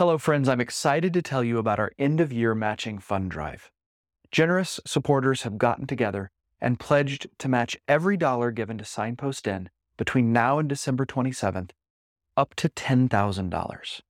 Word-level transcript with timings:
Hello, 0.00 0.16
friends. 0.16 0.48
I'm 0.48 0.62
excited 0.62 1.12
to 1.12 1.20
tell 1.20 1.44
you 1.44 1.58
about 1.58 1.78
our 1.78 1.92
end 1.98 2.20
of 2.20 2.32
year 2.32 2.54
matching 2.54 3.00
fund 3.00 3.30
drive. 3.30 3.70
Generous 4.30 4.80
supporters 4.86 5.42
have 5.42 5.58
gotten 5.58 5.86
together 5.86 6.30
and 6.58 6.80
pledged 6.80 7.26
to 7.36 7.50
match 7.50 7.76
every 7.86 8.16
dollar 8.16 8.50
given 8.50 8.78
to 8.78 8.84
Signpost 8.86 9.46
Inn 9.46 9.68
between 9.98 10.32
now 10.32 10.58
and 10.58 10.70
December 10.70 11.04
27th 11.04 11.72
up 12.34 12.54
to 12.54 12.70
$10,000. 12.70 14.00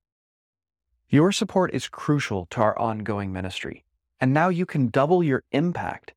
Your 1.09 1.33
support 1.33 1.73
is 1.73 1.89
crucial 1.89 2.47
to 2.51 2.61
our 2.61 2.79
ongoing 2.79 3.33
ministry, 3.33 3.83
and 4.21 4.33
now 4.33 4.47
you 4.47 4.65
can 4.65 4.87
double 4.87 5.21
your 5.21 5.43
impact 5.51 6.13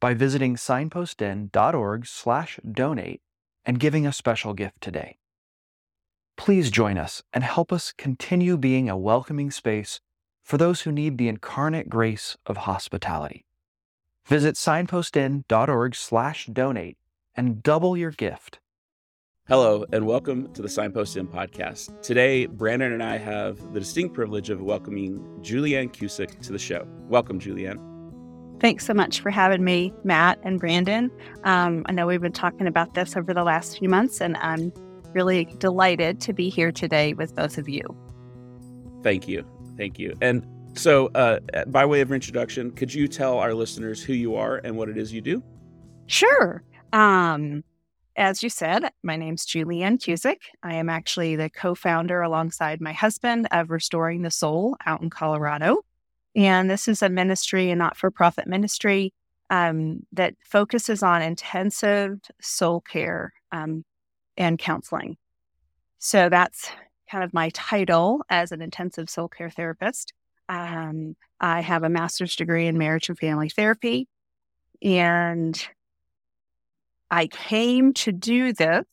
by 0.00 0.12
visiting 0.12 0.56
signpostinn.org/donate 0.56 3.22
and 3.64 3.80
giving 3.80 4.06
a 4.06 4.12
special 4.12 4.52
gift 4.52 4.82
today. 4.82 5.16
Please 6.36 6.70
join 6.70 6.98
us 6.98 7.22
and 7.32 7.44
help 7.44 7.72
us 7.72 7.94
continue 7.96 8.56
being 8.56 8.90
a 8.90 8.96
welcoming 8.96 9.50
space 9.50 10.00
for 10.42 10.58
those 10.58 10.82
who 10.82 10.92
need 10.92 11.16
the 11.16 11.28
incarnate 11.28 11.88
grace 11.88 12.36
of 12.46 12.58
hospitality. 12.58 13.46
Visit 14.26 14.56
signpostinn.org/donate 14.56 16.96
and 17.36 17.62
double 17.62 17.96
your 17.96 18.10
gift. 18.10 18.58
Hello, 19.46 19.84
and 19.92 20.06
welcome 20.06 20.50
to 20.54 20.62
the 20.62 20.68
Signpost 20.68 21.18
Inn 21.18 21.28
podcast. 21.28 22.00
Today, 22.00 22.46
Brandon 22.46 22.92
and 22.92 23.02
I 23.02 23.18
have 23.18 23.74
the 23.74 23.80
distinct 23.80 24.14
privilege 24.14 24.48
of 24.48 24.62
welcoming 24.62 25.18
Julianne 25.42 25.92
Cusick 25.92 26.40
to 26.40 26.52
the 26.52 26.58
show. 26.58 26.86
Welcome, 27.08 27.38
Julianne. 27.38 27.78
Thanks 28.60 28.86
so 28.86 28.94
much 28.94 29.20
for 29.20 29.28
having 29.30 29.62
me, 29.62 29.92
Matt 30.02 30.38
and 30.44 30.58
Brandon. 30.58 31.10
Um, 31.44 31.84
I 31.86 31.92
know 31.92 32.06
we've 32.06 32.22
been 32.22 32.32
talking 32.32 32.66
about 32.66 32.94
this 32.94 33.16
over 33.16 33.34
the 33.34 33.44
last 33.44 33.78
few 33.78 33.90
months, 33.90 34.22
and 34.22 34.38
I'm 34.38 34.72
really 35.14 35.46
delighted 35.58 36.20
to 36.22 36.32
be 36.32 36.48
here 36.48 36.72
today 36.72 37.14
with 37.14 37.34
both 37.34 37.58
of 37.58 37.68
you. 37.68 37.82
Thank 39.02 39.28
you. 39.28 39.46
Thank 39.76 39.98
you. 39.98 40.14
And 40.20 40.46
so, 40.74 41.06
uh, 41.14 41.40
by 41.66 41.86
way 41.86 42.00
of 42.00 42.10
introduction, 42.10 42.70
could 42.72 42.92
you 42.92 43.06
tell 43.06 43.38
our 43.38 43.54
listeners 43.54 44.02
who 44.02 44.12
you 44.12 44.34
are 44.34 44.56
and 44.56 44.76
what 44.76 44.88
it 44.88 44.96
is 44.96 45.12
you 45.12 45.20
do? 45.20 45.42
Sure. 46.06 46.62
Um, 46.92 47.62
as 48.16 48.42
you 48.42 48.48
said, 48.48 48.90
my 49.02 49.16
name's 49.16 49.46
Julianne 49.46 49.98
Cusick. 49.98 50.38
I 50.62 50.74
am 50.74 50.88
actually 50.88 51.36
the 51.36 51.50
co 51.50 51.74
founder 51.74 52.22
alongside 52.22 52.80
my 52.80 52.92
husband 52.92 53.48
of 53.50 53.70
Restoring 53.70 54.22
the 54.22 54.30
Soul 54.30 54.76
out 54.86 55.02
in 55.02 55.10
Colorado. 55.10 55.84
And 56.36 56.68
this 56.68 56.88
is 56.88 57.02
a 57.02 57.08
ministry, 57.08 57.70
a 57.70 57.76
not 57.76 57.96
for 57.96 58.10
profit 58.10 58.46
ministry 58.46 59.12
um, 59.50 60.00
that 60.12 60.34
focuses 60.44 61.02
on 61.02 61.22
intensive 61.22 62.18
soul 62.40 62.80
care 62.80 63.32
um, 63.52 63.84
and 64.36 64.58
counseling. 64.58 65.16
So 65.98 66.28
that's 66.28 66.70
kind 67.10 67.24
of 67.24 67.32
my 67.32 67.50
title 67.50 68.22
as 68.28 68.52
an 68.52 68.60
intensive 68.60 69.08
soul 69.08 69.28
care 69.28 69.50
therapist. 69.50 70.12
Um, 70.48 71.16
I 71.40 71.60
have 71.60 71.82
a 71.82 71.88
master's 71.88 72.36
degree 72.36 72.66
in 72.66 72.78
marriage 72.78 73.08
and 73.08 73.18
family 73.18 73.48
therapy. 73.48 74.08
And 74.82 75.66
I 77.10 77.26
came 77.26 77.92
to 77.94 78.12
do 78.12 78.52
this 78.52 78.84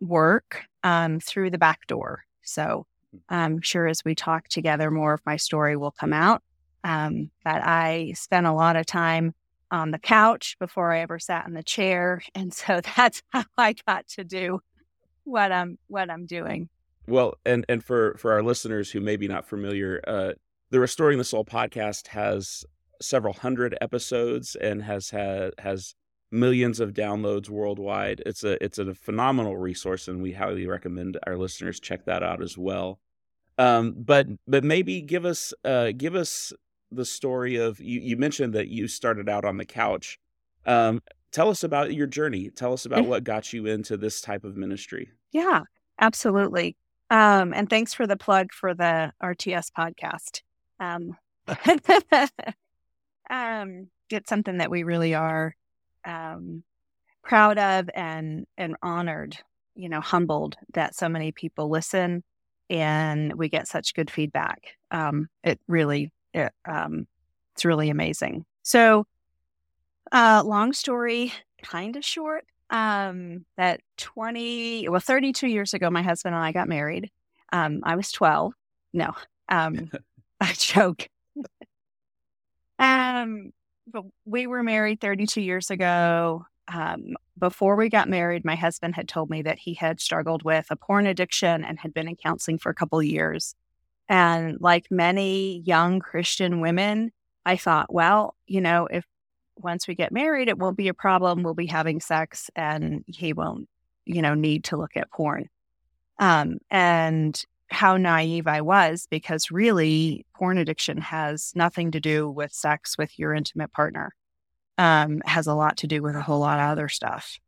work 0.00 0.64
um, 0.82 1.20
through 1.20 1.50
the 1.50 1.58
back 1.58 1.86
door. 1.86 2.24
So 2.42 2.86
I'm 3.28 3.60
sure 3.60 3.86
as 3.86 4.04
we 4.04 4.14
talk 4.14 4.48
together, 4.48 4.90
more 4.90 5.14
of 5.14 5.20
my 5.26 5.36
story 5.36 5.76
will 5.76 5.90
come 5.90 6.12
out. 6.12 6.42
Um, 6.84 7.30
but 7.44 7.62
I 7.62 8.12
spent 8.16 8.46
a 8.46 8.52
lot 8.52 8.76
of 8.76 8.86
time 8.86 9.34
on 9.70 9.90
the 9.90 9.98
couch 9.98 10.56
before 10.58 10.92
I 10.92 11.00
ever 11.00 11.18
sat 11.18 11.46
in 11.46 11.54
the 11.54 11.62
chair, 11.62 12.22
and 12.34 12.54
so 12.54 12.80
that's 12.96 13.22
how 13.30 13.44
I 13.58 13.74
got 13.86 14.06
to 14.08 14.24
do 14.24 14.60
what 15.26 15.52
I'm 15.52 15.78
what 15.88 16.10
I'm 16.10 16.26
doing. 16.26 16.68
Well, 17.06 17.34
and 17.44 17.66
and 17.68 17.84
for 17.84 18.16
for 18.18 18.32
our 18.32 18.42
listeners 18.42 18.90
who 18.90 19.00
may 19.00 19.16
be 19.16 19.28
not 19.28 19.46
familiar, 19.46 20.00
uh, 20.06 20.32
the 20.70 20.80
Restoring 20.80 21.18
the 21.18 21.24
Soul 21.24 21.44
podcast 21.44 22.08
has 22.08 22.64
several 23.00 23.34
hundred 23.34 23.76
episodes 23.80 24.56
and 24.56 24.82
has 24.82 25.10
had 25.10 25.52
has 25.58 25.94
millions 26.30 26.80
of 26.80 26.92
downloads 26.92 27.48
worldwide. 27.48 28.22
It's 28.26 28.44
a 28.44 28.62
it's 28.64 28.78
a 28.78 28.94
phenomenal 28.94 29.56
resource, 29.56 30.08
and 30.08 30.22
we 30.22 30.32
highly 30.32 30.66
recommend 30.66 31.18
our 31.26 31.36
listeners 31.36 31.80
check 31.80 32.04
that 32.06 32.22
out 32.22 32.42
as 32.42 32.56
well. 32.56 32.98
Um, 33.58 33.94
but 33.96 34.26
but 34.46 34.64
maybe 34.64 35.00
give 35.00 35.24
us 35.24 35.54
uh, 35.64 35.92
give 35.96 36.14
us 36.14 36.52
the 36.90 37.04
story 37.04 37.56
of 37.56 37.80
you. 37.80 38.00
You 38.00 38.16
mentioned 38.16 38.54
that 38.54 38.68
you 38.68 38.88
started 38.88 39.28
out 39.28 39.44
on 39.44 39.56
the 39.56 39.64
couch. 39.64 40.18
Um, 40.66 41.00
tell 41.32 41.48
us 41.48 41.64
about 41.64 41.94
your 41.94 42.06
journey. 42.06 42.50
Tell 42.50 42.72
us 42.72 42.86
about 42.86 43.06
what 43.06 43.24
got 43.24 43.52
you 43.52 43.66
into 43.66 43.96
this 43.96 44.20
type 44.20 44.44
of 44.44 44.56
ministry. 44.56 45.10
Yeah, 45.32 45.62
absolutely. 46.00 46.76
Um, 47.10 47.54
and 47.54 47.70
thanks 47.70 47.94
for 47.94 48.06
the 48.06 48.16
plug 48.16 48.52
for 48.52 48.74
the 48.74 49.12
RTS 49.22 49.70
podcast. 49.76 50.42
Um, 50.80 51.16
um, 53.30 53.88
it's 54.10 54.28
something 54.28 54.58
that 54.58 54.70
we 54.70 54.82
really 54.82 55.14
are 55.14 55.54
um, 56.04 56.64
proud 57.22 57.58
of 57.58 57.88
and 57.94 58.46
and 58.56 58.76
honored, 58.82 59.36
you 59.74 59.88
know, 59.88 60.00
humbled 60.00 60.56
that 60.74 60.94
so 60.94 61.08
many 61.08 61.32
people 61.32 61.68
listen 61.70 62.22
and 62.68 63.34
we 63.34 63.48
get 63.48 63.68
such 63.68 63.94
good 63.94 64.10
feedback. 64.10 64.76
Um, 64.90 65.28
it 65.44 65.60
really, 65.68 66.12
it, 66.34 66.52
um, 66.68 67.06
it's 67.54 67.64
really 67.64 67.90
amazing. 67.90 68.44
So, 68.62 69.06
uh, 70.12 70.42
long 70.44 70.72
story, 70.72 71.32
kind 71.62 71.96
of 71.96 72.04
short. 72.04 72.44
Um, 72.70 73.44
that 73.56 73.80
20, 73.98 74.88
well, 74.88 75.00
32 75.00 75.46
years 75.46 75.72
ago, 75.72 75.88
my 75.90 76.02
husband 76.02 76.34
and 76.34 76.44
I 76.44 76.52
got 76.52 76.68
married. 76.68 77.10
Um, 77.52 77.80
I 77.84 77.94
was 77.96 78.10
12. 78.12 78.54
No, 78.92 79.14
um, 79.48 79.90
I 80.40 80.52
joke. 80.52 81.08
um, 82.78 83.52
but 83.86 84.04
we 84.24 84.46
were 84.46 84.62
married 84.62 85.00
32 85.00 85.40
years 85.40 85.70
ago. 85.70 86.44
Um, 86.68 87.14
before 87.38 87.76
we 87.76 87.88
got 87.88 88.08
married, 88.08 88.44
my 88.44 88.56
husband 88.56 88.94
had 88.96 89.08
told 89.08 89.30
me 89.30 89.42
that 89.42 89.58
he 89.58 89.74
had 89.74 90.00
struggled 90.00 90.42
with 90.42 90.66
a 90.70 90.76
porn 90.76 91.06
addiction 91.06 91.64
and 91.64 91.78
had 91.78 91.94
been 91.94 92.08
in 92.08 92.16
counseling 92.16 92.58
for 92.58 92.70
a 92.70 92.74
couple 92.74 93.00
years. 93.02 93.54
And 94.08 94.58
like 94.60 94.86
many 94.90 95.62
young 95.64 96.00
Christian 96.00 96.60
women, 96.60 97.12
I 97.44 97.56
thought, 97.56 97.92
well, 97.92 98.34
you 98.46 98.60
know, 98.60 98.86
if 98.90 99.04
once 99.58 99.88
we 99.88 99.94
get 99.94 100.12
married, 100.12 100.48
it 100.48 100.58
won't 100.58 100.76
be 100.76 100.88
a 100.88 100.94
problem. 100.94 101.42
We'll 101.42 101.54
be 101.54 101.66
having 101.66 102.00
sex 102.00 102.50
and 102.54 103.04
he 103.06 103.32
won't, 103.32 103.68
you 104.04 104.22
know, 104.22 104.34
need 104.34 104.64
to 104.64 104.76
look 104.76 104.96
at 104.96 105.10
porn. 105.10 105.48
Um, 106.18 106.58
and 106.70 107.42
how 107.68 107.96
naive 107.96 108.46
I 108.46 108.60
was 108.60 109.06
because 109.10 109.50
really 109.50 110.24
porn 110.34 110.58
addiction 110.58 110.98
has 110.98 111.52
nothing 111.54 111.90
to 111.90 112.00
do 112.00 112.28
with 112.28 112.52
sex 112.52 112.96
with 112.96 113.18
your 113.18 113.34
intimate 113.34 113.72
partner. 113.72 114.14
Um, 114.78 115.22
has 115.24 115.46
a 115.46 115.54
lot 115.54 115.78
to 115.78 115.86
do 115.86 116.02
with 116.02 116.14
a 116.14 116.22
whole 116.22 116.40
lot 116.40 116.60
of 116.60 116.70
other 116.70 116.88
stuff. 116.88 117.38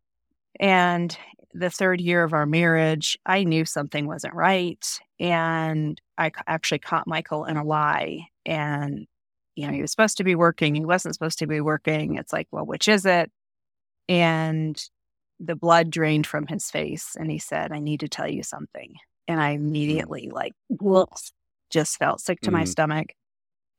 And 0.59 1.17
the 1.53 1.71
third 1.71 2.01
year 2.01 2.25
of 2.25 2.33
our 2.33 2.47
marriage, 2.47 3.19
I 3.27 3.45
knew 3.45 3.65
something 3.65 4.07
wasn't 4.07 4.35
right. 4.35 4.85
And 5.21 6.01
I 6.17 6.33
actually 6.47 6.79
caught 6.79 7.07
Michael 7.07 7.45
in 7.45 7.57
a 7.57 7.65
lie. 7.65 8.29
And, 8.47 9.07
you 9.59 9.67
know, 9.67 9.73
he 9.73 9.83
was 9.83 9.91
supposed 9.91 10.17
to 10.19 10.25
be 10.25 10.37
working, 10.37 10.77
he 10.77 10.85
wasn't 10.85 11.15
supposed 11.15 11.41
to 11.41 11.49
be 11.49 11.61
working. 11.61 12.15
It's 12.15 12.33
like, 12.33 12.47
well, 12.53 12.65
which 12.65 12.87
is 12.87 13.05
it? 13.05 13.33
And 14.09 14.81
the 15.41 15.57
blood 15.57 15.91
drained 15.91 16.29
from 16.29 16.47
his 16.47 16.71
face. 16.71 17.17
And 17.19 17.29
he 17.29 17.41
said, 17.41 17.73
I 17.73 17.81
need 17.81 18.01
to 18.01 18.09
tell 18.09 18.29
you 18.29 18.45
something 18.45 18.95
and 19.27 19.41
I 19.41 19.57
mm. 19.57 19.57
immediately 19.57 20.31
like 20.33 20.53
whoops, 20.69 21.33
just 21.71 21.99
felt 21.99 22.21
sick 22.21 22.41
to 22.43 22.51
mm. 22.51 22.55
my 22.55 22.65
stomach. 22.65 23.09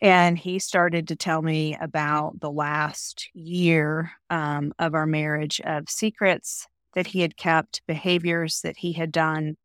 And 0.02 0.38
he 0.38 0.60
started 0.60 1.08
to 1.08 1.16
tell 1.16 1.42
me 1.42 1.78
about 1.80 2.42
the 2.42 2.52
last 2.52 3.30
year 3.34 4.12
um, 4.30 4.74
of 4.80 4.94
our 4.96 5.06
marriage 5.06 5.62
of 5.62 5.90
secrets 5.90 6.68
that 6.94 7.08
he 7.08 7.22
had 7.22 7.38
kept, 7.38 7.84
behaviors 7.88 8.60
that 8.62 8.76
he 8.76 8.92
had 8.92 9.14
done, 9.14 9.56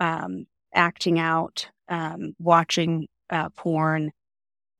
um, 0.00 0.46
acting 0.74 1.18
out, 1.18 1.68
um, 1.90 2.34
watching 2.38 3.06
uh, 3.28 3.50
porn, 3.50 4.12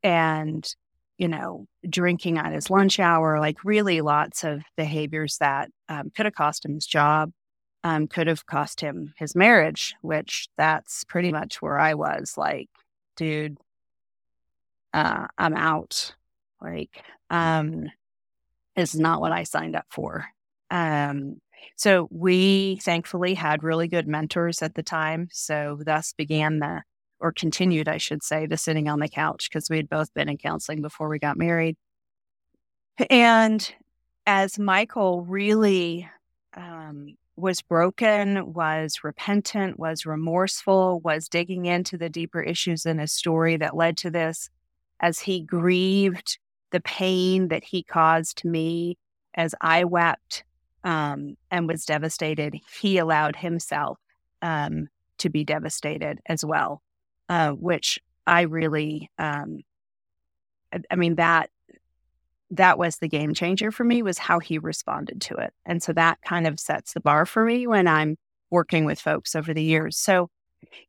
and, 0.03 0.69
you 1.17 1.29
know, 1.29 1.67
drinking 1.89 2.39
at 2.39 2.53
his 2.53 2.71
lunch 2.71 3.01
hour, 3.01 3.41
like 3.41 3.65
really 3.65 4.01
lots 4.01 4.45
of 4.45 4.63
behaviors 4.77 5.39
that 5.39 5.71
um, 5.89 6.11
could 6.15 6.27
have 6.27 6.35
cost 6.35 6.65
him 6.65 6.75
his 6.75 6.87
job, 6.87 7.33
um, 7.85 8.07
could 8.07 8.27
have 8.27 8.47
cost 8.47 8.81
him 8.81 9.15
his 9.17 9.35
marriage, 9.35 9.95
which 10.03 10.49
that's 10.57 11.05
pretty 11.05 11.33
much 11.33 11.63
where 11.63 11.79
I 11.79 11.95
was 11.95 12.35
like, 12.37 12.69
dude, 13.17 13.59
uh, 14.93 15.27
I'm 15.37 15.55
out. 15.57 16.15
Like, 16.61 17.03
um, 17.31 17.87
is 18.77 18.95
not 18.95 19.21
what 19.21 19.33
I 19.33 19.43
signed 19.43 19.77
up 19.77 19.87
for. 19.91 20.27
Um, 20.71 21.41
so 21.77 22.09
we 22.11 22.77
thankfully 22.83 23.35
had 23.35 23.65
really 23.65 23.89
good 23.89 24.07
mentors 24.07 24.63
at 24.63 24.75
the 24.75 24.83
time. 24.83 25.29
So 25.33 25.79
thus 25.85 26.13
began 26.13 26.61
the, 26.61 26.83
or 27.21 27.33
continued, 27.33 27.89
I 27.89 27.99
should 27.99 28.23
say, 28.23 28.47
the 28.47 28.57
sitting 28.57 28.89
on 28.89 29.01
the 29.01 29.09
couch 29.09 29.49
because 29.49 29.69
we 29.69 29.77
had 29.77 29.89
both 29.89 30.13
been 30.15 30.29
in 30.29 30.39
counseling 30.39 30.83
before 30.83 31.09
we 31.09 31.19
got 31.19 31.37
married. 31.37 31.77
And 33.11 33.73
as 34.27 34.59
Michael 34.59 35.23
really 35.23 36.09
um, 36.55 37.17
was 37.37 37.63
broken, 37.63 38.53
was 38.53 39.05
repentant, 39.05 39.79
was 39.79 40.05
remorseful, 40.05 41.01
was 41.01 41.29
digging 41.29 41.67
into 41.67 41.97
the 41.97 42.09
deeper 42.09 42.41
issues 42.41 42.85
in 42.85 42.99
his 42.99 43.13
story 43.13 43.57
that 43.57 43.77
led 43.77 43.97
to 43.99 44.11
this 44.11 44.51
as 45.01 45.21
he 45.21 45.41
grieved 45.41 46.39
the 46.71 46.81
pain 46.81 47.49
that 47.49 47.65
he 47.65 47.83
caused 47.83 48.45
me 48.45 48.99
as 49.35 49.55
I 49.61 49.85
wept 49.85 50.45
um, 50.85 51.37
and 51.51 51.69
was 51.69 51.85
devastated. 51.85 52.57
He 52.81 52.99
allowed 52.99 53.37
himself 53.37 53.99
um, 54.43 54.89
to 55.19 55.29
be 55.31 55.45
devastated 55.45 56.19
as 56.27 56.45
well, 56.45 56.83
uh, 57.29 57.53
which 57.53 57.99
I 58.27 58.43
really, 58.43 59.11
um, 59.19 59.61
I, 60.73 60.81
I 60.91 60.97
mean, 60.97 61.17
that 61.17 61.51
that 62.51 62.79
was 62.79 62.97
the 62.97 63.09
game 63.09 63.35
changer 63.35 63.71
for 63.71 63.85
me 63.85 64.03
was 64.03 64.19
how 64.19 64.39
he 64.39 64.59
responded 64.59 65.21
to 65.21 65.35
it. 65.35 65.53
And 65.67 65.83
so 65.83 65.93
that 65.93 66.19
kind 66.23 66.47
of 66.47 66.59
sets 66.59 66.95
the 66.95 67.01
bar 67.01 67.27
for 67.27 67.45
me 67.45 67.67
when 67.67 67.87
I'm 67.87 68.17
working 68.51 68.85
with 68.85 68.99
folks 68.99 69.35
over 69.35 69.53
the 69.53 69.63
years. 69.63 69.99
So, 69.99 70.31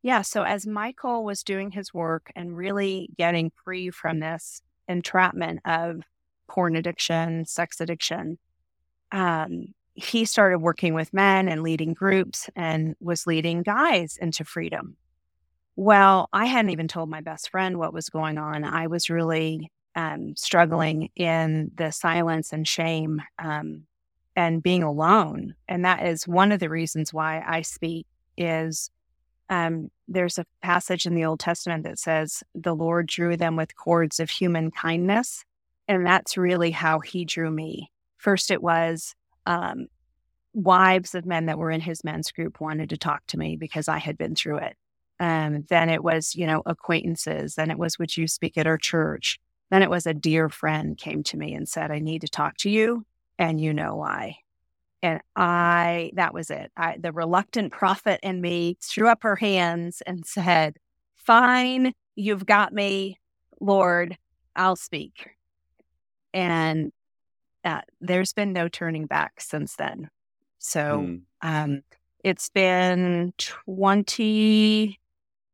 yeah, 0.01 0.21
so 0.21 0.43
as 0.43 0.65
Michael 0.65 1.25
was 1.25 1.43
doing 1.43 1.71
his 1.71 1.93
work 1.93 2.31
and 2.35 2.55
really 2.55 3.09
getting 3.17 3.51
free 3.63 3.89
from 3.89 4.19
this 4.19 4.61
entrapment 4.87 5.59
of 5.65 6.03
porn 6.47 6.75
addiction, 6.75 7.45
sex 7.45 7.81
addiction, 7.81 8.39
um, 9.11 9.73
he 9.95 10.23
started 10.23 10.59
working 10.59 10.93
with 10.93 11.13
men 11.13 11.49
and 11.49 11.61
leading 11.61 11.93
groups 11.93 12.49
and 12.55 12.95
was 13.01 13.27
leading 13.27 13.63
guys 13.63 14.17
into 14.19 14.45
freedom. 14.45 14.95
Well, 15.81 16.27
I 16.33 16.43
hadn't 16.43 16.71
even 16.71 16.89
told 16.89 17.09
my 17.09 17.21
best 17.21 17.51
friend 17.51 17.79
what 17.79 17.93
was 17.93 18.09
going 18.09 18.37
on. 18.37 18.65
I 18.65 18.87
was 18.87 19.09
really 19.09 19.71
um, 19.95 20.35
struggling 20.35 21.07
in 21.15 21.71
the 21.73 21.93
silence 21.93 22.51
and 22.51 22.67
shame 22.67 23.21
um, 23.41 23.85
and 24.35 24.61
being 24.61 24.83
alone. 24.83 25.55
And 25.69 25.85
that 25.85 26.05
is 26.05 26.27
one 26.27 26.51
of 26.51 26.59
the 26.59 26.67
reasons 26.67 27.13
why 27.13 27.41
I 27.47 27.61
speak 27.61 28.05
is 28.35 28.91
um, 29.49 29.89
there's 30.09 30.37
a 30.37 30.45
passage 30.61 31.05
in 31.05 31.15
the 31.15 31.23
Old 31.23 31.39
Testament 31.39 31.85
that 31.85 31.97
says 31.97 32.43
the 32.53 32.75
Lord 32.75 33.07
drew 33.07 33.37
them 33.37 33.55
with 33.55 33.77
cords 33.77 34.19
of 34.19 34.29
human 34.29 34.71
kindness. 34.71 35.45
And 35.87 36.05
that's 36.05 36.37
really 36.37 36.71
how 36.71 36.99
he 36.99 37.23
drew 37.23 37.49
me. 37.49 37.89
First, 38.17 38.51
it 38.51 38.61
was 38.61 39.15
um, 39.45 39.87
wives 40.53 41.15
of 41.15 41.25
men 41.25 41.45
that 41.45 41.57
were 41.57 41.71
in 41.71 41.79
his 41.79 42.03
men's 42.03 42.33
group 42.33 42.59
wanted 42.59 42.89
to 42.89 42.97
talk 42.97 43.25
to 43.27 43.37
me 43.37 43.55
because 43.55 43.87
I 43.87 43.99
had 43.99 44.17
been 44.17 44.35
through 44.35 44.57
it. 44.57 44.75
Um, 45.19 45.65
then 45.69 45.89
it 45.89 46.03
was, 46.03 46.35
you 46.35 46.47
know, 46.47 46.61
acquaintances. 46.65 47.55
Then 47.55 47.71
it 47.71 47.77
was, 47.77 47.99
would 47.99 48.15
you 48.15 48.27
speak 48.27 48.57
at 48.57 48.67
our 48.67 48.77
church? 48.77 49.39
Then 49.69 49.83
it 49.83 49.89
was 49.89 50.07
a 50.07 50.13
dear 50.13 50.49
friend 50.49 50.97
came 50.97 51.23
to 51.23 51.37
me 51.37 51.53
and 51.53 51.67
said, 51.67 51.91
I 51.91 51.99
need 51.99 52.21
to 52.21 52.29
talk 52.29 52.57
to 52.57 52.69
you. 52.69 53.05
And 53.37 53.59
you 53.59 53.73
know 53.73 53.95
why. 53.95 54.37
And 55.01 55.21
I, 55.35 56.11
that 56.15 56.33
was 56.33 56.49
it. 56.49 56.71
I, 56.75 56.97
the 56.97 57.11
reluctant 57.11 57.71
prophet 57.71 58.19
in 58.23 58.41
me 58.41 58.77
threw 58.81 59.07
up 59.07 59.23
her 59.23 59.35
hands 59.35 60.01
and 60.05 60.25
said, 60.25 60.77
Fine, 61.15 61.93
you've 62.15 62.45
got 62.45 62.73
me, 62.73 63.19
Lord, 63.59 64.17
I'll 64.55 64.75
speak. 64.75 65.29
And 66.33 66.91
uh, 67.63 67.81
there's 68.01 68.33
been 68.33 68.53
no 68.53 68.67
turning 68.67 69.05
back 69.05 69.39
since 69.39 69.75
then. 69.75 70.09
So 70.59 70.79
mm. 70.79 71.21
um, 71.41 71.81
it's 72.23 72.49
been 72.49 73.33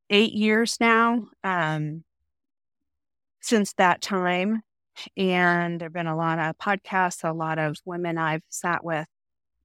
28 0.10 0.34
years 0.34 0.78
now. 0.80 1.28
Um, 1.44 2.04
since 3.46 3.74
that 3.74 4.02
time. 4.02 4.62
And 5.16 5.80
there 5.80 5.86
have 5.88 5.94
been 5.94 6.08
a 6.08 6.16
lot 6.16 6.40
of 6.40 6.58
podcasts, 6.58 7.28
a 7.28 7.34
lot 7.34 7.60
of 7.60 7.78
women 7.86 8.18
I've 8.18 8.42
sat 8.50 8.84
with, 8.84 9.08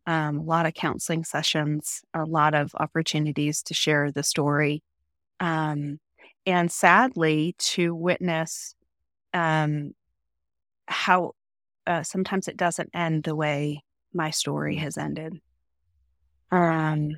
um, 0.06 0.38
a 0.40 0.42
lot 0.42 0.66
of 0.66 0.74
counseling 0.74 1.24
sessions, 1.24 2.02
a 2.12 2.24
lot 2.24 2.54
of 2.54 2.72
opportunities 2.74 3.62
to 3.64 3.74
share 3.74 4.12
the 4.12 4.22
story. 4.22 4.82
Um, 5.38 5.98
and 6.44 6.70
sadly, 6.70 7.54
to 7.58 7.94
witness 7.94 8.74
um, 9.32 9.92
how 10.86 11.32
uh, 11.86 12.02
sometimes 12.02 12.48
it 12.48 12.56
doesn't 12.56 12.90
end 12.92 13.24
the 13.24 13.36
way 13.36 13.82
my 14.12 14.30
story 14.30 14.76
has 14.76 14.98
ended. 14.98 15.40
Um, 16.50 17.12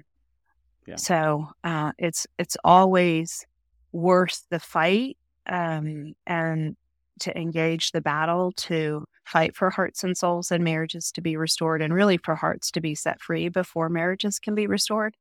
yeah. 0.87 0.97
So 0.97 1.49
uh, 1.65 1.93
it's 1.99 2.27
it's 2.39 2.57
always 2.65 3.47
worth 3.93 4.45
the 4.51 4.59
fight 4.59 5.17
um, 5.47 6.15
and 6.27 6.77
to 7.21 7.39
engage 7.39 7.93
the 7.93 8.01
battle 8.01 8.53
to 8.53 9.05
fight 9.25 9.55
for 9.55 9.71
hearts 9.71 10.03
and 10.03 10.17
souls 10.17 10.51
and 10.51 10.65
marriages 10.65 11.13
to 11.13 11.21
be 11.21 11.37
restored 11.37 11.83
and 11.83 11.95
really 11.95 12.17
for 12.17 12.35
hearts 12.35 12.71
to 12.73 12.81
be 12.81 12.95
set 12.95 13.21
free 13.21 13.49
before 13.49 13.89
marriages 13.89 14.39
can 14.39 14.55
be 14.55 14.67
restored 14.67 15.15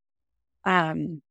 um, 0.66 1.22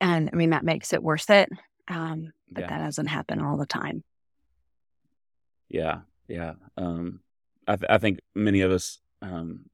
and 0.00 0.30
i 0.32 0.36
mean 0.36 0.50
that 0.50 0.64
makes 0.64 0.92
it 0.92 1.02
worth 1.02 1.30
it 1.30 1.48
um, 1.88 2.32
but 2.50 2.62
yeah. 2.62 2.68
that 2.68 2.84
doesn't 2.84 3.06
happen 3.06 3.40
all 3.40 3.56
the 3.56 3.66
time 3.66 4.04
yeah 5.68 6.00
yeah 6.28 6.52
um, 6.76 7.20
I, 7.66 7.76
th- 7.76 7.90
I, 7.90 7.98
think 7.98 8.20
many 8.34 8.60
of 8.60 8.70
us 8.70 9.00
um, 9.22 9.64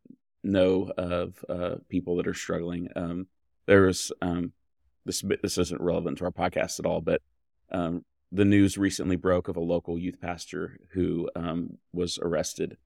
know 0.43 0.90
of 0.96 1.44
uh, 1.49 1.76
people 1.90 2.16
that 2.16 2.26
are 2.26 2.34
struggling 2.34 2.88
um, 2.96 3.26
there 3.67 3.82
was 3.82 4.12
um, 4.23 4.53
this 5.05 5.23
this 5.43 5.59
isn't 5.59 5.81
relevant 5.81 6.19
to 6.19 6.25
our 6.25 6.31
podcast 6.31 6.79
at 6.79 6.87
all 6.87 7.00
but 7.00 7.23
um, 7.70 8.05
the 8.31 8.44
news 8.44 8.79
recently 8.79 9.17
broke 9.17 9.49
of 9.49 9.56
a 9.56 9.61
local 9.61 9.99
youth 9.99 10.20
pastor 10.20 10.79
who 10.93 11.29
um, 11.37 11.79
was 11.93 12.19
arrested 12.20 12.76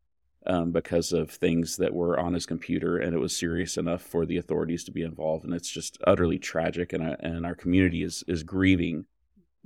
um, 0.46 0.72
because 0.72 1.12
of 1.12 1.30
things 1.30 1.76
that 1.76 1.92
were 1.92 2.18
on 2.18 2.34
his 2.34 2.46
computer, 2.46 2.98
and 2.98 3.14
it 3.14 3.18
was 3.18 3.36
serious 3.36 3.76
enough 3.76 4.02
for 4.02 4.24
the 4.26 4.36
authorities 4.36 4.84
to 4.84 4.92
be 4.92 5.02
involved. 5.02 5.44
And 5.44 5.52
it's 5.54 5.70
just 5.70 5.98
utterly 6.06 6.38
tragic, 6.38 6.92
and 6.92 7.02
uh, 7.02 7.16
and 7.20 7.44
our 7.44 7.54
community 7.54 8.02
is 8.02 8.24
is 8.28 8.42
grieving 8.42 9.06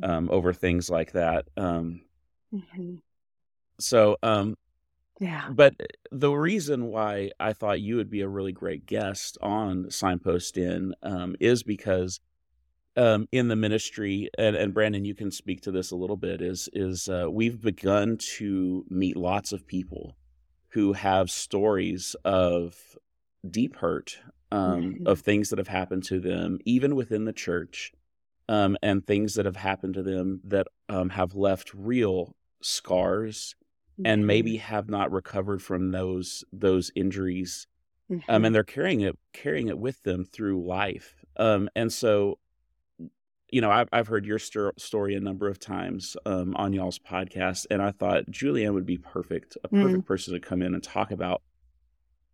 um, 0.03 0.29
over 0.31 0.53
things 0.53 0.89
like 0.91 1.13
that. 1.13 1.47
Um, 1.57 2.03
mm-hmm. 2.53 2.97
So, 3.79 4.17
um, 4.23 4.57
yeah. 5.21 5.51
But 5.51 5.75
the 6.11 6.33
reason 6.33 6.87
why 6.87 7.31
I 7.39 7.53
thought 7.53 7.83
you 7.83 7.97
would 7.97 8.11
be 8.11 8.23
a 8.23 8.29
really 8.29 8.53
great 8.53 8.87
guest 8.87 9.37
on 9.43 9.91
Signpost 9.91 10.57
Inn 10.57 10.95
um, 11.03 11.37
is 11.39 11.63
because 11.63 12.21
um, 12.97 13.29
in 13.31 13.49
the 13.49 13.57
ministry, 13.57 14.31
and, 14.37 14.57
and, 14.57 14.75
Brandon, 14.75 15.05
you 15.05 15.15
can 15.15 15.31
speak 15.31 15.61
to 15.63 15.71
this 15.71 15.91
a 15.91 15.97
little 15.97 16.17
bit. 16.17 16.41
Is 16.41 16.69
is 16.73 17.09
uh, 17.09 17.27
we've 17.31 17.61
begun 17.61 18.17
to 18.39 18.85
meet 18.89 19.17
lots 19.17 19.53
of 19.53 19.67
people 19.67 20.17
who 20.71 20.95
have 20.95 21.31
stories 21.31 22.17
of 22.25 22.75
deep 23.49 23.77
hurt, 23.77 24.19
um, 24.51 24.83
mm-hmm. 24.83 25.07
of 25.07 25.21
things 25.21 25.51
that 25.51 25.59
have 25.59 25.69
happened 25.69 26.05
to 26.05 26.19
them, 26.19 26.59
even 26.65 26.97
within 26.97 27.27
the 27.27 27.33
church, 27.33 27.93
um, 28.49 28.77
and 28.83 29.07
things 29.07 29.35
that 29.35 29.47
have 29.47 29.57
happened 29.57 29.95
to 29.95 30.03
them 30.03 30.41
that 30.45 30.67
um, 30.89 31.11
have 31.11 31.35
left 31.35 31.73
real 31.75 32.35
scars, 32.63 33.55
mm-hmm. 34.01 34.07
and 34.07 34.27
maybe 34.27 34.57
have 34.57 34.89
not 34.89 35.13
recovered 35.13 35.63
from 35.63 35.91
those 35.91 36.45
those 36.53 36.91
injuries, 36.95 37.67
mm-hmm. 38.11 38.45
and 38.45 38.55
they're 38.55 38.65
carrying 38.65 39.03
it 39.03 39.19
carrying 39.33 39.69
it 39.69 39.79
with 39.79 40.03
them 40.03 40.25
through 40.25 40.65
life. 40.65 41.25
Um, 41.37 41.69
and 41.77 41.93
so 41.93 42.39
you 43.53 43.61
know, 43.61 43.71
I've, 43.71 43.89
I've 43.93 44.07
heard 44.07 44.25
your 44.25 44.39
st- 44.39 44.81
story 44.81 45.17
a 45.17 45.21
number 45.21 45.49
of 45.49 45.59
times 45.59 46.17
um, 46.25 46.55
on 46.57 46.73
y'all's 46.73 46.99
podcast, 46.99 47.67
and 47.71 47.83
I 47.83 47.91
thought 47.91 48.31
Julianne 48.31 48.75
would 48.75 48.87
be 48.87 48.99
perfect, 48.99 49.57
a 49.65 49.69
perfect 49.69 50.05
mm 50.05 50.07
person 50.07 50.35
to 50.35 50.41
come 50.41 50.63
in 50.63 50.75
and 50.75 50.83
talk 50.83 51.11
about 51.11 51.43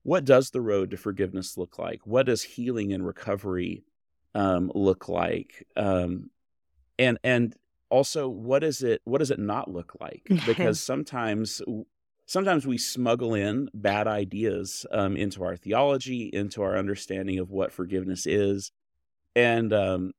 what 0.02 0.24
does 0.24 0.50
the 0.50 0.60
road 0.60 0.90
to 0.90 0.96
forgiveness 0.96 1.56
look 1.56 1.78
like? 1.78 2.00
What 2.04 2.26
does 2.26 2.42
healing 2.42 2.92
and 2.92 3.04
recovery 3.04 3.84
um, 4.34 4.70
look 4.74 5.08
like? 5.08 5.66
Um, 5.76 6.30
and 6.98 7.18
and 7.24 7.54
also, 7.90 8.28
what 8.28 8.64
is 8.64 8.82
it? 8.82 9.00
What 9.04 9.18
does 9.18 9.30
it 9.30 9.38
not 9.38 9.70
look 9.70 9.96
like? 10.00 10.22
Because 10.46 10.80
sometimes 10.80 11.62
sometimes 12.26 12.66
we 12.66 12.78
smuggle 12.78 13.34
in 13.34 13.68
bad 13.72 14.06
ideas 14.06 14.84
um, 14.90 15.16
into 15.16 15.44
our 15.44 15.56
theology, 15.56 16.30
into 16.32 16.62
our 16.62 16.76
understanding 16.76 17.38
of 17.38 17.50
what 17.50 17.72
forgiveness 17.72 18.26
is, 18.26 18.72
and 19.34 19.72
um, 19.72 20.12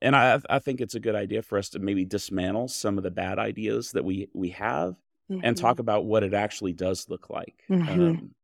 and 0.00 0.14
I 0.14 0.40
I 0.48 0.58
think 0.58 0.80
it's 0.80 0.94
a 0.94 1.00
good 1.00 1.14
idea 1.14 1.42
for 1.42 1.58
us 1.58 1.70
to 1.70 1.78
maybe 1.78 2.04
dismantle 2.04 2.68
some 2.68 2.98
of 2.98 3.04
the 3.04 3.10
bad 3.10 3.38
ideas 3.38 3.92
that 3.92 4.04
we 4.04 4.28
we 4.34 4.50
have 4.50 4.96
mm-hmm. 5.30 5.40
and 5.42 5.56
talk 5.56 5.78
about 5.78 6.04
what 6.04 6.22
it 6.22 6.34
actually 6.34 6.72
does 6.72 7.08
look 7.08 7.30
like. 7.30 7.64
Mm-hmm. 7.70 7.88
Um, 7.88 8.34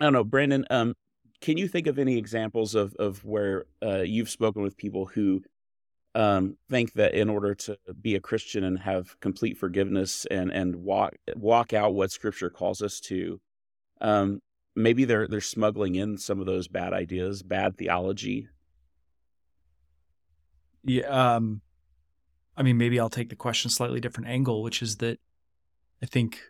I 0.00 0.04
don't 0.04 0.12
know, 0.12 0.24
Brandon. 0.24 0.64
Um, 0.70 0.94
can 1.40 1.58
you 1.58 1.68
think 1.68 1.86
of 1.86 1.98
any 1.98 2.16
examples 2.16 2.74
of 2.74 2.94
of 2.96 3.24
where 3.24 3.66
uh, 3.82 4.02
you've 4.02 4.30
spoken 4.30 4.62
with 4.62 4.76
people 4.76 5.06
who 5.06 5.42
um, 6.14 6.56
think 6.70 6.92
that 6.94 7.14
in 7.14 7.28
order 7.28 7.54
to 7.54 7.76
be 8.00 8.14
a 8.14 8.20
Christian 8.20 8.64
and 8.64 8.78
have 8.78 9.18
complete 9.20 9.58
forgiveness 9.58 10.26
and 10.30 10.50
and 10.52 10.76
walk 10.76 11.14
walk 11.36 11.72
out 11.72 11.94
what 11.94 12.12
Scripture 12.12 12.50
calls 12.50 12.82
us 12.82 13.00
to, 13.00 13.40
um, 14.00 14.40
maybe 14.76 15.04
they're 15.04 15.26
they're 15.28 15.40
smuggling 15.40 15.94
in 15.96 16.18
some 16.18 16.40
of 16.40 16.46
those 16.46 16.68
bad 16.68 16.92
ideas, 16.92 17.42
bad 17.42 17.76
theology 17.76 18.48
yeah, 20.84 21.34
um, 21.36 21.62
I 22.56 22.62
mean, 22.62 22.76
maybe 22.76 23.00
I'll 23.00 23.08
take 23.08 23.30
the 23.30 23.36
question 23.36 23.70
slightly 23.70 24.00
different 24.00 24.28
angle, 24.28 24.62
which 24.62 24.82
is 24.82 24.96
that 24.98 25.18
I 26.02 26.06
think 26.06 26.40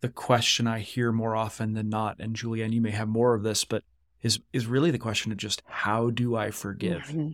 the 0.00 0.08
question 0.08 0.66
I 0.66 0.80
hear 0.80 1.12
more 1.12 1.36
often 1.36 1.74
than 1.74 1.88
not, 1.88 2.16
and 2.18 2.36
Julianne, 2.36 2.72
you 2.72 2.80
may 2.80 2.90
have 2.90 3.08
more 3.08 3.34
of 3.34 3.42
this, 3.42 3.64
but 3.64 3.84
is 4.22 4.40
is 4.52 4.66
really 4.66 4.90
the 4.90 4.98
question 4.98 5.32
of 5.32 5.38
just 5.38 5.62
how 5.66 6.10
do 6.10 6.34
I 6.36 6.50
forgive? 6.50 7.02
Mm-hmm. 7.02 7.32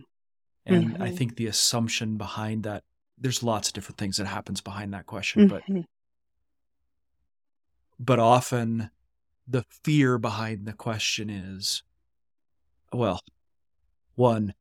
And 0.65 0.95
I 0.99 1.09
Mhm. 1.09 1.17
think 1.17 1.35
the 1.35 1.47
assumption 1.47 2.17
behind 2.17 2.63
that, 2.63 2.83
there's 3.17 3.43
lots 3.43 3.67
of 3.69 3.73
different 3.73 3.97
things 3.97 4.17
that 4.17 4.25
happens 4.27 4.61
behind 4.61 4.93
that 4.93 5.05
question, 5.05 5.47
but 5.47 5.63
Mhm. 5.67 5.85
but 7.99 8.19
often 8.19 8.89
the 9.47 9.63
fear 9.83 10.17
behind 10.17 10.65
the 10.65 10.73
question 10.73 11.29
is, 11.29 11.83
well, 12.93 13.19
one, 14.15 14.53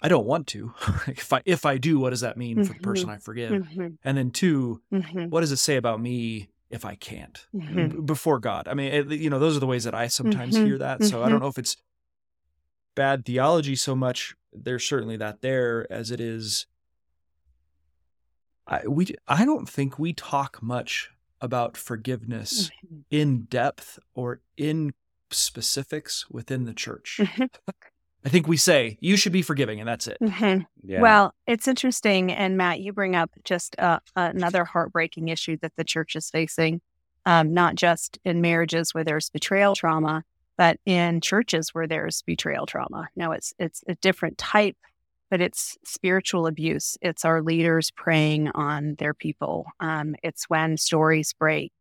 I 0.00 0.08
don't 0.08 0.26
want 0.26 0.46
to. 0.48 0.74
if 1.06 1.32
I 1.32 1.42
if 1.44 1.64
I 1.64 1.78
do, 1.78 1.98
what 1.98 2.10
does 2.10 2.20
that 2.22 2.36
mean 2.36 2.62
for 2.62 2.72
the 2.72 2.80
person 2.80 3.08
I 3.08 3.18
forgive? 3.18 3.52
Mhm. 3.52 3.98
And 4.04 4.18
then 4.18 4.30
two, 4.30 4.82
Mhm. 4.92 5.30
what 5.30 5.40
does 5.40 5.52
it 5.52 5.58
say 5.58 5.76
about 5.76 6.00
me 6.00 6.48
if 6.70 6.84
I 6.84 6.94
can't 6.96 7.46
Mhm. 7.54 8.04
before 8.06 8.40
God? 8.40 8.66
I 8.68 8.74
mean, 8.74 9.10
you 9.10 9.30
know, 9.30 9.38
those 9.38 9.56
are 9.56 9.60
the 9.60 9.66
ways 9.66 9.84
that 9.84 9.94
I 9.94 10.08
sometimes 10.08 10.56
Mhm. 10.56 10.64
hear 10.64 10.78
that. 10.78 11.04
So 11.04 11.22
I 11.22 11.28
don't 11.28 11.40
know 11.40 11.46
if 11.48 11.58
it's 11.58 11.76
bad 12.94 13.24
theology 13.24 13.74
so 13.76 13.94
much. 13.94 14.34
There's 14.52 14.86
certainly 14.86 15.16
that 15.16 15.40
there 15.40 15.86
as 15.90 16.10
it 16.10 16.20
is. 16.20 16.66
I 18.66 18.86
we 18.86 19.06
I 19.26 19.44
don't 19.44 19.68
think 19.68 19.98
we 19.98 20.12
talk 20.12 20.62
much 20.62 21.10
about 21.40 21.76
forgiveness 21.76 22.70
Mhm. 22.86 23.04
in 23.10 23.42
depth 23.44 23.98
or 24.14 24.40
in 24.56 24.92
specifics 25.30 26.30
within 26.30 26.64
the 26.64 26.74
church. 26.74 27.18
Mhm. 27.20 27.48
I 28.24 28.28
think 28.28 28.46
we 28.46 28.56
say 28.56 28.98
you 29.00 29.16
should 29.16 29.32
be 29.32 29.42
forgiving, 29.42 29.80
and 29.80 29.88
that's 29.88 30.06
it. 30.06 30.18
Mhm. 30.20 30.64
Yeah. 30.84 31.00
Well, 31.00 31.34
it's 31.48 31.66
interesting. 31.66 32.30
And 32.30 32.56
Matt, 32.56 32.78
you 32.80 32.92
bring 32.92 33.16
up 33.16 33.32
just 33.42 33.74
uh, 33.80 33.98
another 34.14 34.64
heartbreaking 34.64 35.26
issue 35.28 35.56
that 35.62 35.72
the 35.76 35.82
church 35.82 36.14
is 36.14 36.30
facing, 36.30 36.80
um, 37.26 37.52
not 37.52 37.74
just 37.74 38.20
in 38.24 38.40
marriages 38.40 38.94
where 38.94 39.02
there's 39.02 39.28
betrayal 39.30 39.74
trauma, 39.74 40.22
but 40.56 40.78
in 40.84 41.20
churches 41.20 41.70
where 41.72 41.86
there's 41.86 42.22
betrayal 42.22 42.66
trauma. 42.66 43.08
Now, 43.16 43.32
it's 43.32 43.52
it's 43.58 43.82
a 43.88 43.94
different 43.96 44.38
type, 44.38 44.76
but 45.30 45.40
it's 45.40 45.76
spiritual 45.84 46.46
abuse. 46.46 46.96
It's 47.00 47.24
our 47.24 47.42
leaders 47.42 47.90
preying 47.90 48.48
on 48.54 48.96
their 48.98 49.14
people. 49.14 49.66
Um, 49.80 50.14
it's 50.22 50.48
when 50.48 50.76
stories 50.76 51.32
break 51.32 51.72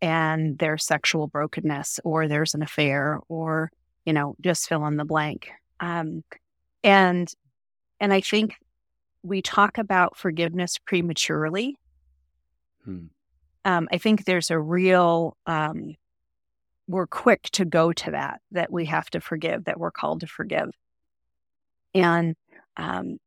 and 0.00 0.58
there's 0.58 0.84
sexual 0.84 1.26
brokenness, 1.26 2.00
or 2.04 2.28
there's 2.28 2.54
an 2.54 2.62
affair, 2.62 3.20
or 3.28 3.70
you 4.04 4.12
know, 4.12 4.36
just 4.40 4.68
fill 4.68 4.86
in 4.86 4.96
the 4.96 5.04
blank. 5.04 5.50
Um, 5.80 6.24
and 6.84 7.32
and 8.00 8.12
I 8.12 8.20
think 8.20 8.56
we 9.22 9.42
talk 9.42 9.78
about 9.78 10.16
forgiveness 10.16 10.78
prematurely. 10.78 11.76
Hmm. 12.84 13.06
Um, 13.64 13.88
I 13.92 13.98
think 13.98 14.24
there's 14.24 14.50
a 14.50 14.58
real, 14.58 15.36
um, 15.46 15.94
we're 16.88 17.06
quick 17.06 17.42
to 17.52 17.64
go 17.64 17.92
to 17.92 18.10
that, 18.10 18.40
that 18.50 18.72
we 18.72 18.86
have 18.86 19.08
to 19.10 19.20
forgive, 19.20 19.64
that 19.64 19.78
we're 19.78 19.90
called 19.90 20.20
to 20.20 20.26
forgive. 20.26 20.70
And 21.94 22.34
um, 22.76 23.18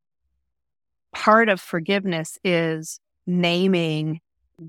part 1.14 1.48
of 1.48 1.62
forgiveness 1.62 2.38
is 2.44 3.00
naming 3.26 4.20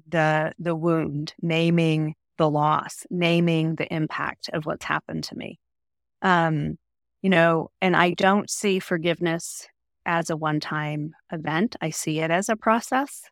the 0.09 0.53
the 0.59 0.75
wound, 0.75 1.35
naming 1.43 2.15
the 2.39 2.49
loss, 2.49 3.07
naming 3.11 3.75
the 3.75 3.93
impact 3.93 4.51
of 4.53 4.65
what's 4.67 4.85
happened 4.85 5.25
to 5.25 5.37
me. 5.37 5.59
Um, 6.23 6.79
you 7.23 7.31
know, 7.31 7.71
and 7.81 7.97
I 7.97 8.15
don't 8.15 8.51
see 8.51 8.79
forgiveness 8.79 9.67
as 10.05 10.31
a 10.31 10.37
one 10.37 10.61
time 10.61 11.15
event. 11.31 11.77
I 11.81 11.91
see 11.91 12.21
it 12.21 12.31
as 12.31 12.49
a 12.49 12.57
process. 12.57 13.23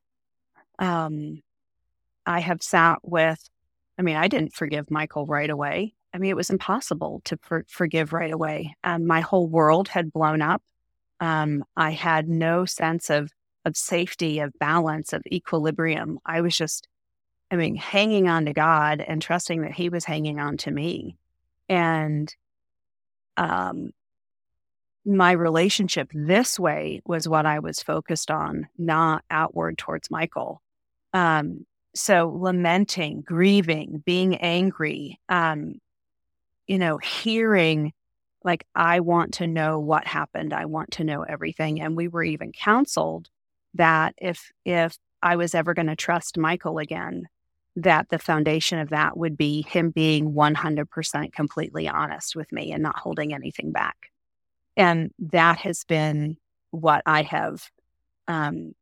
Um, 0.78 1.42
I 2.26 2.40
have 2.40 2.62
sat 2.62 2.98
with, 3.02 3.48
I 4.00 4.02
mean, 4.02 4.16
I 4.16 4.28
didn't 4.28 4.54
forgive 4.54 4.90
Michael 4.90 5.26
right 5.26 5.50
away. 5.50 5.92
I 6.14 6.16
mean, 6.16 6.30
it 6.30 6.36
was 6.36 6.48
impossible 6.48 7.20
to 7.26 7.36
for- 7.42 7.66
forgive 7.68 8.14
right 8.14 8.32
away. 8.32 8.74
Um, 8.82 9.06
my 9.06 9.20
whole 9.20 9.46
world 9.46 9.88
had 9.88 10.10
blown 10.10 10.40
up. 10.40 10.62
Um, 11.20 11.66
I 11.76 11.90
had 11.90 12.26
no 12.26 12.64
sense 12.64 13.10
of 13.10 13.30
of 13.66 13.76
safety, 13.76 14.38
of 14.38 14.58
balance, 14.58 15.12
of 15.12 15.20
equilibrium. 15.30 16.18
I 16.24 16.40
was 16.40 16.56
just, 16.56 16.88
I 17.50 17.56
mean, 17.56 17.76
hanging 17.76 18.26
on 18.26 18.46
to 18.46 18.54
God 18.54 19.04
and 19.06 19.20
trusting 19.20 19.60
that 19.60 19.74
He 19.74 19.90
was 19.90 20.06
hanging 20.06 20.40
on 20.40 20.56
to 20.58 20.70
me. 20.70 21.18
And 21.68 22.34
um, 23.36 23.90
my 25.04 25.32
relationship 25.32 26.10
this 26.14 26.58
way 26.58 27.02
was 27.04 27.28
what 27.28 27.44
I 27.44 27.58
was 27.58 27.82
focused 27.82 28.30
on, 28.30 28.66
not 28.78 29.24
outward 29.30 29.76
towards 29.76 30.10
Michael. 30.10 30.62
Um, 31.12 31.66
so 31.94 32.32
lamenting, 32.34 33.22
grieving, 33.22 34.02
being 34.04 34.36
angry, 34.36 35.18
um, 35.28 35.80
you 36.66 36.78
know, 36.78 36.98
hearing 36.98 37.92
like, 38.42 38.64
I 38.74 39.00
want 39.00 39.34
to 39.34 39.46
know 39.46 39.78
what 39.78 40.06
happened. 40.06 40.52
I 40.52 40.64
want 40.64 40.92
to 40.92 41.04
know 41.04 41.22
everything. 41.22 41.80
And 41.80 41.96
we 41.96 42.08
were 42.08 42.24
even 42.24 42.52
counseled 42.52 43.28
that 43.74 44.14
if, 44.18 44.50
if 44.64 44.96
I 45.22 45.36
was 45.36 45.54
ever 45.54 45.74
going 45.74 45.88
to 45.88 45.96
trust 45.96 46.38
Michael 46.38 46.78
again, 46.78 47.28
that 47.76 48.08
the 48.08 48.18
foundation 48.18 48.78
of 48.78 48.90
that 48.90 49.16
would 49.16 49.36
be 49.36 49.62
him 49.62 49.90
being 49.90 50.32
100% 50.32 51.32
completely 51.32 51.88
honest 51.88 52.34
with 52.34 52.50
me 52.50 52.72
and 52.72 52.82
not 52.82 52.98
holding 52.98 53.34
anything 53.34 53.72
back. 53.72 53.96
And 54.76 55.10
that 55.18 55.58
has 55.58 55.84
been 55.84 56.36
what 56.70 57.02
I 57.06 57.22
have, 57.22 57.70
um, 58.26 58.74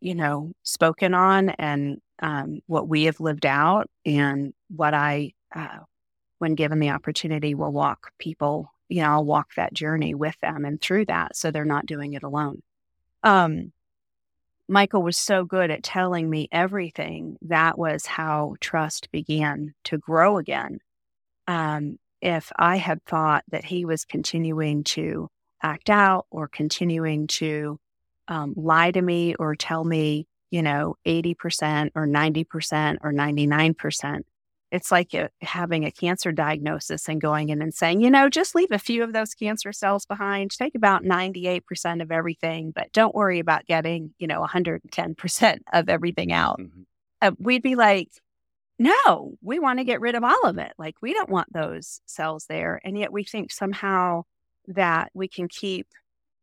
you 0.00 0.14
know, 0.14 0.52
spoken 0.62 1.14
on 1.14 1.50
and 1.50 2.00
um, 2.20 2.60
what 2.66 2.88
we 2.88 3.04
have 3.04 3.20
lived 3.20 3.46
out 3.46 3.88
and 4.04 4.52
what 4.68 4.94
I, 4.94 5.32
uh, 5.54 5.78
when 6.38 6.54
given 6.54 6.80
the 6.80 6.90
opportunity, 6.90 7.54
will 7.54 7.72
walk 7.72 8.12
people, 8.18 8.72
you 8.88 9.02
know, 9.02 9.10
I'll 9.10 9.24
walk 9.24 9.54
that 9.56 9.74
journey 9.74 10.14
with 10.14 10.38
them 10.40 10.64
and 10.64 10.80
through 10.80 11.06
that 11.06 11.36
so 11.36 11.50
they're 11.50 11.64
not 11.64 11.86
doing 11.86 12.14
it 12.14 12.22
alone. 12.22 12.62
Um, 13.22 13.72
Michael 14.68 15.02
was 15.02 15.16
so 15.16 15.44
good 15.44 15.70
at 15.70 15.82
telling 15.82 16.30
me 16.30 16.48
everything. 16.52 17.36
That 17.42 17.76
was 17.76 18.06
how 18.06 18.54
trust 18.60 19.10
began 19.10 19.74
to 19.84 19.98
grow 19.98 20.38
again. 20.38 20.78
Um, 21.48 21.98
if 22.20 22.52
I 22.56 22.76
had 22.76 23.04
thought 23.04 23.44
that 23.50 23.64
he 23.64 23.84
was 23.84 24.04
continuing 24.04 24.84
to 24.84 25.28
act 25.62 25.90
out 25.90 26.26
or 26.30 26.48
continuing 26.48 27.26
to 27.26 27.78
um, 28.30 28.54
lie 28.56 28.92
to 28.92 29.02
me 29.02 29.34
or 29.34 29.54
tell 29.54 29.84
me, 29.84 30.26
you 30.50 30.62
know, 30.62 30.96
80% 31.06 31.90
or 31.94 32.06
90% 32.06 32.98
or 33.02 33.12
99%, 33.12 34.22
it's 34.70 34.92
like 34.92 35.14
uh, 35.14 35.28
having 35.42 35.84
a 35.84 35.90
cancer 35.90 36.30
diagnosis 36.30 37.08
and 37.08 37.20
going 37.20 37.48
in 37.48 37.60
and 37.60 37.74
saying, 37.74 38.00
you 38.00 38.10
know, 38.10 38.28
just 38.28 38.54
leave 38.54 38.70
a 38.70 38.78
few 38.78 39.02
of 39.02 39.12
those 39.12 39.34
cancer 39.34 39.72
cells 39.72 40.06
behind, 40.06 40.52
take 40.52 40.76
about 40.76 41.02
98% 41.02 42.00
of 42.00 42.12
everything, 42.12 42.70
but 42.70 42.92
don't 42.92 43.14
worry 43.14 43.40
about 43.40 43.66
getting, 43.66 44.14
you 44.18 44.28
know, 44.28 44.40
110% 44.40 45.58
of 45.72 45.88
everything 45.88 46.32
out. 46.32 46.60
Mhm. 46.60 46.84
Uh, 47.20 47.32
we'd 47.38 47.62
be 47.62 47.74
like, 47.74 48.08
no, 48.78 49.34
we 49.42 49.58
want 49.58 49.78
to 49.78 49.84
get 49.84 50.00
rid 50.00 50.14
of 50.14 50.24
all 50.24 50.46
of 50.46 50.56
it. 50.56 50.72
Like, 50.78 50.96
we 51.02 51.12
don't 51.12 51.28
want 51.28 51.52
those 51.52 52.00
cells 52.06 52.46
there. 52.48 52.80
And 52.82 52.96
yet 52.96 53.12
we 53.12 53.24
think 53.24 53.52
somehow 53.52 54.22
that 54.68 55.10
we 55.14 55.28
can 55.28 55.48
keep 55.48 55.88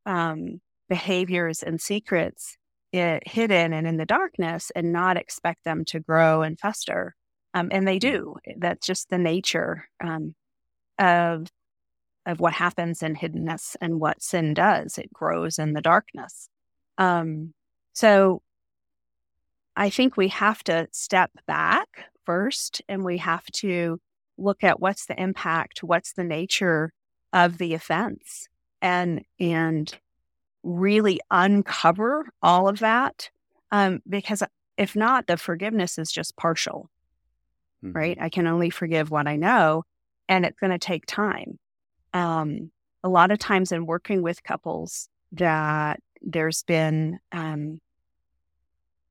um, 0.05 0.61
behaviors 0.89 1.63
and 1.63 1.81
secrets 1.81 2.57
eh, 2.93 3.19
hidden 3.25 3.73
and 3.73 3.87
in 3.87 3.97
the 3.97 4.05
darkness 4.05 4.71
and 4.75 4.91
not 4.91 5.17
expect 5.17 5.63
them 5.63 5.85
to 5.85 5.99
grow 5.99 6.41
and 6.41 6.59
fester. 6.59 7.15
Um, 7.53 7.69
and 7.71 7.87
they 7.87 7.99
do. 7.99 8.35
That's 8.57 8.85
just 8.85 9.09
the 9.09 9.17
nature 9.17 9.85
um, 10.03 10.35
of 10.99 11.47
of 12.25 12.41
what 12.41 12.53
happens 12.53 13.01
in 13.01 13.15
hiddenness 13.15 13.77
and 13.79 14.01
what 14.01 14.21
sin 14.21 14.53
does. 14.53 14.97
It 14.97 15.11
grows 15.13 15.57
in 15.57 15.71
the 15.71 15.81
darkness. 15.81 16.49
Um, 16.97 17.53
so 17.93 18.41
I 19.77 19.89
think 19.89 20.17
we 20.17 20.27
have 20.27 20.61
to 20.65 20.87
step 20.91 21.31
back 21.47 21.87
first, 22.25 22.81
and 22.89 23.05
we 23.05 23.17
have 23.19 23.45
to 23.53 23.99
look 24.37 24.63
at 24.63 24.79
what's 24.79 25.05
the 25.05 25.19
impact, 25.19 25.83
what's 25.83 26.13
the 26.13 26.23
nature 26.25 26.91
of 27.31 27.57
the 27.57 27.73
offense, 27.73 28.49
and 28.81 29.23
and 29.39 29.97
really 30.67 31.19
uncover 31.31 32.27
all 32.41 32.67
of 32.67 32.79
that. 32.79 33.29
Um, 33.71 34.01
because 34.07 34.43
if 34.77 34.95
not, 34.95 35.27
the 35.27 35.37
forgiveness 35.37 35.97
is 35.97 36.11
just 36.11 36.35
partial 36.35 36.89
Mhm. 37.83 37.95
right? 37.95 38.17
I 38.19 38.29
can 38.29 38.47
only 38.47 38.69
forgive 38.71 39.11
what 39.11 39.27
I 39.27 39.35
know, 39.35 39.83
and 40.27 40.45
it's 40.45 40.59
going 40.59 40.71
to 40.71 40.79
take 40.79 41.05
time. 41.05 41.59
Um, 42.13 42.71
a 43.03 43.09
lot 43.09 43.29
of 43.29 43.37
times 43.39 43.71
in 43.71 43.85
working 43.85 44.21
with 44.23 44.43
couples, 44.43 45.09
that 45.33 46.01
there's 46.21 46.63
been, 46.63 47.19
um, 47.31 47.79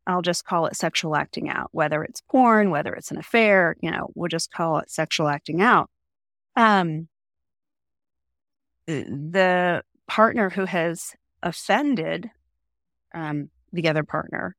I'll 0.06 0.22
just 0.22 0.44
call 0.44 0.66
it 0.66 0.74
sexual 0.76 1.14
acting 1.14 1.48
out, 1.48 1.68
whether 1.72 2.02
it's 2.02 2.20
porn, 2.22 2.70
whether 2.70 2.92
it's 2.94 3.10
an 3.12 3.18
affair, 3.18 3.76
you 3.80 3.90
know, 3.90 4.10
we'll 4.14 4.28
just 4.28 4.50
call 4.50 4.78
it 4.78 4.90
sexual 4.90 5.28
acting 5.28 5.62
out. 5.62 5.88
Um, 6.56 7.08
the 8.86 9.84
partner 10.06 10.50
who 10.50 10.64
has 10.64 11.14
offended 11.42 12.30
um, 13.14 13.50
the 13.72 13.88
other 13.88 14.04
partner 14.04 14.56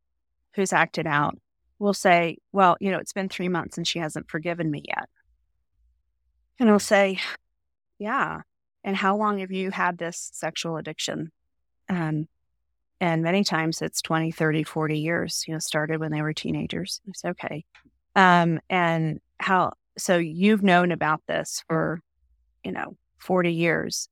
who's 0.56 0.74
acted 0.74 1.08
out 1.08 1.38
will 1.80 1.94
say, 1.94 2.38
Well, 2.52 2.78
you 2.80 2.92
know, 2.92 2.98
it's 2.98 3.14
been 3.14 3.30
three 3.30 3.50
months 3.50 3.78
and 3.78 3.88
she 3.88 4.00
hasn't 4.00 4.30
forgiven 4.30 4.70
me 4.72 4.84
yet. 4.88 5.10
And 6.60 6.70
I'll 6.70 6.80
say, 6.80 7.20
Yeah. 8.00 8.42
And 8.84 8.96
how 8.96 9.18
long 9.18 9.40
have 9.40 9.52
you 9.52 9.72
had 9.72 9.98
this 9.98 10.30
sexual 10.34 10.78
addiction? 10.78 11.32
Um, 11.90 12.28
and 13.00 13.22
many 13.22 13.44
times 13.44 13.82
it's 13.82 14.02
20, 14.02 14.32
30, 14.32 14.64
40 14.64 15.00
years, 15.00 15.44
you 15.48 15.54
know, 15.54 15.60
started 15.60 16.00
when 16.00 16.12
they 16.12 16.22
were 16.22 16.34
teenagers. 16.34 17.02
It's 17.08 17.24
okay. 17.24 17.66
Um, 18.16 18.60
and 18.70 19.20
how, 19.40 19.74
so 19.98 20.18
you've 20.18 20.64
known 20.64 20.92
about 20.92 21.22
this 21.28 21.64
for, 21.68 22.02
you 22.64 22.72
know, 22.72 22.98
40 23.20 23.54
years 23.54 24.10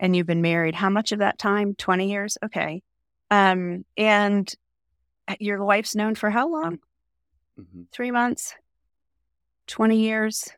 and 0.00 0.14
you've 0.14 0.26
been 0.26 0.42
married. 0.42 0.74
How 0.74 0.90
much 0.90 1.12
of 1.12 1.20
that 1.20 1.38
time? 1.38 1.74
20 1.74 2.10
years? 2.10 2.38
Okay. 2.44 2.82
Um, 3.30 3.84
and 3.96 4.50
your 5.38 5.62
wife's 5.64 5.94
known 5.94 6.14
for 6.14 6.30
how 6.30 6.50
long? 6.50 6.78
Mm-hmm. 7.58 7.82
Three 7.92 8.10
months? 8.10 8.54
20 9.66 10.00
years? 10.00 10.48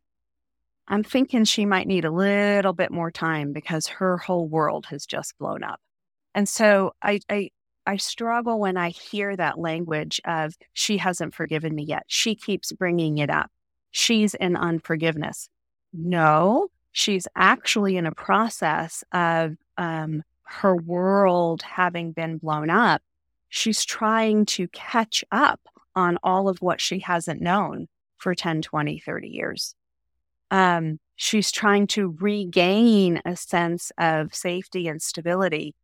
I'm 0.87 1.04
thinking 1.04 1.44
she 1.44 1.66
might 1.66 1.87
need 1.87 2.04
a 2.04 2.11
little 2.11 2.73
bit 2.73 2.90
more 2.90 3.11
time 3.11 3.52
because 3.52 3.87
her 3.87 4.18
whole 4.18 4.49
world 4.49 4.87
has 4.87 5.06
just 5.06 5.38
blown 5.38 5.62
up. 5.62 5.80
And 6.35 6.49
so 6.49 6.92
I, 7.02 7.20
I, 7.28 7.50
I 7.87 7.97
struggle 7.97 8.59
when 8.59 8.76
I 8.76 8.90
hear 8.90 9.37
that 9.37 9.59
language 9.59 10.20
of 10.25 10.54
she 10.73 10.99
hasn't 10.99 11.35
forgiven 11.35 11.75
me 11.75 11.85
yet. 11.85 12.04
She 12.06 12.35
keeps 12.35 12.73
bringing 12.73 13.18
it 13.18 13.30
up. 13.30 13.50
She's 13.92 14.35
in 14.35 14.56
unforgiveness. 14.56 15.49
No, 15.92 16.68
she's 16.92 17.26
actually 17.37 17.97
in 17.97 18.06
a 18.06 18.12
process 18.12 19.04
of 19.12 19.56
um, 19.76 20.23
her 20.44 20.76
world 20.76 21.62
having 21.62 22.12
been 22.12 22.38
blown 22.38 22.70
up. 22.70 23.02
She's 23.49 23.85
trying 23.85 24.47
to 24.47 24.68
catch 24.68 25.25
up 25.32 25.61
on 25.94 26.18
all 26.23 26.49
of 26.49 26.59
what 26.61 26.80
she 26.80 27.00
hasn't 27.00 27.40
known 27.40 27.88
for 28.18 28.35
10, 28.35 28.62
20, 28.62 28.99
30 29.00 29.28
years 29.28 29.75
um, 30.50 30.99
she's 31.16 31.52
trying 31.52 31.87
to 31.88 32.16
regain 32.20 33.20
a 33.25 33.37
sense 33.37 33.92
of 33.99 34.35
safety 34.35 34.88
and 34.88 35.00
stability. 35.00 35.75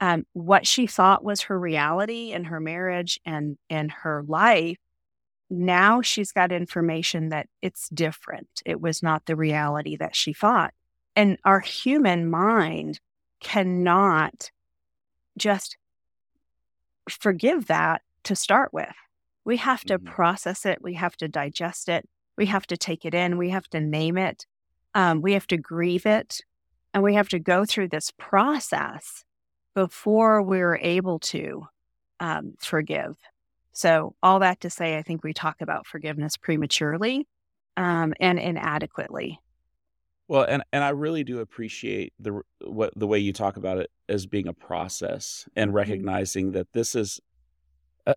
Um, 0.00 0.24
what 0.32 0.66
she 0.66 0.86
thought 0.86 1.24
was 1.24 1.42
her 1.42 1.58
reality 1.58 2.32
in 2.32 2.44
her 2.44 2.60
marriage 2.60 3.20
and 3.24 3.56
in 3.68 3.90
her 3.90 4.24
life, 4.26 4.76
now 5.50 6.00
she's 6.00 6.32
got 6.32 6.52
information 6.52 7.28
that 7.28 7.48
it's 7.62 7.88
different. 7.90 8.62
It 8.64 8.80
was 8.80 9.02
not 9.02 9.26
the 9.26 9.36
reality 9.36 9.96
that 9.96 10.16
she 10.16 10.32
thought. 10.32 10.72
And 11.16 11.38
our 11.44 11.60
human 11.60 12.28
mind 12.28 13.00
cannot 13.40 14.50
just 15.36 15.76
forgive 17.08 17.66
that 17.66 18.02
to 18.24 18.34
start 18.34 18.72
with. 18.72 18.94
We 19.44 19.58
have 19.58 19.82
to 19.84 19.98
mm-hmm. 19.98 20.12
process 20.12 20.64
it, 20.64 20.78
we 20.82 20.94
have 20.94 21.16
to 21.18 21.28
digest 21.28 21.88
it, 21.88 22.08
we 22.36 22.46
have 22.46 22.66
to 22.68 22.76
take 22.76 23.04
it 23.04 23.14
in, 23.14 23.36
we 23.36 23.50
have 23.50 23.68
to 23.70 23.80
name 23.80 24.16
it, 24.16 24.46
um, 24.94 25.20
we 25.20 25.34
have 25.34 25.46
to 25.48 25.58
grieve 25.58 26.06
it, 26.06 26.40
and 26.94 27.02
we 27.02 27.14
have 27.14 27.28
to 27.28 27.38
go 27.38 27.64
through 27.64 27.88
this 27.88 28.10
process 28.16 29.24
before 29.74 30.40
we're 30.40 30.76
able 30.76 31.18
to 31.18 31.66
um, 32.20 32.54
forgive. 32.58 33.16
So, 33.74 34.14
all 34.22 34.38
that 34.38 34.60
to 34.60 34.70
say, 34.70 34.96
I 34.96 35.02
think 35.02 35.24
we 35.24 35.32
talk 35.32 35.60
about 35.60 35.86
forgiveness 35.86 36.36
prematurely 36.36 37.26
um, 37.76 38.14
and 38.20 38.38
inadequately. 38.38 39.40
Well, 40.28 40.44
and 40.44 40.62
and 40.72 40.82
I 40.82 40.90
really 40.90 41.24
do 41.24 41.40
appreciate 41.40 42.12
the 42.18 42.40
what 42.64 42.92
the 42.96 43.08
way 43.08 43.18
you 43.18 43.32
talk 43.32 43.56
about 43.56 43.78
it 43.78 43.90
as 44.08 44.26
being 44.26 44.46
a 44.46 44.54
process 44.54 45.46
and 45.56 45.68
mm-hmm. 45.68 45.76
recognizing 45.76 46.52
that 46.52 46.72
this 46.72 46.94
is. 46.94 47.20
Uh, 48.06 48.14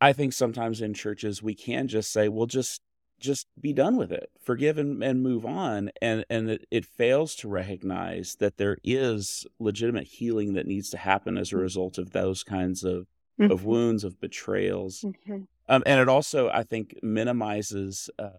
I 0.00 0.12
think 0.12 0.32
sometimes 0.32 0.80
in 0.80 0.94
churches 0.94 1.42
we 1.42 1.54
can 1.54 1.88
just 1.88 2.12
say, 2.12 2.28
"Well, 2.28 2.46
just 2.46 2.80
just 3.18 3.46
be 3.60 3.72
done 3.72 3.96
with 3.96 4.10
it 4.10 4.28
forgive 4.42 4.76
and, 4.76 5.00
and 5.02 5.22
move 5.22 5.46
on 5.46 5.88
and 6.02 6.24
and 6.28 6.50
it, 6.50 6.66
it, 6.72 6.84
fails 6.84 7.36
to 7.36 7.46
recognize 7.46 8.34
that 8.40 8.56
there 8.56 8.76
is 8.82 9.46
legitimate 9.60 10.08
healing 10.08 10.54
that 10.54 10.66
needs 10.66 10.90
to 10.90 10.96
happen 10.96 11.38
as 11.38 11.52
a 11.52 11.54
mm-hmm. 11.54 11.62
result 11.62 11.98
of 11.98 12.10
those 12.10 12.42
kinds 12.42 12.82
of 12.82 13.06
mm-hmm. 13.40 13.50
of 13.50 13.64
wounds 13.64 14.04
of 14.04 14.20
betrayals 14.20 15.02
mm-hmm. 15.02 15.42
um, 15.68 15.82
and 15.86 16.00
it 16.00 16.08
also 16.08 16.48
i 16.50 16.62
think 16.62 16.98
minimizes 17.02 18.10
uh, 18.18 18.30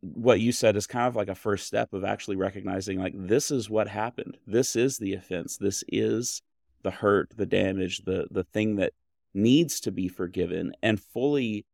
what 0.00 0.40
you 0.40 0.52
said 0.52 0.76
is 0.76 0.86
kind 0.86 1.06
of 1.08 1.16
like 1.16 1.28
a 1.28 1.34
first 1.34 1.66
step 1.66 1.92
of 1.92 2.04
actually 2.04 2.36
recognizing 2.36 2.98
like 2.98 3.14
this 3.16 3.50
is 3.50 3.70
what 3.70 3.88
happened 3.88 4.36
this 4.46 4.76
is 4.76 4.98
the 4.98 5.14
offense 5.14 5.56
this 5.56 5.82
is 5.88 6.42
the 6.82 6.90
hurt 6.90 7.32
the 7.36 7.46
damage 7.46 8.04
the 8.04 8.26
the 8.30 8.44
thing 8.44 8.76
that 8.76 8.92
needs 9.34 9.80
to 9.80 9.90
be 9.90 10.08
forgiven 10.08 10.72
and 10.82 11.00
fully 11.00 11.64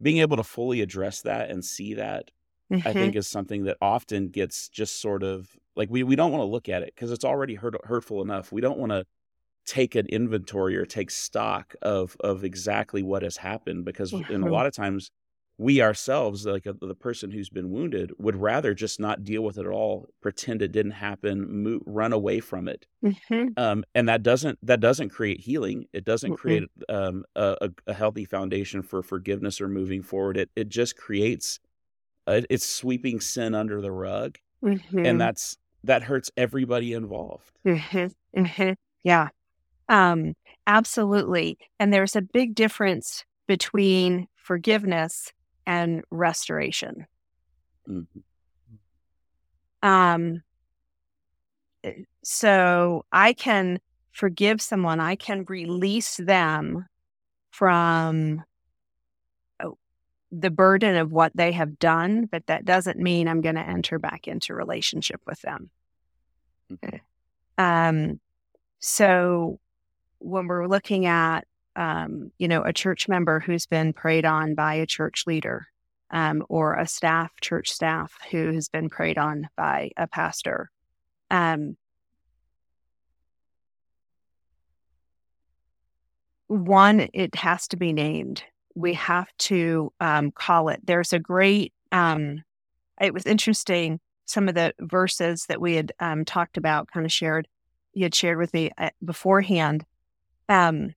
being 0.00 0.18
able 0.18 0.36
to 0.36 0.44
fully 0.44 0.80
address 0.80 1.22
that 1.22 1.50
and 1.50 1.64
see 1.64 1.94
that 1.94 2.30
mm-hmm. 2.70 2.86
i 2.86 2.92
think 2.92 3.16
is 3.16 3.26
something 3.26 3.64
that 3.64 3.76
often 3.80 4.28
gets 4.28 4.68
just 4.68 5.00
sort 5.00 5.22
of 5.22 5.48
like 5.74 5.90
we, 5.90 6.02
we 6.02 6.16
don't 6.16 6.30
want 6.30 6.42
to 6.42 6.46
look 6.46 6.68
at 6.68 6.82
it 6.82 6.92
because 6.94 7.10
it's 7.10 7.24
already 7.24 7.54
hurt, 7.54 7.74
hurtful 7.84 8.22
enough 8.22 8.52
we 8.52 8.60
don't 8.60 8.78
want 8.78 8.92
to 8.92 9.04
take 9.64 9.94
an 9.94 10.06
inventory 10.06 10.76
or 10.76 10.84
take 10.84 11.10
stock 11.10 11.74
of 11.82 12.16
of 12.20 12.44
exactly 12.44 13.02
what 13.02 13.22
has 13.22 13.36
happened 13.36 13.84
because 13.84 14.12
in 14.12 14.42
a 14.42 14.50
lot 14.50 14.66
of 14.66 14.74
times 14.74 15.10
we 15.58 15.80
ourselves 15.80 16.46
like 16.46 16.66
a, 16.66 16.70
uh, 16.70 16.74
the 16.80 16.94
person 16.94 17.30
who's 17.30 17.48
been 17.48 17.70
wounded 17.70 18.10
would 18.18 18.36
rather 18.36 18.74
just 18.74 18.98
not 18.98 19.22
deal 19.22 19.42
with 19.42 19.58
it 19.58 19.66
at 19.66 19.72
all 19.72 20.08
pretend 20.20 20.62
it 20.62 20.72
didn't 20.72 20.92
happen 20.92 21.46
move, 21.48 21.82
run 21.86 22.12
away 22.12 22.40
from 22.40 22.68
it 22.68 22.86
mm-hmm. 23.04 23.48
um, 23.56 23.84
and 23.94 24.08
that 24.08 24.22
doesn't 24.22 24.58
that 24.62 24.80
doesn't 24.80 25.10
create 25.10 25.40
healing 25.40 25.86
it 25.92 26.04
doesn't 26.04 26.36
create 26.36 26.64
um, 26.88 27.24
a, 27.36 27.70
a, 27.86 27.92
healthy 27.92 28.24
foundation 28.24 28.82
for 28.82 29.02
forgiveness 29.02 29.60
or 29.60 29.68
moving 29.68 30.02
forward 30.02 30.36
it 30.36 30.50
it 30.56 30.68
just 30.68 30.96
creates 30.96 31.60
uh, 32.26 32.40
it's 32.50 32.66
sweeping 32.66 33.20
sin 33.20 33.54
under 33.54 33.80
the 33.80 33.92
rug 33.92 34.38
mm-hmm. 34.64 35.06
and 35.06 35.20
that's 35.20 35.56
that 35.84 36.02
hurts 36.02 36.30
everybody 36.36 36.92
involved 36.92 37.52
mm-hmm. 37.64 38.40
Mm-hmm. 38.40 38.72
yeah 39.04 39.28
um, 39.92 40.34
absolutely 40.66 41.58
and 41.78 41.92
there's 41.92 42.16
a 42.16 42.22
big 42.22 42.54
difference 42.54 43.24
between 43.46 44.26
forgiveness 44.34 45.32
and 45.66 46.02
restoration. 46.10 47.06
Mm-hmm. 47.88 49.88
Um, 49.88 50.42
eh, 51.84 51.92
so 52.22 53.04
I 53.12 53.32
can 53.32 53.80
forgive 54.12 54.60
someone, 54.60 55.00
I 55.00 55.16
can 55.16 55.44
release 55.48 56.16
them 56.16 56.86
from 57.50 58.42
oh, 59.62 59.76
the 60.30 60.50
burden 60.50 60.96
of 60.96 61.12
what 61.12 61.32
they 61.34 61.52
have 61.52 61.78
done, 61.78 62.26
but 62.26 62.46
that 62.46 62.64
doesn't 62.64 62.98
mean 62.98 63.28
I'm 63.28 63.40
going 63.40 63.56
to 63.56 63.68
enter 63.68 63.98
back 63.98 64.28
into 64.28 64.54
relationship 64.54 65.20
with 65.26 65.40
them. 65.42 65.70
Mm-hmm. 66.72 67.62
Um, 67.62 68.20
so 68.78 69.58
when 70.22 70.46
we're 70.46 70.66
looking 70.66 71.06
at 71.06 71.46
um, 71.76 72.30
you 72.38 72.48
know, 72.48 72.62
a 72.62 72.72
church 72.72 73.08
member 73.08 73.40
who's 73.40 73.66
been 73.66 73.92
preyed 73.92 74.24
on 74.24 74.54
by 74.54 74.74
a 74.74 74.86
church 74.86 75.24
leader, 75.26 75.66
um, 76.10 76.44
or 76.48 76.74
a 76.74 76.86
staff, 76.86 77.32
church 77.40 77.70
staff 77.70 78.12
who 78.30 78.52
has 78.52 78.68
been 78.68 78.88
preyed 78.88 79.18
on 79.18 79.48
by 79.56 79.90
a 79.96 80.06
pastor. 80.06 80.70
Um, 81.30 81.76
one, 86.48 87.08
it 87.14 87.34
has 87.34 87.66
to 87.68 87.76
be 87.76 87.92
named. 87.92 88.44
We 88.74 88.94
have 88.94 89.28
to 89.38 89.92
um, 90.00 90.30
call 90.30 90.68
it. 90.68 90.80
There's 90.84 91.12
a 91.12 91.18
great. 91.18 91.72
Um, 91.90 92.42
it 93.00 93.14
was 93.14 93.26
interesting. 93.26 94.00
Some 94.26 94.48
of 94.48 94.54
the 94.54 94.74
verses 94.78 95.46
that 95.46 95.60
we 95.60 95.74
had 95.74 95.92
um, 95.98 96.24
talked 96.24 96.56
about, 96.58 96.90
kind 96.90 97.06
of 97.06 97.12
shared, 97.12 97.48
you 97.94 98.04
had 98.04 98.14
shared 98.14 98.38
with 98.38 98.52
me 98.52 98.70
uh, 98.76 98.90
beforehand. 99.02 99.84
Um, 100.48 100.94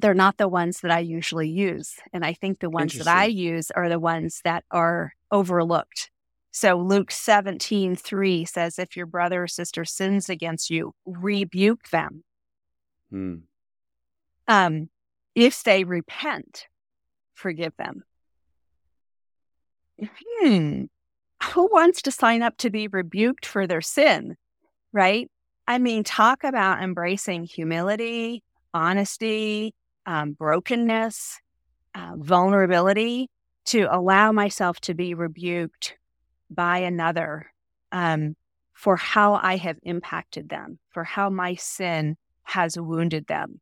they're 0.00 0.14
not 0.14 0.38
the 0.38 0.48
ones 0.48 0.80
that 0.80 0.90
I 0.90 1.00
usually 1.00 1.48
use. 1.48 1.94
And 2.12 2.24
I 2.24 2.32
think 2.32 2.58
the 2.58 2.70
ones 2.70 2.94
that 2.94 3.06
I 3.06 3.26
use 3.26 3.70
are 3.70 3.88
the 3.88 4.00
ones 4.00 4.40
that 4.44 4.64
are 4.70 5.14
overlooked. 5.30 6.10
So 6.50 6.76
Luke 6.76 7.10
17, 7.10 7.96
3 7.96 8.44
says, 8.44 8.78
if 8.78 8.96
your 8.96 9.06
brother 9.06 9.44
or 9.44 9.48
sister 9.48 9.84
sins 9.84 10.28
against 10.28 10.70
you, 10.70 10.94
rebuke 11.04 11.90
them. 11.90 12.24
Hmm. 13.10 13.34
Um, 14.46 14.88
if 15.34 15.62
they 15.64 15.84
repent, 15.84 16.66
forgive 17.34 17.76
them. 17.76 18.04
Hmm. 20.00 20.84
Who 21.52 21.68
wants 21.72 22.02
to 22.02 22.10
sign 22.10 22.42
up 22.42 22.56
to 22.58 22.70
be 22.70 22.88
rebuked 22.88 23.46
for 23.46 23.66
their 23.66 23.80
sin? 23.80 24.36
Right? 24.92 25.30
I 25.66 25.78
mean, 25.78 26.04
talk 26.04 26.44
about 26.44 26.82
embracing 26.82 27.44
humility, 27.44 28.44
honesty, 28.74 29.72
um, 30.04 30.32
brokenness, 30.32 31.38
uh, 31.94 32.12
vulnerability 32.16 33.30
to 33.66 33.86
allow 33.90 34.32
myself 34.32 34.80
to 34.80 34.94
be 34.94 35.14
rebuked 35.14 35.96
by 36.50 36.78
another 36.78 37.46
um, 37.92 38.36
for 38.74 38.96
how 38.96 39.34
I 39.34 39.56
have 39.56 39.78
impacted 39.84 40.48
them, 40.48 40.78
for 40.90 41.04
how 41.04 41.30
my 41.30 41.54
sin 41.54 42.16
has 42.42 42.78
wounded 42.78 43.26
them. 43.26 43.60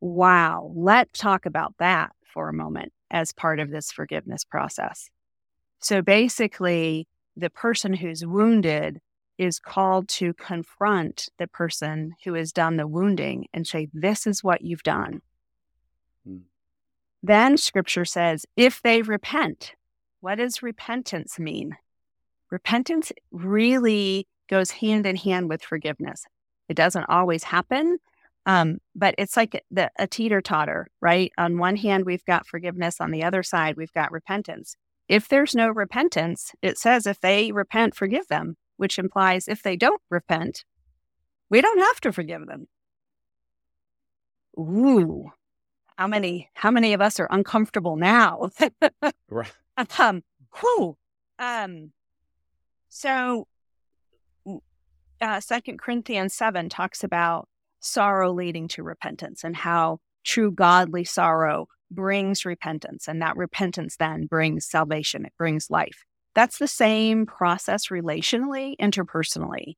Wow, 0.00 0.72
let's 0.74 1.18
talk 1.18 1.46
about 1.46 1.74
that 1.78 2.10
for 2.24 2.48
a 2.48 2.54
moment 2.54 2.92
as 3.10 3.32
part 3.32 3.60
of 3.60 3.70
this 3.70 3.92
forgiveness 3.92 4.44
process. 4.44 5.08
So 5.80 6.02
basically, 6.02 7.06
the 7.36 7.50
person 7.50 7.92
who's 7.92 8.26
wounded 8.26 8.98
is 9.38 9.58
called 9.58 10.08
to 10.08 10.34
confront 10.34 11.28
the 11.38 11.46
person 11.46 12.14
who 12.24 12.34
has 12.34 12.52
done 12.52 12.76
the 12.76 12.86
wounding 12.86 13.46
and 13.54 13.66
say, 13.66 13.88
This 13.92 14.26
is 14.26 14.44
what 14.44 14.62
you've 14.62 14.82
done. 14.82 15.22
Hmm. 16.26 16.38
Then 17.22 17.56
scripture 17.56 18.04
says, 18.04 18.46
if 18.56 18.82
they 18.82 19.02
repent, 19.02 19.74
what 20.20 20.36
does 20.36 20.62
repentance 20.62 21.38
mean? 21.38 21.76
Repentance 22.50 23.12
really 23.30 24.26
goes 24.48 24.70
hand 24.70 25.06
in 25.06 25.16
hand 25.16 25.48
with 25.48 25.62
forgiveness. 25.62 26.24
It 26.68 26.76
doesn't 26.76 27.08
always 27.08 27.44
happen, 27.44 27.98
um, 28.46 28.78
but 28.94 29.14
it's 29.18 29.36
like 29.36 29.64
the, 29.70 29.90
a 29.98 30.06
teeter 30.06 30.40
totter, 30.40 30.88
right? 31.00 31.32
On 31.38 31.58
one 31.58 31.76
hand, 31.76 32.04
we've 32.04 32.24
got 32.24 32.46
forgiveness. 32.46 33.00
On 33.00 33.10
the 33.10 33.24
other 33.24 33.42
side, 33.42 33.76
we've 33.76 33.92
got 33.92 34.12
repentance. 34.12 34.76
If 35.08 35.28
there's 35.28 35.54
no 35.54 35.68
repentance, 35.68 36.52
it 36.62 36.78
says 36.78 37.06
if 37.06 37.20
they 37.20 37.52
repent, 37.52 37.94
forgive 37.94 38.28
them, 38.28 38.56
which 38.78 38.98
implies 38.98 39.46
if 39.46 39.62
they 39.62 39.76
don't 39.76 40.00
repent, 40.10 40.64
we 41.50 41.60
don't 41.60 41.78
have 41.78 42.00
to 42.00 42.12
forgive 42.12 42.46
them. 42.46 42.66
Ooh, 44.58 45.30
how 45.96 46.06
many 46.06 46.48
how 46.54 46.70
many 46.70 46.94
of 46.94 47.00
us 47.00 47.20
are 47.20 47.28
uncomfortable 47.30 47.96
now? 47.96 48.50
right. 49.30 49.52
Um, 49.98 50.22
whew. 50.58 50.96
Um, 51.38 51.92
so 52.88 53.46
uh, 55.20 55.40
Second 55.40 55.78
Corinthians 55.78 56.34
seven 56.34 56.68
talks 56.68 57.04
about 57.04 57.48
sorrow 57.80 58.32
leading 58.32 58.68
to 58.68 58.82
repentance 58.82 59.44
and 59.44 59.56
how 59.56 59.98
true 60.24 60.50
godly 60.50 61.04
sorrow 61.04 61.66
brings 61.90 62.44
repentance, 62.44 63.08
and 63.08 63.22
that 63.22 63.36
repentance 63.36 63.96
then 63.96 64.26
brings 64.26 64.66
salvation. 64.66 65.24
It 65.24 65.32
brings 65.38 65.70
life. 65.70 66.04
That's 66.38 66.58
the 66.58 66.68
same 66.68 67.26
process 67.26 67.88
relationally, 67.88 68.76
interpersonally. 68.80 69.74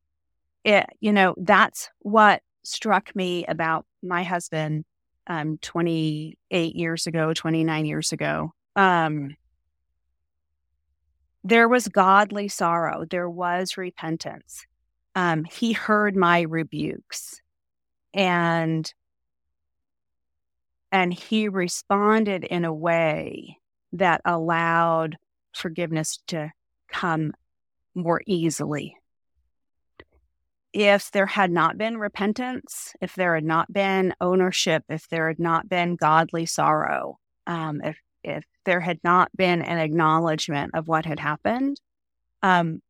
It, 0.62 0.84
you 1.00 1.10
know, 1.10 1.34
that's 1.38 1.88
what 2.00 2.42
struck 2.64 3.16
me 3.16 3.46
about 3.46 3.86
my 4.02 4.24
husband 4.24 4.84
um, 5.26 5.56
28 5.62 6.76
years 6.76 7.06
ago, 7.06 7.32
29 7.32 7.86
years 7.86 8.12
ago. 8.12 8.52
Um, 8.76 9.36
there 11.44 11.66
was 11.66 11.88
godly 11.88 12.48
sorrow, 12.48 13.06
there 13.08 13.30
was 13.30 13.78
repentance. 13.78 14.66
Um, 15.14 15.44
he 15.44 15.72
heard 15.72 16.14
my 16.14 16.42
rebukes 16.42 17.40
and 18.12 18.92
and 20.92 21.14
he 21.14 21.48
responded 21.48 22.44
in 22.44 22.66
a 22.66 22.74
way 22.74 23.56
that 23.94 24.20
allowed 24.26 25.16
forgiveness 25.52 26.18
to 26.28 26.52
come 26.88 27.32
more 27.94 28.22
easily 28.26 28.96
if 30.72 31.10
there 31.10 31.26
had 31.26 31.50
not 31.50 31.76
been 31.76 31.98
repentance, 31.98 32.94
if 33.00 33.14
there 33.14 33.34
had 33.34 33.44
not 33.44 33.72
been 33.72 34.14
ownership, 34.20 34.84
if 34.88 35.08
there 35.08 35.28
had 35.28 35.38
not 35.38 35.68
been 35.68 35.96
godly 35.96 36.46
sorrow, 36.46 37.18
um, 37.46 37.80
if 37.82 37.98
if 38.22 38.44
there 38.64 38.80
had 38.80 39.00
not 39.02 39.34
been 39.34 39.62
an 39.62 39.78
acknowledgement 39.78 40.72
of 40.74 40.86
what 40.86 41.06
had 41.06 41.18
happened, 41.18 41.80
um, 42.42 42.80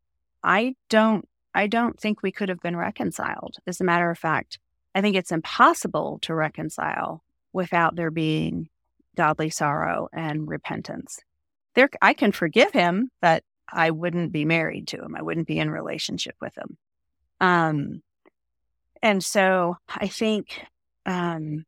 I 0.43 0.75
don't 0.89 1.27
I 1.55 1.67
don't 1.69 1.99
think 1.99 2.23
we 2.23 2.33
could 2.33 2.49
have 2.49 2.61
been 2.61 2.77
reconciled. 2.77 3.57
As 3.67 3.81
a 3.81 3.85
matter 3.85 4.11
of 4.11 4.19
fact, 4.19 4.59
I 4.95 5.01
think 5.01 5.17
it's 5.17 5.33
impossible 5.33 6.19
to 6.23 6.35
reconcile 6.35 7.25
without 7.53 7.97
there 7.97 8.11
being 8.11 8.69
godly 9.17 9.51
sorrow 9.51 10.09
and 10.13 10.47
repentance. 10.49 11.21
There, 11.75 11.89
I 12.03 12.15
can 12.15 12.33
forgive 12.33 12.73
him, 12.73 13.11
but 13.21 13.45
I 13.73 13.91
wouldn't 13.91 14.33
be 14.33 14.45
married 14.45 14.89
to 14.89 14.99
him. 14.99 15.15
I 15.17 15.23
wouldn't 15.23 15.47
be 15.47 15.59
in 15.59 15.71
relationship 15.71 16.35
with 16.41 16.57
him. 16.57 16.77
Um, 17.41 18.03
and 19.03 19.25
so 19.25 19.77
I 19.89 20.09
think 20.09 20.63
um, 21.07 21.65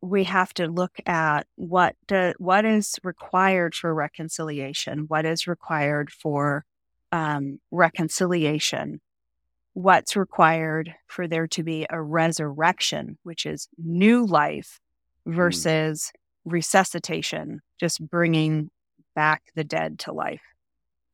we 0.00 0.24
have 0.24 0.52
to 0.54 0.66
look 0.66 0.98
at 1.06 1.46
what 1.56 1.96
do, 2.06 2.34
what 2.38 2.64
is 2.64 2.96
required 3.02 3.74
for 3.74 3.94
reconciliation, 3.94 5.04
what 5.08 5.24
is 5.24 5.46
required 5.46 6.10
for 6.10 6.64
um, 7.12 7.60
reconciliation, 7.70 9.00
what's 9.72 10.16
required 10.16 10.94
for 11.06 11.28
there 11.28 11.46
to 11.46 11.62
be 11.62 11.86
a 11.88 12.00
resurrection, 12.02 13.18
which 13.22 13.46
is 13.46 13.68
new 13.78 14.26
life, 14.26 14.80
mm. 15.26 15.34
versus 15.34 16.12
mm. 16.12 16.23
Resuscitation, 16.44 17.60
just 17.78 18.06
bringing 18.06 18.70
back 19.14 19.42
the 19.54 19.64
dead 19.64 19.98
to 20.00 20.12
life 20.12 20.42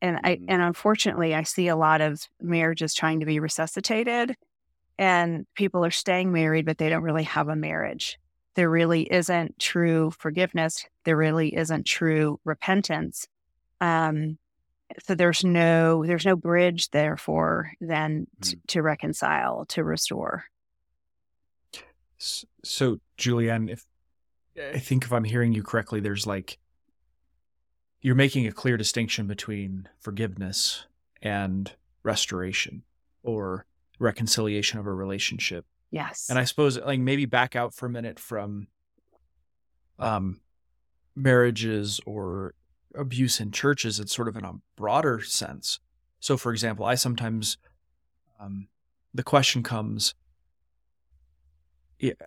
and 0.02 0.18
I 0.22 0.36
mm-hmm. 0.36 0.44
and 0.48 0.62
unfortunately 0.62 1.34
I 1.34 1.42
see 1.42 1.68
a 1.68 1.76
lot 1.76 2.00
of 2.00 2.26
marriages 2.40 2.94
trying 2.94 3.20
to 3.20 3.26
be 3.26 3.40
resuscitated 3.40 4.36
and 4.98 5.46
people 5.54 5.84
are 5.84 5.90
staying 5.90 6.32
married 6.32 6.66
but 6.66 6.78
they 6.78 6.88
don't 6.88 7.02
really 7.02 7.24
have 7.24 7.48
a 7.48 7.56
marriage. 7.56 8.18
There 8.54 8.70
really 8.70 9.02
isn't 9.02 9.58
true 9.58 10.10
forgiveness. 10.18 10.86
There 11.04 11.16
really 11.16 11.54
isn't 11.54 11.84
true 11.84 12.40
repentance. 12.44 13.28
Um, 13.80 14.38
so 15.06 15.14
there's 15.14 15.44
no 15.44 16.04
there's 16.04 16.26
no 16.26 16.36
bridge 16.36 16.90
therefore 16.90 17.72
then 17.80 18.26
t- 18.40 18.56
mm. 18.56 18.60
to 18.68 18.82
reconcile 18.82 19.64
to 19.66 19.84
restore. 19.84 20.44
So 22.18 22.98
Julianne, 23.16 23.70
if 23.70 23.86
I 24.74 24.78
think 24.78 25.04
if 25.04 25.12
I'm 25.12 25.24
hearing 25.24 25.52
you 25.52 25.62
correctly, 25.62 26.00
there's 26.00 26.26
like 26.26 26.58
you're 28.00 28.14
making 28.14 28.46
a 28.46 28.52
clear 28.52 28.76
distinction 28.76 29.26
between 29.26 29.88
forgiveness 29.98 30.86
and 31.22 31.72
restoration 32.02 32.82
or 33.22 33.66
reconciliation 33.98 34.78
of 34.78 34.86
a 34.86 34.92
relationship. 34.92 35.66
Yes. 35.90 36.28
And 36.30 36.38
I 36.38 36.44
suppose 36.44 36.78
like 36.78 37.00
maybe 37.00 37.26
back 37.26 37.56
out 37.56 37.74
for 37.74 37.86
a 37.86 37.90
minute 37.90 38.18
from 38.18 38.68
um 39.98 40.40
marriages 41.14 42.00
or 42.06 42.54
abuse 42.94 43.40
in 43.40 43.50
churches, 43.50 44.00
it's 44.00 44.14
sort 44.14 44.28
of 44.28 44.36
in 44.36 44.44
a 44.44 44.54
broader 44.76 45.20
sense. 45.20 45.80
So 46.20 46.36
for 46.36 46.52
example, 46.52 46.84
I 46.86 46.94
sometimes 46.94 47.58
um 48.38 48.68
the 49.12 49.22
question 49.22 49.62
comes 49.62 50.14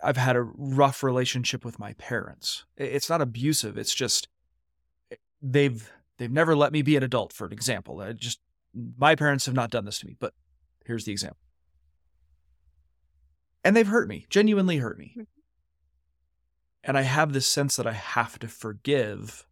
I've 0.02 0.16
had 0.16 0.36
a 0.36 0.42
rough 0.42 1.02
relationship 1.02 1.64
with 1.64 1.78
my 1.78 1.94
parents. 1.94 2.64
It's 2.76 3.10
not 3.10 3.20
abusive, 3.20 3.76
it's 3.76 3.94
just 3.94 4.28
they've 5.44 5.90
they've 6.18 6.32
never 6.32 6.56
let 6.56 6.72
me 6.72 6.82
be 6.82 6.96
an 6.96 7.02
adult 7.02 7.32
for 7.32 7.46
an 7.46 7.52
example 7.52 8.00
I 8.00 8.12
just 8.12 8.40
my 8.98 9.14
parents 9.14 9.46
have 9.46 9.54
not 9.54 9.70
done 9.70 9.84
this 9.84 9.98
to 10.00 10.06
me 10.06 10.16
but 10.18 10.32
here's 10.84 11.04
the 11.04 11.12
example 11.12 11.38
and 13.62 13.76
they've 13.76 13.86
hurt 13.86 14.08
me 14.08 14.26
genuinely 14.30 14.78
hurt 14.78 14.98
me 14.98 15.12
mm-hmm. 15.12 15.22
and 16.82 16.98
i 16.98 17.02
have 17.02 17.32
this 17.32 17.46
sense 17.46 17.76
that 17.76 17.86
i 17.86 17.92
have 17.92 18.38
to 18.38 18.48
forgive 18.48 19.46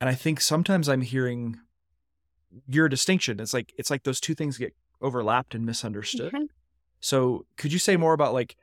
and 0.00 0.10
i 0.10 0.14
think 0.14 0.40
sometimes 0.40 0.88
i'm 0.88 1.00
hearing 1.00 1.58
your 2.66 2.88
distinction 2.88 3.40
it's 3.40 3.54
like 3.54 3.72
it's 3.78 3.90
like 3.90 4.02
those 4.02 4.20
two 4.20 4.34
things 4.34 4.58
get 4.58 4.74
overlapped 5.00 5.54
and 5.54 5.64
misunderstood 5.64 6.32
mm-hmm. 6.32 6.44
so 7.00 7.46
could 7.56 7.72
you 7.72 7.78
say 7.78 7.96
more 7.96 8.12
about 8.12 8.34
like 8.34 8.56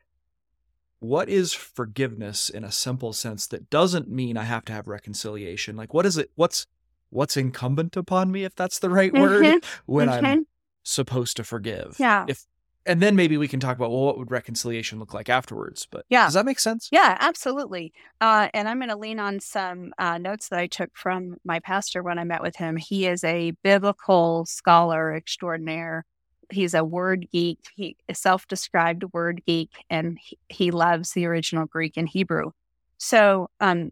what 1.07 1.29
is 1.29 1.53
forgiveness 1.53 2.49
in 2.49 2.63
a 2.63 2.71
simple 2.71 3.13
sense 3.13 3.47
that 3.47 3.69
doesn't 3.69 4.09
mean 4.09 4.37
I 4.37 4.43
have 4.43 4.65
to 4.65 4.73
have 4.73 4.87
reconciliation? 4.87 5.75
Like 5.75 5.93
what 5.93 6.05
is 6.05 6.17
it 6.17 6.31
what's 6.35 6.67
what's 7.09 7.37
incumbent 7.37 7.95
upon 7.95 8.31
me 8.31 8.43
if 8.43 8.55
that's 8.55 8.79
the 8.79 8.89
right 8.89 9.13
word 9.13 9.43
mm-hmm. 9.43 9.57
when 9.85 10.09
mm-hmm. 10.09 10.25
I'm 10.25 10.47
supposed 10.83 11.37
to 11.37 11.43
forgive? 11.43 11.95
Yeah. 11.99 12.25
If 12.27 12.45
and 12.85 13.01
then 13.01 13.15
maybe 13.15 13.37
we 13.37 13.47
can 13.47 13.59
talk 13.59 13.75
about 13.75 13.91
well 13.91 14.05
what 14.05 14.17
would 14.17 14.31
reconciliation 14.31 14.99
look 14.99 15.13
like 15.13 15.27
afterwards 15.29 15.87
but 15.89 16.05
yeah 16.09 16.25
does 16.25 16.35
that 16.35 16.45
make 16.45 16.59
sense 16.59 16.89
yeah 16.91 17.17
absolutely 17.19 17.91
uh, 18.21 18.47
and 18.53 18.69
i'm 18.69 18.77
going 18.77 18.89
to 18.89 18.95
lean 18.95 19.19
on 19.19 19.39
some 19.39 19.91
uh, 19.97 20.17
notes 20.17 20.49
that 20.49 20.59
i 20.59 20.67
took 20.67 20.91
from 20.95 21.35
my 21.43 21.59
pastor 21.59 22.03
when 22.03 22.19
i 22.19 22.23
met 22.23 22.41
with 22.41 22.55
him 22.55 22.77
he 22.77 23.07
is 23.07 23.23
a 23.23 23.51
biblical 23.63 24.45
scholar 24.45 25.13
extraordinaire 25.15 26.05
he's 26.51 26.73
a 26.73 26.83
word 26.83 27.27
geek. 27.31 27.59
He 27.75 27.95
self-described 28.11 29.03
word 29.13 29.41
geek, 29.45 29.71
and 29.89 30.17
he, 30.21 30.37
he 30.49 30.71
loves 30.71 31.11
the 31.11 31.25
original 31.25 31.65
Greek 31.65 31.97
and 31.97 32.07
Hebrew. 32.07 32.51
So 32.97 33.49
um, 33.59 33.91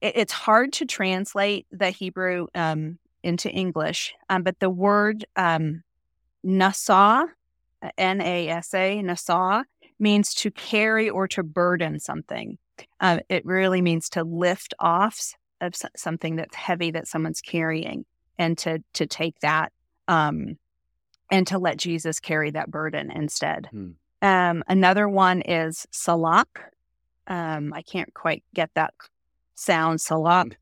it, 0.00 0.16
it's 0.16 0.32
hard 0.32 0.72
to 0.74 0.84
translate 0.84 1.66
the 1.70 1.90
Hebrew 1.90 2.46
um, 2.54 2.98
into 3.22 3.50
English, 3.50 4.14
um, 4.28 4.42
but 4.42 4.58
the 4.60 4.70
word 4.70 5.24
um, 5.36 5.82
nasa, 6.44 7.26
N 7.98 8.20
A 8.20 8.48
S 8.48 8.74
A, 8.74 9.00
nasa, 9.02 9.64
means 9.98 10.34
to 10.34 10.50
carry 10.50 11.10
or 11.10 11.26
to 11.28 11.42
burden 11.42 11.98
something. 11.98 12.58
Uh, 13.00 13.18
it 13.28 13.44
really 13.46 13.82
means 13.82 14.08
to 14.10 14.22
lift 14.22 14.74
off 14.78 15.34
of 15.60 15.74
something 15.96 16.36
that's 16.36 16.54
heavy 16.54 16.90
that 16.90 17.08
someone's 17.08 17.40
carrying, 17.40 18.04
and 18.38 18.58
to 18.58 18.82
to 18.92 19.06
take 19.06 19.40
that 19.40 19.72
um, 20.08 20.58
and 21.30 21.46
to 21.46 21.58
let 21.58 21.76
Jesus 21.76 22.20
carry 22.20 22.50
that 22.52 22.70
burden 22.70 23.10
instead. 23.10 23.68
Hmm. 23.70 23.90
Um, 24.22 24.64
another 24.68 25.08
one 25.08 25.42
is 25.42 25.86
salak. 25.90 26.72
Um, 27.26 27.72
I 27.72 27.82
can't 27.82 28.12
quite 28.14 28.44
get 28.54 28.70
that 28.74 28.94
sound, 29.54 30.00
salak. 30.00 30.56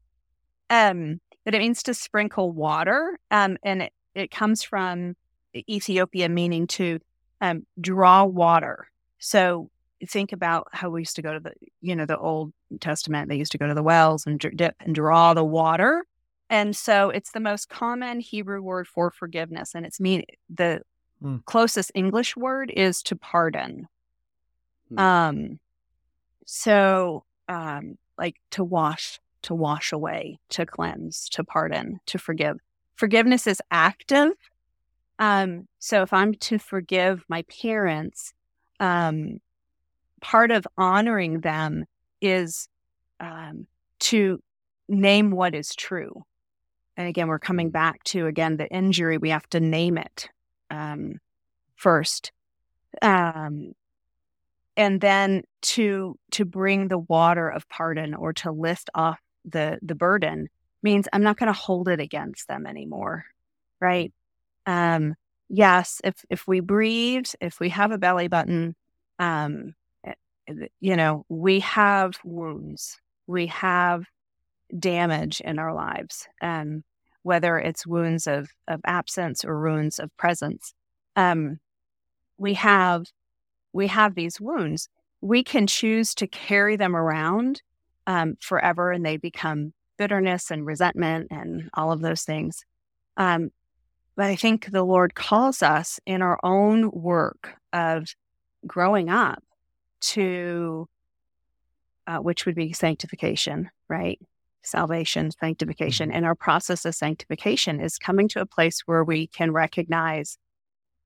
Um, 0.70 1.20
but 1.44 1.54
it 1.54 1.58
means 1.58 1.82
to 1.84 1.94
sprinkle 1.94 2.52
water. 2.52 3.18
Um, 3.30 3.56
and 3.62 3.82
it, 3.82 3.92
it 4.14 4.30
comes 4.30 4.62
from 4.62 5.14
Ethiopia 5.54 6.28
meaning 6.28 6.66
to 6.68 6.98
um, 7.40 7.66
draw 7.80 8.24
water. 8.24 8.88
So 9.18 9.70
think 10.06 10.32
about 10.32 10.68
how 10.72 10.90
we 10.90 11.02
used 11.02 11.16
to 11.16 11.22
go 11.22 11.34
to 11.34 11.40
the, 11.40 11.52
you 11.80 11.94
know, 11.94 12.06
the 12.06 12.18
Old 12.18 12.52
Testament. 12.80 13.28
They 13.28 13.36
used 13.36 13.52
to 13.52 13.58
go 13.58 13.66
to 13.66 13.74
the 13.74 13.82
wells 13.82 14.26
and 14.26 14.38
dip 14.38 14.74
and 14.80 14.94
draw 14.94 15.34
the 15.34 15.44
water. 15.44 16.04
And 16.50 16.76
so 16.76 17.10
it's 17.10 17.32
the 17.32 17.40
most 17.40 17.68
common 17.68 18.20
Hebrew 18.20 18.60
word 18.60 18.86
for 18.86 19.10
forgiveness. 19.10 19.74
And 19.74 19.86
it's 19.86 20.00
mean 20.00 20.24
the 20.48 20.82
mm. 21.22 21.44
closest 21.46 21.90
English 21.94 22.36
word 22.36 22.70
is 22.74 23.02
to 23.04 23.16
pardon. 23.16 23.88
Mm. 24.92 25.00
Um, 25.00 25.60
so, 26.46 27.24
um, 27.48 27.96
like 28.18 28.36
to 28.50 28.62
wash, 28.62 29.20
to 29.42 29.54
wash 29.54 29.92
away, 29.92 30.38
to 30.50 30.66
cleanse, 30.66 31.28
to 31.30 31.42
pardon, 31.42 32.00
to 32.06 32.18
forgive. 32.18 32.58
Forgiveness 32.94 33.46
is 33.46 33.60
active. 33.70 34.32
Um, 35.18 35.68
so 35.78 36.02
if 36.02 36.12
I'm 36.12 36.34
to 36.34 36.58
forgive 36.58 37.24
my 37.28 37.42
parents, 37.42 38.34
um, 38.80 39.40
part 40.20 40.50
of 40.50 40.66
honoring 40.76 41.40
them 41.40 41.84
is 42.20 42.68
um, 43.20 43.66
to 44.00 44.40
name 44.88 45.30
what 45.30 45.54
is 45.54 45.74
true. 45.74 46.24
And 46.96 47.08
again, 47.08 47.28
we're 47.28 47.38
coming 47.38 47.70
back 47.70 48.02
to 48.04 48.26
again 48.26 48.56
the 48.56 48.68
injury. 48.68 49.18
We 49.18 49.30
have 49.30 49.48
to 49.50 49.60
name 49.60 49.98
it 49.98 50.28
um, 50.70 51.20
first, 51.76 52.32
um, 53.02 53.72
and 54.76 55.00
then 55.00 55.42
to 55.62 56.18
to 56.32 56.44
bring 56.44 56.88
the 56.88 56.98
water 56.98 57.48
of 57.48 57.68
pardon 57.68 58.14
or 58.14 58.32
to 58.34 58.52
lift 58.52 58.90
off 58.94 59.18
the 59.44 59.78
the 59.82 59.94
burden 59.94 60.48
means 60.82 61.08
I'm 61.12 61.22
not 61.22 61.38
going 61.38 61.48
to 61.48 61.58
hold 61.58 61.88
it 61.88 62.00
against 62.00 62.46
them 62.46 62.66
anymore, 62.66 63.24
right? 63.80 64.12
Um, 64.66 65.14
yes, 65.48 66.00
if 66.04 66.24
if 66.30 66.46
we 66.46 66.60
breathe, 66.60 67.26
if 67.40 67.58
we 67.58 67.70
have 67.70 67.90
a 67.90 67.98
belly 67.98 68.28
button, 68.28 68.76
um, 69.18 69.74
you 70.80 70.96
know, 70.96 71.24
we 71.28 71.60
have 71.60 72.18
wounds, 72.24 72.98
we 73.26 73.46
have 73.48 74.04
damage 74.78 75.40
in 75.40 75.58
our 75.58 75.74
lives, 75.74 76.26
um, 76.40 76.84
whether 77.22 77.58
it's 77.58 77.86
wounds 77.86 78.26
of, 78.26 78.50
of 78.68 78.80
absence 78.84 79.44
or 79.44 79.60
wounds 79.60 79.98
of 79.98 80.14
presence. 80.16 80.74
Um, 81.16 81.60
we 82.38 82.54
have 82.54 83.06
we 83.72 83.88
have 83.88 84.14
these 84.14 84.40
wounds. 84.40 84.88
We 85.20 85.42
can 85.42 85.66
choose 85.66 86.14
to 86.16 86.26
carry 86.26 86.76
them 86.76 86.94
around 86.94 87.62
um, 88.06 88.36
forever, 88.40 88.92
and 88.92 89.04
they 89.04 89.16
become 89.16 89.72
bitterness 89.96 90.50
and 90.50 90.64
resentment 90.64 91.28
and 91.30 91.70
all 91.74 91.90
of 91.92 92.00
those 92.00 92.22
things. 92.22 92.64
Um, 93.16 93.50
but 94.16 94.26
I 94.26 94.36
think 94.36 94.70
the 94.70 94.84
Lord 94.84 95.14
calls 95.14 95.62
us 95.62 95.98
in 96.06 96.22
our 96.22 96.38
own 96.44 96.90
work 96.90 97.54
of 97.72 98.14
growing 98.66 99.10
up 99.10 99.42
to 100.00 100.88
uh, 102.06 102.18
which 102.18 102.46
would 102.46 102.54
be 102.54 102.72
sanctification, 102.72 103.70
right? 103.88 104.20
Salvation, 104.64 105.30
sanctification. 105.30 106.08
Mm-hmm. 106.08 106.16
And 106.16 106.26
our 106.26 106.34
process 106.34 106.84
of 106.84 106.94
sanctification 106.94 107.80
is 107.80 107.98
coming 107.98 108.28
to 108.28 108.40
a 108.40 108.46
place 108.46 108.80
where 108.86 109.04
we 109.04 109.26
can 109.26 109.52
recognize, 109.52 110.38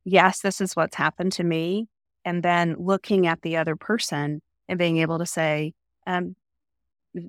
yes, 0.04 0.40
this 0.40 0.60
is 0.60 0.74
what's 0.74 0.96
happened 0.96 1.32
to 1.32 1.44
me. 1.44 1.88
And 2.24 2.42
then 2.42 2.76
looking 2.78 3.26
at 3.26 3.42
the 3.42 3.56
other 3.56 3.76
person 3.76 4.42
and 4.68 4.78
being 4.78 4.98
able 4.98 5.18
to 5.18 5.26
say, 5.26 5.74
um, 6.06 6.36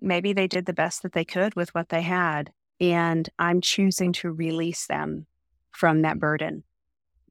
maybe 0.02 0.34
they 0.34 0.48
did 0.48 0.66
the 0.66 0.74
best 0.74 1.04
that 1.04 1.14
they 1.14 1.26
could 1.26 1.56
with 1.56 1.74
what 1.74 1.90
they 1.90 2.02
had. 2.02 2.52
And 2.80 3.28
I'm 3.40 3.62
choosing 3.62 4.14
to 4.14 4.32
release 4.32 4.88
them 4.88 5.26
from 5.72 6.02
that 6.02 6.20
burden. 6.20 6.64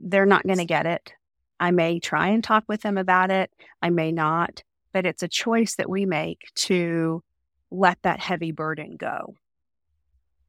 They're 0.01 0.27
not 0.27 0.47
going 0.47 0.59
to 0.59 0.65
get 0.65 0.87
it. 0.87 1.13
I 1.61 1.71
may 1.71 1.99
try 1.99 2.29
and 2.29 2.43
talk 2.43 2.65
with 2.69 2.83
them 2.83 2.99
about 2.99 3.31
it. 3.31 3.51
I 3.83 3.91
may 3.91 4.13
not, 4.13 4.63
but 4.93 5.07
it's 5.07 5.23
a 5.23 5.29
choice 5.29 5.75
that 5.77 5.91
we 5.91 6.07
make 6.07 6.51
to 6.55 7.23
let 7.71 7.99
that 8.03 8.21
heavy 8.21 8.53
burden 8.53 8.97
go. 8.97 9.35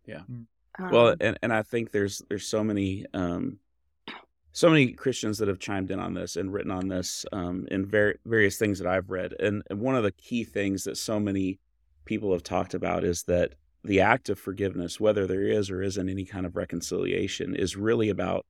Yeah. 0.05 0.21
Mm. 0.31 0.45
Um, 0.79 0.91
well, 0.91 1.15
and, 1.19 1.37
and 1.41 1.53
I 1.53 1.63
think 1.63 1.91
there's 1.91 2.21
there's 2.29 2.47
so 2.47 2.63
many 2.63 3.05
um, 3.13 3.59
so 4.51 4.69
many 4.69 4.93
Christians 4.93 5.37
that 5.37 5.47
have 5.47 5.59
chimed 5.59 5.91
in 5.91 5.99
on 5.99 6.13
this 6.13 6.35
and 6.35 6.51
written 6.51 6.71
on 6.71 6.87
this 6.87 7.25
um, 7.31 7.67
in 7.69 7.85
ver- 7.85 8.15
various 8.25 8.57
things 8.57 8.79
that 8.79 8.87
I've 8.87 9.09
read, 9.09 9.33
and, 9.39 9.63
and 9.69 9.79
one 9.79 9.95
of 9.95 10.03
the 10.03 10.11
key 10.11 10.43
things 10.43 10.83
that 10.85 10.97
so 10.97 11.19
many 11.19 11.59
people 12.05 12.31
have 12.31 12.43
talked 12.43 12.73
about 12.73 13.03
is 13.03 13.23
that 13.23 13.53
the 13.83 14.01
act 14.01 14.29
of 14.29 14.39
forgiveness, 14.39 14.99
whether 14.99 15.27
there 15.27 15.43
is 15.43 15.69
or 15.69 15.81
isn't 15.81 16.09
any 16.09 16.25
kind 16.25 16.45
of 16.45 16.55
reconciliation, 16.55 17.55
is 17.55 17.75
really 17.75 18.09
about 18.09 18.45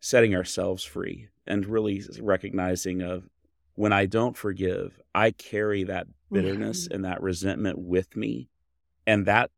setting 0.00 0.34
ourselves 0.34 0.84
free 0.84 1.28
and 1.46 1.66
really 1.66 2.02
recognizing 2.20 3.02
of 3.02 3.28
when 3.76 3.92
I 3.92 4.06
don't 4.06 4.36
forgive, 4.36 4.98
I 5.14 5.30
carry 5.30 5.84
that 5.84 6.08
bitterness 6.32 6.88
and 6.90 7.04
that 7.04 7.22
resentment 7.22 7.78
with 7.78 8.16
me. 8.16 8.48
And 9.06 9.26
that 9.26 9.50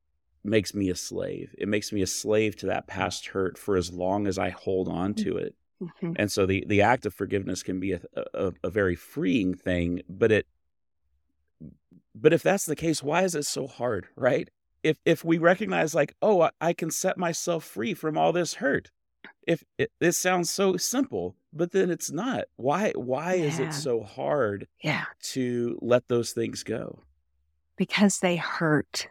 makes 0.45 0.75
me 0.75 0.91
a 0.91 0.95
slave. 0.95 1.55
It 1.57 1.69
makes 1.69 1.93
me 1.93 2.03
a 2.03 2.07
slave 2.07 2.55
to 2.57 2.67
that 2.67 2.87
past 2.87 3.29
hurt 3.29 3.57
for 3.57 3.77
as 3.77 3.93
long 3.93 4.27
as 4.27 4.39
I 4.39 4.51
hold 4.51 4.89
on 4.89 5.15
to 5.15 5.37
it. 5.37 5.55
Mm-hmm. 5.83 6.13
And 6.17 6.31
so 6.31 6.47
the, 6.47 6.65
the 6.67 6.83
act 6.83 7.07
of 7.07 7.15
forgiveness 7.15 7.63
can 7.63 7.81
be 7.81 7.93
a, 7.93 8.01
a, 8.35 8.53
a 8.65 8.71
very 8.71 8.97
freeing 8.97 9.55
thing, 9.55 10.03
but 10.09 10.33
it, 10.33 10.47
but 12.15 12.33
if 12.33 12.43
that's 12.43 12.67
the 12.67 12.77
case, 12.77 13.03
why 13.03 13.23
is 13.23 13.35
it 13.35 13.45
so 13.45 13.67
hard, 13.67 14.09
right? 14.17 14.51
If 14.83 14.99
if 15.05 15.25
we 15.25 15.39
recognize 15.39 15.95
like, 15.95 16.15
oh, 16.21 16.43
I, 16.43 16.51
I 16.61 16.73
can 16.73 16.91
set 16.91 17.17
myself 17.17 17.65
free 17.65 17.95
from 17.95 18.19
all 18.19 18.33
this 18.33 18.55
hurt, 18.55 18.91
if 19.47 19.65
it, 19.79 19.91
it 20.01 20.13
sounds 20.13 20.51
so 20.51 20.77
simple, 20.77 21.35
but 21.53 21.73
then 21.73 21.91
it's 21.91 22.11
not. 22.11 22.45
Why 22.57 22.93
why 22.95 23.35
yeah. 23.35 23.45
is 23.45 23.59
it 23.59 23.73
so 23.73 24.03
hard 24.03 24.69
yeah. 24.83 25.05
to 25.35 25.79
let 25.81 26.09
those 26.09 26.33
things 26.33 26.63
go? 26.63 27.01
Because 27.77 28.19
they 28.19 28.37
hurt. 28.37 29.09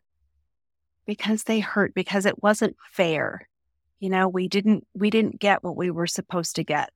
Because 1.06 1.44
they 1.44 1.60
hurt 1.60 1.94
because 1.94 2.26
it 2.26 2.44
wasn't 2.44 2.76
fair. 2.92 3.48
You 4.00 4.10
know, 4.10 4.28
we 4.28 4.48
didn't 4.48 4.86
we 4.94 5.10
didn't 5.10 5.40
get 5.40 5.64
what 5.64 5.76
we 5.76 5.90
were 5.90 6.08
supposed 6.08 6.56
to 6.58 6.64
get. 6.64 6.92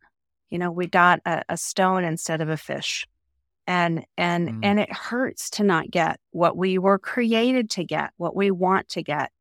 You 0.49 0.59
know, 0.59 0.71
we 0.71 0.87
got 0.87 1.21
a, 1.25 1.43
a 1.49 1.57
stone 1.57 2.03
instead 2.03 2.41
of 2.41 2.49
a 2.49 2.57
fish. 2.57 3.07
And 3.67 4.05
and 4.17 4.49
mm. 4.49 4.59
and 4.63 4.79
it 4.79 4.91
hurts 4.91 5.49
to 5.51 5.63
not 5.63 5.89
get 5.89 6.19
what 6.31 6.57
we 6.57 6.77
were 6.77 6.99
created 6.99 7.69
to 7.71 7.83
get, 7.83 8.11
what 8.17 8.35
we 8.35 8.51
want 8.51 8.89
to 8.89 9.01
get 9.01 9.31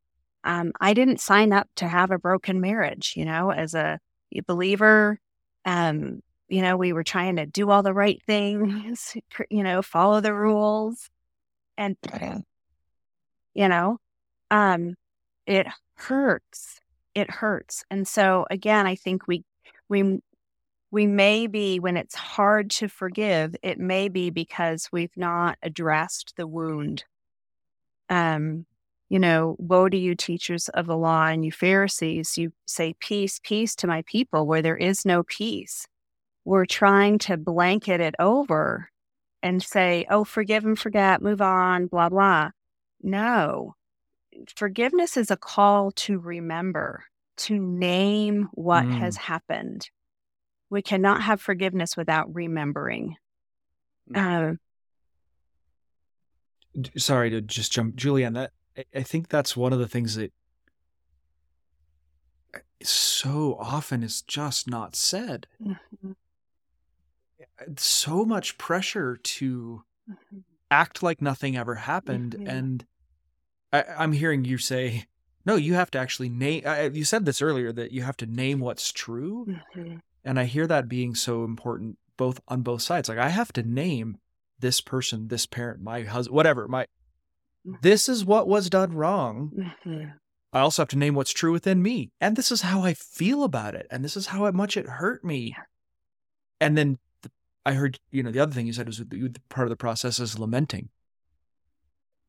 um, 0.43 0.71
I 0.79 0.93
didn't 0.93 1.19
sign 1.19 1.53
up 1.53 1.69
to 1.77 1.87
have 1.87 2.11
a 2.11 2.19
broken 2.19 2.61
marriage, 2.61 3.13
you 3.15 3.25
know, 3.25 3.51
as 3.51 3.73
a 3.73 3.99
believer. 4.47 5.19
Um, 5.65 6.21
you 6.47 6.61
know, 6.61 6.75
we 6.77 6.93
were 6.93 7.03
trying 7.03 7.37
to 7.37 7.45
do 7.45 7.69
all 7.69 7.83
the 7.83 7.93
right 7.93 8.21
things, 8.25 9.15
you 9.49 9.63
know, 9.63 9.81
follow 9.81 10.19
the 10.21 10.33
rules. 10.33 11.09
And, 11.77 11.95
you 13.53 13.67
know, 13.67 13.97
um, 14.49 14.95
it 15.45 15.67
hurts. 15.95 16.81
It 17.15 17.29
hurts. 17.29 17.85
And 17.89 18.07
so 18.07 18.45
again, 18.49 18.85
I 18.85 18.95
think 18.95 19.27
we, 19.27 19.43
we, 19.89 20.19
we 20.91 21.07
may 21.07 21.47
be, 21.47 21.79
when 21.79 21.97
it's 21.97 22.15
hard 22.15 22.69
to 22.71 22.89
forgive, 22.89 23.55
it 23.63 23.79
may 23.79 24.09
be 24.09 24.29
because 24.29 24.89
we've 24.91 25.15
not 25.15 25.57
addressed 25.63 26.33
the 26.35 26.47
wound. 26.47 27.05
Um, 28.09 28.65
you 29.11 29.19
know, 29.19 29.57
woe 29.59 29.89
to 29.89 29.97
you, 29.97 30.15
teachers 30.15 30.69
of 30.69 30.87
the 30.87 30.95
law, 30.95 31.25
and 31.25 31.43
you 31.43 31.51
Pharisees, 31.51 32.37
you 32.37 32.53
say 32.65 32.95
peace, 33.01 33.41
peace 33.43 33.75
to 33.75 33.85
my 33.85 34.03
people, 34.03 34.47
where 34.47 34.61
there 34.61 34.77
is 34.77 35.05
no 35.05 35.21
peace. 35.23 35.85
We're 36.45 36.65
trying 36.65 37.19
to 37.19 37.35
blanket 37.35 37.99
it 37.99 38.15
over 38.19 38.87
and 39.43 39.61
say, 39.61 40.05
oh, 40.09 40.23
forgive 40.23 40.63
and 40.63 40.79
forget, 40.79 41.21
move 41.21 41.41
on, 41.41 41.87
blah, 41.87 42.07
blah. 42.07 42.51
No. 43.03 43.75
Forgiveness 44.55 45.17
is 45.17 45.29
a 45.29 45.35
call 45.35 45.91
to 45.91 46.17
remember, 46.17 47.03
to 47.35 47.59
name 47.59 48.47
what 48.53 48.85
mm. 48.85 48.97
has 48.97 49.17
happened. 49.17 49.89
We 50.69 50.81
cannot 50.81 51.21
have 51.23 51.41
forgiveness 51.41 51.97
without 51.97 52.33
remembering. 52.33 53.17
Uh, 54.15 54.53
Sorry 56.95 57.29
to 57.31 57.41
just 57.41 57.73
jump, 57.73 57.97
Julianne. 57.97 58.35
That 58.35 58.51
I 58.95 59.03
think 59.03 59.29
that's 59.29 59.57
one 59.57 59.73
of 59.73 59.79
the 59.79 59.87
things 59.87 60.15
that 60.15 60.31
so 62.81 63.57
often 63.59 64.03
is 64.03 64.21
just 64.21 64.67
not 64.67 64.95
said. 64.95 65.47
Mm-hmm. 65.63 66.11
So 67.77 68.25
much 68.25 68.57
pressure 68.57 69.17
to 69.17 69.83
mm-hmm. 70.09 70.39
act 70.69 71.03
like 71.03 71.21
nothing 71.21 71.57
ever 71.57 71.75
happened. 71.75 72.35
Mm-hmm. 72.35 72.47
And 72.47 72.85
I, 73.71 74.03
am 74.03 74.13
hearing 74.13 74.45
you 74.45 74.57
say, 74.57 75.05
no, 75.45 75.55
you 75.55 75.73
have 75.75 75.91
to 75.91 75.99
actually 75.99 76.29
name. 76.29 76.63
Uh, 76.65 76.89
you 76.91 77.03
said 77.03 77.25
this 77.25 77.41
earlier 77.41 77.71
that 77.71 77.91
you 77.91 78.03
have 78.03 78.17
to 78.17 78.25
name 78.25 78.59
what's 78.59 78.91
true. 78.91 79.45
Mm-hmm. 79.75 79.97
And 80.23 80.39
I 80.39 80.45
hear 80.45 80.67
that 80.67 80.87
being 80.87 81.15
so 81.15 81.43
important 81.43 81.97
both 82.17 82.41
on 82.47 82.61
both 82.61 82.81
sides. 82.81 83.09
Like 83.09 83.17
I 83.17 83.29
have 83.29 83.51
to 83.53 83.63
name 83.63 84.17
this 84.59 84.81
person, 84.81 85.27
this 85.27 85.45
parent, 85.45 85.81
my 85.81 86.03
husband, 86.03 86.35
whatever, 86.35 86.67
my 86.67 86.85
this 87.63 88.09
is 88.09 88.25
what 88.25 88.47
was 88.47 88.69
done 88.69 88.93
wrong. 88.93 89.51
Mm-hmm. 89.85 90.09
I 90.53 90.59
also 90.59 90.81
have 90.81 90.89
to 90.89 90.97
name 90.97 91.15
what's 91.15 91.31
true 91.31 91.51
within 91.51 91.81
me. 91.81 92.11
And 92.19 92.35
this 92.35 92.51
is 92.51 92.61
how 92.61 92.81
I 92.81 92.93
feel 92.93 93.43
about 93.43 93.75
it. 93.75 93.87
And 93.89 94.03
this 94.03 94.17
is 94.17 94.27
how 94.27 94.49
much 94.51 94.75
it 94.75 94.85
hurt 94.85 95.23
me. 95.23 95.55
And 96.59 96.77
then 96.77 96.99
the, 97.21 97.31
I 97.65 97.73
heard, 97.73 97.99
you 98.11 98.21
know, 98.21 98.31
the 98.31 98.39
other 98.39 98.51
thing 98.51 98.67
you 98.67 98.73
said 98.73 98.87
was 98.87 99.01
part 99.49 99.67
of 99.67 99.69
the 99.69 99.77
process 99.77 100.19
is 100.19 100.37
lamenting. 100.37 100.89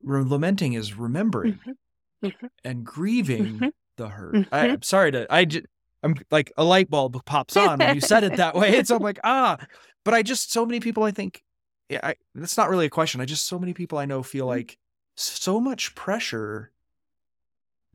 Lamenting 0.04 0.74
is 0.74 0.96
remembering 0.96 1.54
mm-hmm. 1.54 2.26
Mm-hmm. 2.28 2.46
and 2.64 2.84
grieving 2.84 3.44
mm-hmm. 3.44 3.68
the 3.96 4.08
hurt. 4.08 4.46
I, 4.52 4.68
am 4.68 4.82
sorry 4.82 5.10
to, 5.12 5.26
I 5.32 5.44
just, 5.44 5.66
I'm 6.02 6.14
like 6.30 6.52
a 6.56 6.64
light 6.64 6.90
bulb 6.90 7.24
pops 7.24 7.56
on 7.56 7.78
when 7.78 7.94
you 7.94 8.00
said 8.00 8.24
it 8.24 8.36
that 8.36 8.54
way. 8.54 8.76
And 8.76 8.86
so 8.86 8.96
I'm 8.96 9.02
like, 9.02 9.20
ah, 9.24 9.58
but 10.04 10.14
I 10.14 10.22
just, 10.22 10.52
so 10.52 10.64
many 10.64 10.80
people, 10.80 11.02
I 11.02 11.10
think, 11.10 11.42
yeah, 11.88 12.00
I, 12.02 12.14
that's 12.34 12.56
not 12.56 12.70
really 12.70 12.86
a 12.86 12.90
question. 12.90 13.20
I 13.20 13.24
just, 13.24 13.46
so 13.46 13.58
many 13.58 13.74
people 13.74 13.98
I 13.98 14.04
know 14.04 14.22
feel 14.22 14.46
like 14.46 14.78
so 15.14 15.60
much 15.60 15.94
pressure 15.94 16.70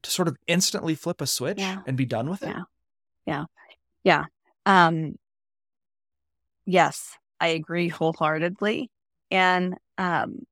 to 0.01 0.12
sort 0.12 0.27
of 0.27 0.38
instantly 0.47 0.95
flip 0.95 1.21
a 1.21 1.27
switch 1.27 1.60
yeah. 1.60 1.82
and 1.86 1.97
be 1.97 2.06
done 2.06 2.30
with 2.30 2.43
it. 2.43 2.49
Yeah. 2.49 2.63
Yeah. 3.25 3.45
Yeah. 4.03 4.25
Um, 4.65 5.15
yes, 6.65 7.17
I 7.39 7.47
agree 7.47 7.88
wholeheartedly. 7.89 8.89
And 9.32 9.75
um, 9.97 10.45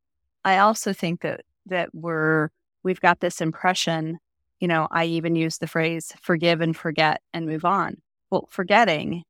I 0.44 0.60
also 0.60 0.94
think 0.94 1.22
that 1.22 1.42
that 1.68 1.90
we're 1.94 2.50
we've 2.84 3.02
got 3.02 3.20
this 3.20 3.42
impression, 3.42 4.20
you 4.60 4.68
know, 4.68 4.88
I 4.92 5.06
even 5.06 5.36
use 5.36 5.58
the 5.58 5.68
phrase 5.68 6.14
forgive 6.22 6.62
and 6.62 6.76
forget 6.76 7.22
and 7.34 7.46
move 7.46 7.66
on. 7.66 7.98
Well, 8.30 8.48
forgetting 8.50 9.24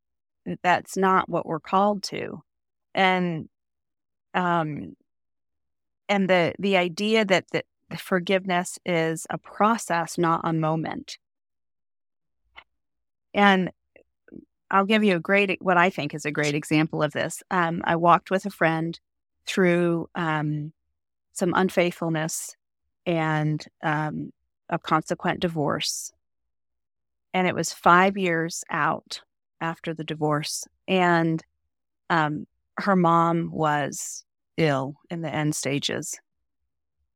that's 0.62 0.96
not 0.98 1.30
what 1.30 1.46
we're 1.46 1.60
called 1.60 2.04
to. 2.04 2.42
And 2.94 3.50
um 4.34 4.96
and 6.10 6.30
the 6.30 6.54
the 6.60 6.78
idea 6.78 7.26
that 7.26 7.46
that 7.52 7.66
forgiveness 7.98 8.80
is 8.86 9.28
a 9.30 9.38
process, 9.38 10.18
not 10.18 10.42
a 10.44 10.54
moment. 10.54 11.18
And 13.34 13.72
I'll 14.72 14.86
give 14.86 15.04
you 15.04 15.16
a 15.18 15.20
great, 15.20 15.62
what 15.62 15.78
I 15.78 15.90
think 15.90 16.14
is 16.14 16.26
a 16.26 16.32
great 16.32 16.56
example 16.56 17.04
of 17.04 17.12
this. 17.12 17.44
Um, 17.52 17.82
I 17.84 17.96
walked 17.96 18.32
with 18.32 18.46
a 18.46 18.50
friend 18.50 19.00
through 19.46 20.10
um, 20.16 20.74
some 21.34 21.54
unfaithfulness 21.54 22.56
and 23.06 23.64
um, 23.84 24.32
a 24.70 24.80
consequent 24.80 25.40
divorce. 25.40 26.12
And 27.34 27.48
it 27.48 27.54
was 27.54 27.74
five 27.74 28.18
years 28.18 28.64
out 28.72 29.22
after 29.62 29.94
the 29.94 30.04
divorce. 30.04 30.66
And 30.88 31.44
um, 32.10 32.48
her 32.78 32.96
mom 32.96 33.52
was 33.52 34.26
ill 34.58 34.96
in 35.10 35.22
the 35.22 35.34
end 35.34 35.56
stages. 35.56 36.20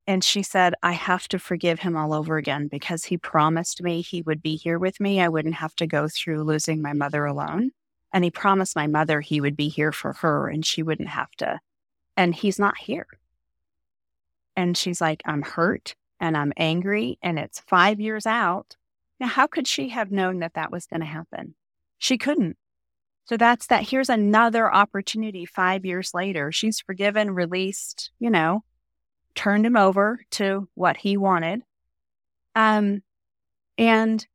And 0.08 0.24
she 0.24 0.42
said, 0.42 0.74
I 0.82 0.94
have 0.94 1.28
to 1.28 1.38
forgive 1.38 1.80
him 1.80 1.96
all 1.96 2.14
over 2.14 2.38
again 2.38 2.68
because 2.68 3.06
he 3.06 3.18
promised 3.18 3.84
me 3.84 4.02
he 4.02 4.24
would 4.24 4.42
be 4.42 4.56
here 4.56 4.80
with 4.80 5.00
me. 5.00 5.22
I 5.22 5.30
wouldn't 5.30 5.54
have 5.56 5.76
to 5.76 5.88
go 5.88 6.08
through 6.08 6.44
losing 6.44 6.82
my 6.82 6.94
mother 6.94 7.26
alone. 7.26 7.72
And 8.12 8.24
he 8.24 8.32
promised 8.32 8.76
my 8.76 8.88
mother 8.88 9.22
he 9.22 9.40
would 9.40 9.56
be 9.56 9.70
here 9.70 9.92
for 9.92 10.14
her 10.14 10.48
and 10.48 10.66
she 10.66 10.82
wouldn't 10.82 11.10
have 11.10 11.32
to. 11.38 11.60
And 12.18 12.34
he's 12.34 12.58
not 12.58 12.78
here. 12.78 13.06
And 14.56 14.76
she's 14.76 15.00
like, 15.00 15.22
I'm 15.26 15.44
hurt 15.44 15.94
and 16.20 16.36
I'm 16.36 16.54
angry 16.58 17.20
and 17.22 17.38
it's 17.38 17.60
five 17.60 18.00
years 18.00 18.26
out. 18.26 18.76
Now, 19.20 19.28
how 19.28 19.48
could 19.48 19.68
she 19.68 19.90
have 19.90 20.12
known 20.12 20.40
that 20.40 20.56
that 20.56 20.72
was 20.72 20.88
going 20.88 21.02
to 21.02 21.06
happen? 21.06 21.54
She 21.98 22.18
couldn't. 22.18 22.58
So 23.30 23.38
that's 23.38 23.68
that. 23.68 23.88
Here's 23.88 24.10
another 24.10 24.74
opportunity 24.74 25.46
five 25.46 25.86
years 25.86 26.16
later. 26.16 26.52
She's 26.52 26.80
forgiven, 26.80 27.30
released, 27.30 28.10
you 28.20 28.32
know, 28.32 28.64
turned 29.36 29.68
him 29.68 29.78
over 29.78 30.20
to 30.32 30.68
what 30.74 30.98
he 30.98 31.16
wanted. 31.16 31.62
Um, 32.56 33.04
and 33.78 34.26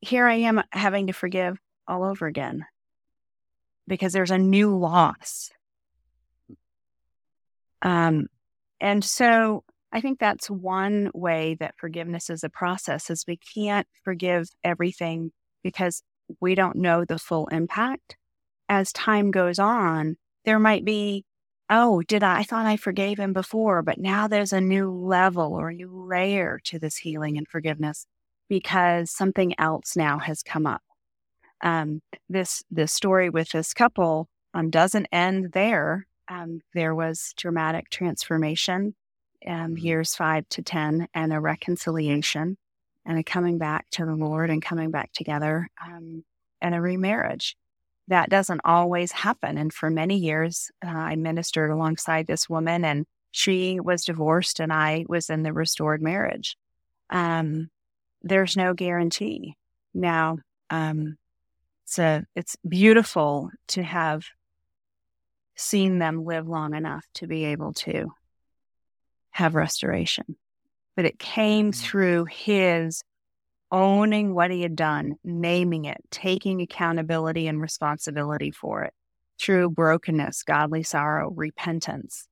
here 0.00 0.26
I 0.26 0.36
am 0.36 0.62
having 0.72 1.08
to 1.08 1.12
forgive 1.12 1.58
all 1.86 2.02
over 2.02 2.26
again 2.26 2.64
because 3.86 4.14
there's 4.14 4.30
a 4.30 4.38
new 4.38 4.74
loss. 4.74 5.50
Um, 7.82 8.28
and 8.80 9.04
so 9.04 9.64
I 9.92 10.00
think 10.00 10.18
that's 10.18 10.48
one 10.48 11.10
way 11.12 11.58
that 11.60 11.76
forgiveness 11.76 12.30
is 12.30 12.42
a 12.42 12.48
process 12.48 13.10
is 13.10 13.26
we 13.28 13.36
can't 13.36 13.86
forgive 14.02 14.48
everything 14.64 15.30
because 15.62 16.02
we 16.40 16.54
don't 16.54 16.76
know 16.76 17.04
the 17.04 17.18
full 17.18 17.46
impact. 17.48 18.16
As 18.68 18.92
time 18.92 19.30
goes 19.30 19.58
on, 19.58 20.16
there 20.44 20.58
might 20.58 20.84
be 20.84 21.24
oh, 21.68 22.02
did 22.02 22.22
I? 22.22 22.38
I 22.38 22.42
thought 22.42 22.66
I 22.66 22.76
forgave 22.76 23.18
him 23.18 23.32
before, 23.32 23.82
but 23.82 23.98
now 23.98 24.28
there's 24.28 24.52
a 24.52 24.60
new 24.60 24.90
level 24.90 25.54
or 25.54 25.70
a 25.70 25.74
new 25.74 25.90
layer 25.90 26.60
to 26.64 26.78
this 26.78 26.96
healing 26.96 27.36
and 27.36 27.48
forgiveness 27.48 28.06
because 28.48 29.10
something 29.10 29.58
else 29.58 29.96
now 29.96 30.18
has 30.18 30.42
come 30.42 30.66
up. 30.66 30.82
Um, 31.62 32.02
this 32.28 32.62
this 32.70 32.92
story 32.92 33.30
with 33.30 33.50
this 33.50 33.74
couple 33.74 34.28
um, 34.54 34.70
doesn't 34.70 35.08
end 35.10 35.52
there. 35.52 36.06
Um, 36.28 36.60
there 36.74 36.94
was 36.94 37.32
dramatic 37.36 37.90
transformation, 37.90 38.94
um, 39.46 39.54
mm-hmm. 39.54 39.76
years 39.78 40.14
five 40.14 40.48
to 40.50 40.62
ten, 40.62 41.08
and 41.14 41.32
a 41.32 41.40
reconciliation, 41.40 42.58
and 43.06 43.18
a 43.18 43.22
coming 43.22 43.58
back 43.58 43.88
to 43.92 44.04
the 44.04 44.14
Lord 44.14 44.50
and 44.50 44.60
coming 44.60 44.90
back 44.90 45.12
together, 45.12 45.68
um, 45.82 46.24
and 46.60 46.74
a 46.74 46.80
remarriage 46.80 47.56
that 48.08 48.30
doesn't 48.30 48.60
always 48.64 49.12
happen. 49.12 49.58
And 49.58 49.72
for 49.72 49.90
many 49.90 50.18
years, 50.18 50.70
uh, 50.84 50.90
I 50.90 51.16
ministered 51.16 51.70
alongside 51.70 52.26
this 52.26 52.48
woman, 52.48 52.84
and 52.84 53.06
she 53.30 53.80
was 53.80 54.04
divorced, 54.04 54.60
and 54.60 54.72
I 54.72 55.04
was 55.08 55.30
in 55.30 55.42
the 55.42 55.52
restored 55.52 56.02
marriage. 56.02 56.56
Um, 57.10 57.70
there's 58.22 58.56
no 58.56 58.74
guarantee. 58.74 59.56
Now, 59.94 60.38
um, 60.70 61.16
so 61.84 62.22
it's 62.34 62.56
beautiful 62.68 63.50
to 63.68 63.82
have 63.82 64.24
seen 65.54 65.98
them 65.98 66.24
live 66.24 66.48
long 66.48 66.74
enough 66.74 67.04
to 67.14 67.26
be 67.26 67.44
able 67.46 67.72
to 67.72 68.12
have 69.30 69.54
restoration. 69.54 70.36
But 70.96 71.04
it 71.04 71.18
came 71.18 71.70
mm-hmm. 71.70 71.80
through 71.80 72.24
his 72.26 73.04
owning 73.70 74.34
what 74.34 74.50
he 74.50 74.62
had 74.62 74.76
done, 74.76 75.16
naming 75.24 75.84
it, 75.84 75.98
taking 76.10 76.60
accountability 76.62 77.46
and 77.46 77.60
responsibility 77.60 78.50
for 78.50 78.82
it 78.84 78.94
through 79.38 79.70
brokenness, 79.70 80.42
godly 80.42 80.82
sorrow, 80.82 81.30
repentance. 81.30 82.28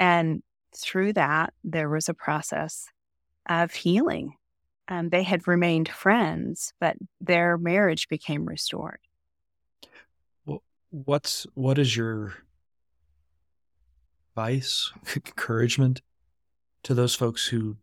And 0.00 0.42
through 0.76 1.12
that, 1.14 1.52
there 1.62 1.88
was 1.88 2.08
a 2.08 2.14
process 2.14 2.86
of 3.48 3.72
healing. 3.72 4.34
Um, 4.88 5.10
they 5.10 5.22
had 5.22 5.46
remained 5.46 5.88
friends, 5.88 6.72
but 6.80 6.96
their 7.20 7.56
marriage 7.56 8.08
became 8.08 8.46
restored. 8.46 8.98
Well, 10.44 10.62
what's 10.90 11.46
what 11.54 11.78
is 11.78 11.96
your 11.96 12.34
advice, 14.30 14.92
encouragement 15.14 16.02
to 16.82 16.94
those 16.94 17.14
folks 17.14 17.46
who 17.46 17.76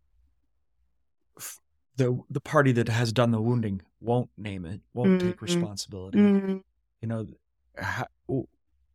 the 1.99 2.17
the 2.29 2.39
party 2.39 2.71
that 2.71 2.87
has 2.87 3.11
done 3.11 3.31
the 3.31 3.41
wounding 3.41 3.81
won't 3.99 4.29
name 4.37 4.65
it, 4.65 4.79
won't 4.93 5.19
mm-hmm. 5.19 5.27
take 5.27 5.41
responsibility. 5.41 6.17
Mm-hmm. 6.17 6.57
You 7.01 7.07
know, 7.07 7.27
how, 7.77 8.07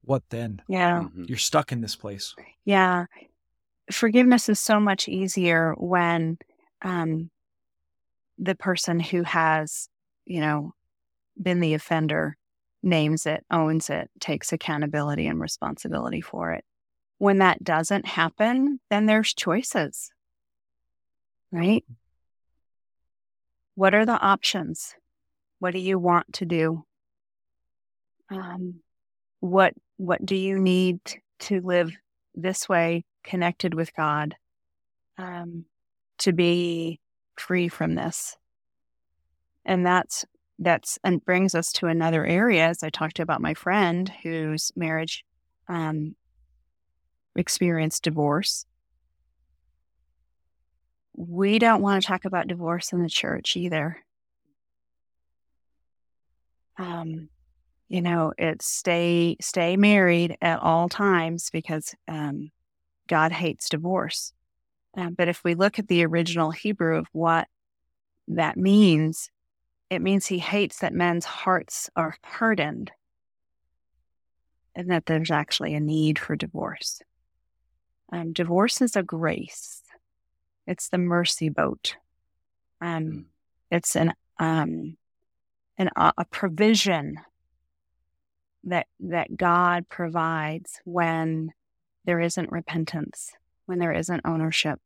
what 0.03 0.23
then? 0.31 0.62
Yeah, 0.67 1.03
mm-hmm. 1.03 1.25
you're 1.29 1.38
stuck 1.38 1.71
in 1.71 1.83
this 1.83 1.95
place. 1.95 2.35
Yeah, 2.64 3.05
forgiveness 3.93 4.49
is 4.49 4.59
so 4.59 4.81
much 4.81 5.07
easier 5.07 5.75
when 5.77 6.38
um, 6.83 7.31
the 8.38 8.55
person 8.55 8.99
who 9.01 9.23
has, 9.23 9.88
you 10.25 10.40
know, 10.40 10.73
been 11.40 11.61
the 11.61 11.75
offender 11.75 12.37
names 12.83 13.27
it, 13.27 13.45
owns 13.51 13.90
it, 13.90 14.11
takes 14.19 14.53
accountability 14.53 15.27
and 15.27 15.40
responsibility 15.40 16.23
for 16.23 16.53
it. 16.53 16.64
When 17.19 17.38
that 17.38 17.62
doesn't 17.62 18.07
happen, 18.07 18.81
then 18.88 19.07
there's 19.07 19.35
choices, 19.35 20.11
right? 21.53 21.85
What 23.75 23.95
are 23.95 24.07
the 24.07 24.19
options? 24.21 24.95
What 25.59 25.73
do 25.73 25.79
you 25.79 25.99
want 25.99 26.33
to 26.35 26.45
do? 26.45 26.85
Um, 28.31 28.81
what 29.41 29.75
what 29.97 30.25
do 30.25 30.35
you 30.35 30.59
need 30.59 30.99
to 31.41 31.61
live 31.61 31.93
this 32.35 32.68
way, 32.68 33.05
connected 33.22 33.75
with 33.75 33.95
God, 33.95 34.35
um, 35.18 35.64
to 36.18 36.33
be 36.33 37.01
free 37.37 37.68
from 37.68 37.95
this? 37.95 38.37
And 39.64 39.87
that's 39.87 40.25
that's 40.59 40.99
and 41.03 41.25
brings 41.25 41.55
us 41.55 41.72
to 41.72 41.87
another 41.87 42.25
area. 42.25 42.68
As 42.68 42.83
I 42.83 42.91
talked 42.91 43.18
about 43.18 43.41
my 43.41 43.55
friend 43.55 44.11
whose 44.22 44.72
marriage 44.77 45.25
um, 45.68 46.14
experienced 47.35 48.05
divorce, 48.05 48.66
we 51.17 51.59
don't 51.59 51.83
want 51.83 52.03
to 52.03 52.07
talk 52.07 52.25
about 52.25 52.49
divorce 52.49 52.93
in 52.93 53.03
the 53.03 53.09
church 53.09 53.57
either. 53.57 53.99
Um, 56.77 57.29
you 57.89 58.03
know, 58.03 58.33
it's 58.37 58.67
stay 58.67 59.37
stay 59.41 59.77
married 59.77 60.37
at 60.43 60.61
all 60.61 60.89
times 60.89 61.51
because 61.51 61.95
um, 62.09 62.51
God 63.09 63.33
hates 63.33 63.69
divorce. 63.69 64.33
Um, 64.97 65.15
but 65.15 65.29
if 65.29 65.45
we 65.45 65.55
look 65.55 65.79
at 65.79 65.89
the 65.89 66.05
original 66.05 66.51
Hebrew 66.51 66.97
of 66.97 67.07
what 67.12 67.47
that 68.29 68.57
means 68.57 69.31
it 69.95 70.03
means 70.03 70.27
he 70.27 70.39
hates 70.39 70.81
that 70.81 70.93
men's 70.93 71.25
hearts 71.25 71.89
are 71.95 72.17
hardened 72.25 72.91
and 74.75 74.91
that 74.91 75.07
there's 75.07 75.31
actually 75.31 75.75
a 75.75 75.81
need 75.81 76.19
for 76.19 76.35
divorce. 76.35 77.01
Um, 78.12 78.33
divorce 78.33 78.83
is 78.83 78.97
a 78.97 79.05
grace. 79.05 79.84
It's 80.67 80.89
the 80.89 80.99
mercy 80.99 81.49
boat. 81.49 81.97
Um, 82.81 83.05
hmm. 83.05 83.21
it's 83.71 83.97
an 83.97 84.12
um, 84.39 84.97
an 85.79 85.91
uh, 85.97 86.12
a 86.17 86.25
provision 86.25 87.21
that 88.65 88.87
that 89.01 89.37
God 89.37 89.89
provides 89.89 90.81
when 90.85 91.53
there 92.05 92.21
isn't 92.21 92.53
repentance, 92.53 93.33
when 93.67 93.79
there 93.79 93.93
isn't 93.93 94.23
ownership, 94.25 94.81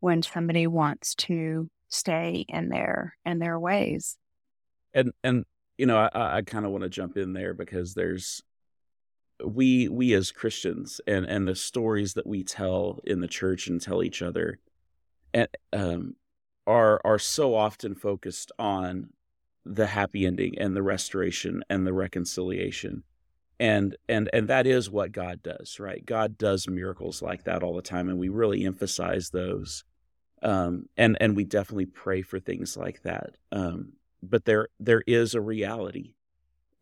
when 0.00 0.22
somebody 0.22 0.66
wants 0.66 1.14
to 1.14 1.68
stay 1.88 2.44
in 2.48 2.68
their 2.68 3.16
in 3.24 3.38
their 3.38 3.58
ways. 3.58 4.16
And 4.92 5.12
and 5.22 5.44
you 5.78 5.86
know, 5.86 5.96
I, 5.98 6.38
I 6.38 6.42
kind 6.42 6.64
of 6.64 6.70
want 6.70 6.82
to 6.84 6.90
jump 6.90 7.16
in 7.16 7.32
there 7.32 7.54
because 7.54 7.94
there's 7.94 8.42
we 9.44 9.88
we 9.88 10.14
as 10.14 10.32
Christians 10.32 11.00
and 11.06 11.24
and 11.26 11.46
the 11.46 11.54
stories 11.54 12.14
that 12.14 12.26
we 12.26 12.44
tell 12.44 13.00
in 13.04 13.20
the 13.20 13.28
church 13.28 13.66
and 13.66 13.80
tell 13.80 14.02
each 14.02 14.22
other 14.22 14.58
um 15.72 16.14
are 16.66 17.00
are 17.04 17.18
so 17.18 17.54
often 17.54 17.94
focused 17.94 18.52
on 18.58 19.10
the 19.64 19.86
happy 19.86 20.26
ending 20.26 20.58
and 20.58 20.76
the 20.76 20.82
restoration 20.82 21.62
and 21.70 21.86
the 21.86 21.92
reconciliation. 21.92 23.02
And 23.60 23.96
and 24.08 24.28
and 24.32 24.48
that 24.48 24.66
is 24.66 24.90
what 24.90 25.12
god 25.12 25.42
does 25.42 25.78
right? 25.78 26.04
God 26.04 26.36
does 26.38 26.68
miracles 26.68 27.22
like 27.22 27.44
that 27.44 27.62
all 27.62 27.74
the 27.74 27.82
time 27.82 28.08
and 28.08 28.18
we 28.18 28.28
really 28.28 28.64
emphasize 28.64 29.30
those. 29.30 29.84
Um 30.42 30.88
and 30.96 31.16
and 31.20 31.36
we 31.36 31.44
definitely 31.44 31.86
pray 31.86 32.22
for 32.22 32.40
things 32.40 32.76
like 32.76 33.02
that. 33.02 33.36
Um 33.52 33.94
but 34.22 34.44
there 34.44 34.68
there 34.80 35.02
is 35.06 35.34
a 35.34 35.40
reality 35.40 36.14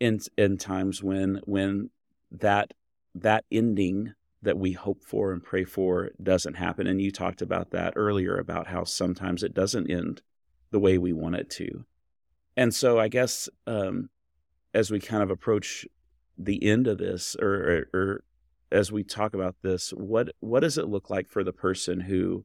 in 0.00 0.20
in 0.38 0.56
times 0.58 1.02
when 1.02 1.40
when 1.44 1.90
that 2.30 2.72
that 3.14 3.44
ending 3.52 4.14
that 4.42 4.58
we 4.58 4.72
hope 4.72 5.04
for 5.04 5.32
and 5.32 5.42
pray 5.42 5.64
for 5.64 6.10
doesn't 6.22 6.54
happen. 6.54 6.86
And 6.86 7.00
you 7.00 7.10
talked 7.10 7.42
about 7.42 7.70
that 7.70 7.94
earlier 7.96 8.36
about 8.36 8.66
how 8.66 8.84
sometimes 8.84 9.42
it 9.42 9.54
doesn't 9.54 9.90
end 9.90 10.22
the 10.70 10.80
way 10.80 10.98
we 10.98 11.12
want 11.12 11.36
it 11.36 11.48
to. 11.50 11.84
And 12.56 12.74
so 12.74 12.98
i 12.98 13.08
guess 13.08 13.48
um 13.66 14.10
as 14.74 14.90
we 14.90 15.00
kind 15.00 15.22
of 15.22 15.30
approach 15.30 15.86
the 16.38 16.62
end 16.64 16.86
of 16.86 16.98
this 16.98 17.36
or, 17.40 17.54
or, 17.54 17.88
or 17.94 18.24
as 18.70 18.90
we 18.90 19.04
talk 19.04 19.34
about 19.34 19.56
this 19.62 19.90
what 19.90 20.30
what 20.40 20.60
does 20.60 20.78
it 20.78 20.88
look 20.88 21.10
like 21.10 21.28
for 21.28 21.44
the 21.44 21.52
person 21.52 22.00
who 22.00 22.44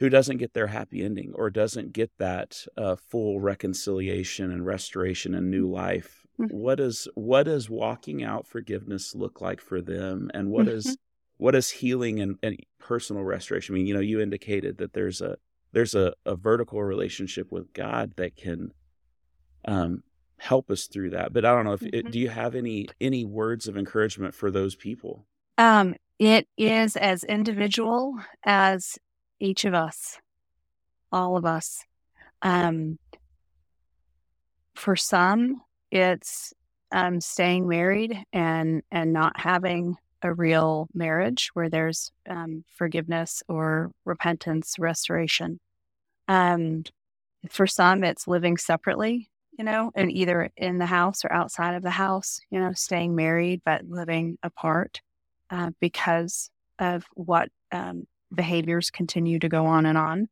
who 0.00 0.08
doesn't 0.08 0.38
get 0.38 0.54
their 0.54 0.66
happy 0.66 1.04
ending 1.04 1.32
or 1.34 1.50
doesn't 1.50 1.92
get 1.92 2.10
that 2.18 2.66
uh, 2.76 2.96
full 2.96 3.40
reconciliation 3.40 4.50
and 4.50 4.66
restoration 4.66 5.34
and 5.34 5.50
new 5.50 5.70
life 5.70 6.23
mm-hmm. 6.40 6.56
what 6.56 6.80
is 6.80 7.08
what 7.14 7.44
does 7.44 7.68
walking 7.68 8.22
out 8.22 8.46
forgiveness 8.46 9.14
look 9.14 9.40
like 9.40 9.60
for 9.60 9.80
them 9.80 10.30
and 10.34 10.50
what 10.50 10.66
mm-hmm. 10.66 10.76
is 10.76 10.96
what 11.36 11.54
is 11.54 11.70
healing 11.70 12.20
and, 12.20 12.38
and 12.42 12.56
personal 12.78 13.22
restoration 13.22 13.74
i 13.74 13.78
mean 13.78 13.86
you 13.86 13.94
know 13.94 14.00
you 14.00 14.20
indicated 14.20 14.78
that 14.78 14.92
there's 14.92 15.20
a 15.20 15.36
there's 15.72 15.94
a, 15.94 16.12
a 16.24 16.36
vertical 16.36 16.82
relationship 16.82 17.50
with 17.50 17.72
god 17.72 18.12
that 18.16 18.36
can 18.36 18.72
um, 19.66 20.02
help 20.38 20.70
us 20.70 20.86
through 20.86 21.10
that. 21.10 21.32
But 21.32 21.44
I 21.44 21.54
don't 21.54 21.64
know 21.64 21.72
if 21.72 21.80
mm-hmm. 21.80 22.06
it, 22.06 22.10
do 22.10 22.18
you 22.18 22.28
have 22.28 22.54
any 22.54 22.86
any 23.00 23.24
words 23.24 23.66
of 23.68 23.76
encouragement 23.76 24.34
for 24.34 24.50
those 24.50 24.74
people? 24.74 25.26
Um, 25.58 25.94
it 26.18 26.46
is 26.56 26.96
as 26.96 27.24
individual 27.24 28.14
as 28.44 28.98
each 29.40 29.64
of 29.64 29.74
us, 29.74 30.18
all 31.10 31.36
of 31.36 31.44
us. 31.44 31.84
Um, 32.42 32.98
for 34.74 34.96
some, 34.96 35.62
it's 35.94 36.52
um, 36.92 37.20
staying 37.20 37.68
married 37.68 38.16
and 38.32 38.82
and 38.90 39.12
not 39.12 39.38
having 39.40 39.96
a 40.22 40.32
real 40.32 40.88
marriage 40.94 41.50
where 41.54 41.68
there's 41.68 42.10
um, 42.28 42.64
forgiveness 42.76 43.42
or 43.48 43.90
repentance, 44.04 44.76
restoration. 44.78 45.60
Um, 46.28 46.84
for 47.50 47.66
some, 47.66 48.04
it's 48.04 48.26
living 48.26 48.56
separately 48.56 49.28
you 49.58 49.64
know, 49.64 49.92
and 49.94 50.10
either 50.10 50.50
in 50.56 50.78
the 50.78 50.86
house 50.86 51.24
or 51.24 51.32
outside 51.32 51.74
of 51.74 51.82
the 51.82 51.90
house, 51.90 52.40
you 52.50 52.58
know, 52.58 52.72
staying 52.72 53.14
married 53.14 53.62
but 53.64 53.84
living 53.88 54.36
apart 54.42 55.00
uh, 55.50 55.70
because 55.80 56.50
of 56.78 57.04
what 57.14 57.48
um, 57.70 58.06
behaviors 58.34 58.90
continue 58.90 59.38
to 59.38 59.48
go 59.48 59.66
on 59.66 59.86
and 59.86 59.96
on. 59.96 60.28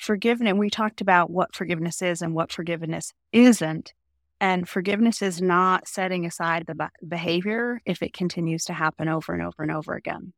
Forgiveness, 0.00 0.54
we 0.54 0.70
talked 0.70 1.02
about 1.02 1.30
what 1.30 1.54
forgiveness 1.54 2.00
is 2.00 2.22
and 2.22 2.34
what 2.34 2.50
forgiveness 2.50 3.12
isn't. 3.32 3.92
And 4.40 4.66
forgiveness 4.66 5.20
is 5.20 5.42
not 5.42 5.86
setting 5.86 6.24
aside 6.24 6.64
the 6.66 6.88
behavior 7.06 7.82
if 7.84 8.02
it 8.02 8.14
continues 8.14 8.64
to 8.64 8.72
happen 8.72 9.08
over 9.08 9.34
and 9.34 9.42
over 9.42 9.62
and 9.62 9.70
over 9.70 9.92
again. 9.94 10.32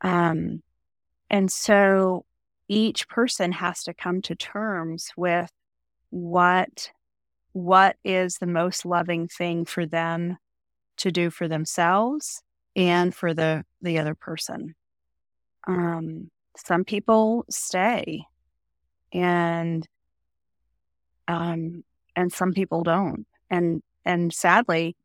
Um, 0.00 0.62
and 1.28 1.52
so 1.52 2.24
each 2.66 3.08
person 3.08 3.52
has 3.52 3.82
to 3.82 3.92
come 3.92 4.22
to 4.22 4.34
terms 4.34 5.10
with 5.18 5.50
what 6.08 6.90
what 7.52 7.96
is 8.02 8.36
the 8.36 8.46
most 8.46 8.86
loving 8.86 9.28
thing 9.28 9.66
for 9.66 9.84
them 9.84 10.38
to 10.96 11.12
do 11.12 11.28
for 11.28 11.46
themselves 11.46 12.42
and 12.74 13.14
for 13.14 13.34
the 13.34 13.64
the 13.82 13.98
other 13.98 14.14
person 14.14 14.74
um 15.66 16.30
some 16.56 16.84
people 16.84 17.44
stay 17.50 18.24
and 19.12 19.86
um 21.28 21.84
and 22.16 22.32
some 22.32 22.52
people 22.52 22.82
don't 22.82 23.26
and 23.50 23.82
and 24.04 24.32
sadly 24.32 24.96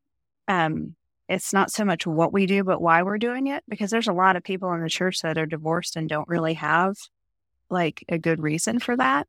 um 0.48 0.96
it's 1.30 1.52
not 1.52 1.72
so 1.72 1.84
much 1.84 2.08
what 2.08 2.32
we 2.32 2.46
do 2.46 2.64
but 2.64 2.82
why 2.82 3.04
we're 3.04 3.18
doing 3.18 3.48
it 3.48 3.64
because 3.68 3.92
there's 3.92 4.08
a 4.08 4.14
lot 4.14 4.36
of 4.36 4.44
people 4.44 4.72
in 4.74 4.82
the 4.82 4.90
church 4.90 5.22
that 5.22 5.38
are 5.38 5.46
divorced 5.46 5.96
and 5.96 6.10
don't 6.10 6.28
really 6.28 6.54
have 6.54 6.96
like 7.70 8.04
a 8.10 8.18
good 8.18 8.42
reason 8.42 8.80
for 8.80 8.96
that. 8.98 9.28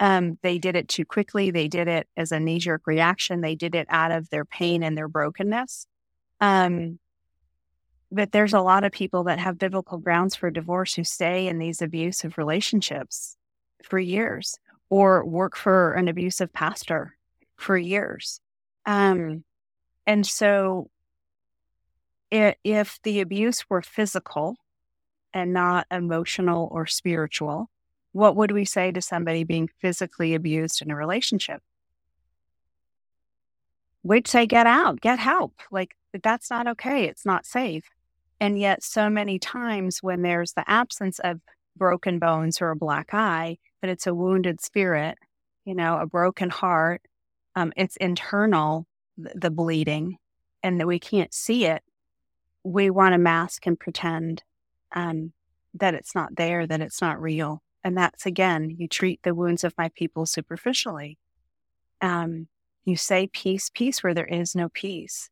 Um, 0.00 0.38
they 0.42 0.58
did 0.58 0.76
it 0.76 0.88
too 0.88 1.04
quickly. 1.04 1.50
They 1.50 1.68
did 1.68 1.88
it 1.88 2.08
as 2.16 2.32
a 2.32 2.40
knee 2.40 2.58
jerk 2.58 2.82
reaction. 2.86 3.40
They 3.40 3.54
did 3.54 3.74
it 3.74 3.86
out 3.90 4.10
of 4.10 4.28
their 4.30 4.44
pain 4.44 4.82
and 4.82 4.96
their 4.96 5.08
brokenness. 5.08 5.86
Um, 6.40 6.98
but 8.10 8.32
there's 8.32 8.54
a 8.54 8.60
lot 8.60 8.84
of 8.84 8.92
people 8.92 9.24
that 9.24 9.38
have 9.38 9.58
biblical 9.58 9.98
grounds 9.98 10.34
for 10.34 10.50
divorce 10.50 10.94
who 10.94 11.04
stay 11.04 11.48
in 11.48 11.58
these 11.58 11.80
abusive 11.80 12.38
relationships 12.38 13.36
for 13.84 13.98
years 13.98 14.58
or 14.90 15.24
work 15.24 15.56
for 15.56 15.92
an 15.92 16.08
abusive 16.08 16.52
pastor 16.52 17.16
for 17.56 17.76
years. 17.76 18.40
Um, 18.86 19.44
and 20.06 20.26
so 20.26 20.90
it, 22.30 22.58
if 22.64 22.98
the 23.02 23.20
abuse 23.20 23.68
were 23.70 23.82
physical, 23.82 24.56
and 25.34 25.52
not 25.52 25.86
emotional 25.90 26.68
or 26.70 26.86
spiritual, 26.86 27.68
what 28.12 28.36
would 28.36 28.52
we 28.52 28.64
say 28.64 28.92
to 28.92 29.02
somebody 29.02 29.42
being 29.42 29.68
physically 29.80 30.34
abused 30.34 30.80
in 30.80 30.90
a 30.90 30.96
relationship? 30.96 31.60
We'd 34.04 34.28
say, 34.28 34.46
get 34.46 34.66
out, 34.66 35.00
get 35.00 35.18
help. 35.18 35.54
Like, 35.72 35.96
that's 36.22 36.50
not 36.50 36.68
okay. 36.68 37.06
It's 37.06 37.26
not 37.26 37.44
safe. 37.44 37.84
And 38.38 38.58
yet, 38.58 38.84
so 38.84 39.10
many 39.10 39.38
times 39.38 40.02
when 40.02 40.22
there's 40.22 40.52
the 40.52 40.68
absence 40.70 41.18
of 41.18 41.40
broken 41.76 42.20
bones 42.20 42.60
or 42.60 42.70
a 42.70 42.76
black 42.76 43.12
eye, 43.12 43.58
but 43.84 43.90
it's 43.90 44.06
a 44.06 44.14
wounded 44.14 44.62
spirit, 44.62 45.18
you 45.66 45.74
know, 45.74 45.98
a 45.98 46.06
broken 46.06 46.48
heart, 46.48 47.02
um, 47.54 47.70
it's 47.76 47.96
internal, 47.96 48.86
the 49.18 49.50
bleeding, 49.50 50.16
and 50.62 50.80
that 50.80 50.86
we 50.86 50.98
can't 50.98 51.34
see 51.34 51.66
it. 51.66 51.82
We 52.62 52.88
want 52.88 53.12
to 53.12 53.18
mask 53.18 53.66
and 53.66 53.78
pretend 53.78 54.42
um, 54.92 55.34
that 55.74 55.92
it's 55.92 56.14
not 56.14 56.34
there, 56.36 56.66
that 56.66 56.80
it's 56.80 57.02
not 57.02 57.20
real. 57.20 57.62
And 57.84 57.94
that's 57.94 58.24
again, 58.24 58.74
you 58.78 58.88
treat 58.88 59.22
the 59.22 59.34
wounds 59.34 59.64
of 59.64 59.76
my 59.76 59.90
people 59.90 60.24
superficially. 60.24 61.18
Um, 62.00 62.48
you 62.86 62.96
say 62.96 63.26
peace, 63.26 63.70
peace 63.74 64.02
where 64.02 64.14
there 64.14 64.24
is 64.24 64.54
no 64.54 64.70
peace. 64.70 65.28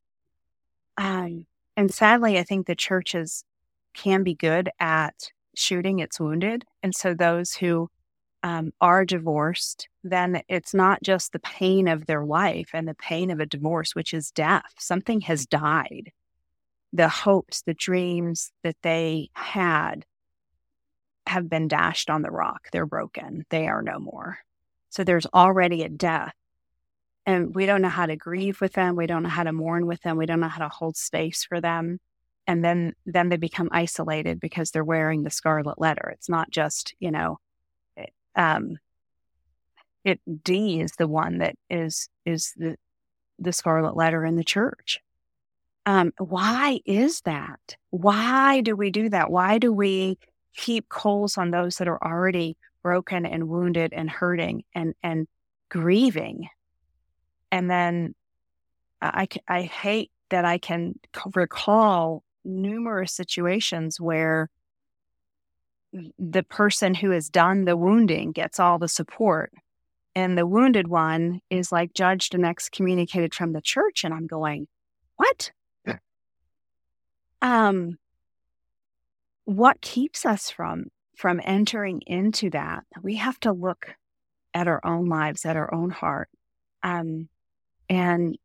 Um, 0.99 1.47
and 1.75 1.91
sadly, 1.91 2.39
I 2.39 2.43
think 2.43 2.67
the 2.67 2.75
churches 2.75 3.47
can 3.95 4.23
be 4.23 4.35
good 4.35 4.69
at 4.79 5.31
shooting 5.57 6.01
its 6.01 6.21
wounded. 6.21 6.67
And 6.83 6.95
so 6.95 7.15
those 7.15 7.55
who 7.55 7.89
um, 8.43 8.73
are 8.81 9.05
divorced, 9.05 9.89
then 10.03 10.43
it's 10.49 10.75
not 10.75 11.03
just 11.03 11.33
the 11.33 11.39
pain 11.39 11.89
of 11.89 12.07
their 12.07 12.25
life 12.25 12.71
and 12.73 12.89
the 12.89 12.95
pain 12.95 13.31
of 13.31 13.41
a 13.41 13.47
divorce, 13.47 13.95
which 13.95 14.13
is 14.13 14.31
death. 14.31 14.73
Something 14.79 15.21
has 15.23 15.47
died 15.47 16.13
the 16.93 17.09
hopes, 17.09 17.63
the 17.63 17.75
dreams 17.75 18.53
that 18.63 18.77
they 18.83 19.31
had 19.33 20.05
have 21.27 21.49
been 21.49 21.69
dashed 21.69 22.11
on 22.11 22.23
the 22.23 22.31
rock. 22.31 22.69
They're 22.73 22.85
broken. 22.85 23.47
They 23.49 23.67
are 23.69 23.81
no 23.81 23.99
more. 23.99 24.39
So 24.91 25.05
there's 25.05 25.27
already 25.33 25.85
a 25.85 25.89
death. 25.89 26.35
And 27.25 27.55
we 27.55 27.65
don't 27.67 27.81
know 27.81 27.89
how 27.89 28.07
to 28.07 28.17
grieve 28.17 28.61
with 28.61 28.73
them. 28.73 28.97
We 28.97 29.07
don't 29.07 29.23
know 29.23 29.29
how 29.29 29.45
to 29.45 29.53
mourn 29.53 29.87
with 29.87 30.03
them. 30.03 30.17
We 30.19 30.27
don't 30.27 30.41
know 30.41 30.49
how 30.49 30.63
to 30.65 30.69
hold 30.69 30.97
space 30.97 31.45
for 31.45 31.61
them. 31.61 31.99
and 32.47 32.65
then 32.65 32.95
then 33.07 33.29
they 33.29 33.37
become 33.37 33.69
isolated 33.73 34.41
because 34.41 34.71
they're 34.71 34.85
wearing 34.85 35.23
the 35.23 35.31
scarlet 35.31 35.81
letter. 35.81 36.11
It's 36.13 36.29
not 36.29 36.51
just 36.51 36.95
you 36.99 37.11
know, 37.11 37.39
um, 38.35 38.77
it 40.05 40.21
D 40.43 40.81
is 40.81 40.93
the 40.93 41.09
one 41.09 41.39
that 41.39 41.57
is 41.71 42.09
is 42.25 42.53
the 42.57 42.77
the 43.39 43.53
scarlet 43.53 43.97
letter 43.97 44.25
in 44.25 44.37
the 44.37 44.45
church. 44.45 45.01
Um, 45.85 46.13
why 46.19 46.81
is 46.85 47.23
that? 47.23 47.77
Why 47.91 48.61
do 48.61 48.77
we 48.77 48.91
do 48.91 49.09
that? 49.09 49.31
Why 49.31 49.59
do 49.59 49.73
we 49.73 50.19
heap 50.53 50.89
coals 50.89 51.39
on 51.39 51.51
those 51.51 51.77
that 51.77 51.89
are 51.89 52.03
already 52.03 52.57
broken 52.83 53.27
and 53.27 53.49
wounded 53.49 53.93
and 53.93 54.09
hurting 54.09 54.65
and 54.75 54.95
and 55.03 55.27
grieving? 55.69 56.49
And 57.51 57.71
then 57.71 58.15
I 59.01 59.29
I 59.49 59.63
hate 59.63 60.11
that 60.31 60.45
I 60.45 60.59
can 60.59 60.99
recall 61.35 62.23
numerous 62.45 63.13
situations 63.13 64.01
where 64.01 64.49
the 66.19 66.43
person 66.43 66.95
who 66.95 67.11
has 67.11 67.29
done 67.29 67.65
the 67.65 67.77
wounding 67.77 68.33
gets 68.33 68.59
all 68.59 68.79
the 68.79 68.89
support 68.89 69.53
and 70.15 70.37
the 70.37 70.47
wounded 70.47 70.89
one 70.89 71.41
is 71.51 71.73
like 71.73 71.95
judged 71.95 72.35
and 72.35 72.47
excommunicated 72.47 73.35
from 73.35 73.53
the 73.53 73.61
church 73.61 74.05
and 74.05 74.15
i'm 74.15 74.27
going 74.27 74.67
what 75.17 75.51
yeah. 75.87 75.99
um 77.43 77.99
what 79.45 79.81
keeps 79.81 80.25
us 80.25 80.51
from 80.51 80.87
from 81.17 81.41
entering 81.45 82.01
into 82.07 82.49
that 82.51 82.85
we 83.03 83.17
have 83.17 83.39
to 83.41 83.53
look 83.53 83.95
at 84.55 84.69
our 84.69 84.81
own 84.85 85.07
lives 85.07 85.45
at 85.45 85.57
our 85.57 85.73
own 85.75 85.91
heart 85.91 86.29
um 86.83 87.29
and 87.89 88.37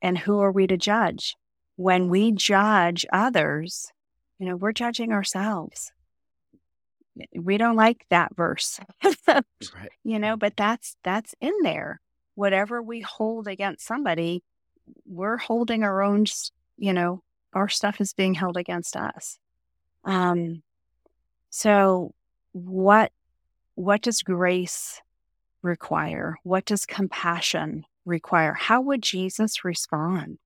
and 0.00 0.18
who 0.18 0.40
are 0.40 0.52
we 0.52 0.66
to 0.66 0.76
judge 0.76 1.36
when 1.76 2.08
we 2.08 2.30
judge 2.30 3.04
others, 3.12 3.90
you 4.38 4.46
know, 4.46 4.56
we're 4.56 4.72
judging 4.72 5.12
ourselves. 5.12 5.92
We 7.34 7.58
don't 7.58 7.76
like 7.76 8.06
that 8.10 8.34
verse. 8.34 8.80
right. 9.28 9.44
You 10.02 10.18
know, 10.18 10.36
but 10.36 10.56
that's 10.56 10.96
that's 11.02 11.34
in 11.40 11.52
there. 11.62 12.00
Whatever 12.34 12.82
we 12.82 13.00
hold 13.00 13.46
against 13.46 13.86
somebody, 13.86 14.42
we're 15.06 15.36
holding 15.36 15.84
our 15.84 16.02
own, 16.02 16.26
you 16.76 16.92
know, 16.92 17.22
our 17.52 17.68
stuff 17.68 18.00
is 18.00 18.12
being 18.12 18.34
held 18.34 18.56
against 18.56 18.96
us. 18.96 19.38
Um 20.04 20.62
so 21.50 22.14
what 22.52 23.12
what 23.76 24.02
does 24.02 24.22
grace 24.22 25.00
require? 25.62 26.36
What 26.42 26.64
does 26.64 26.86
compassion 26.86 27.84
require? 28.04 28.54
How 28.54 28.80
would 28.80 29.02
Jesus 29.02 29.64
respond? 29.64 30.38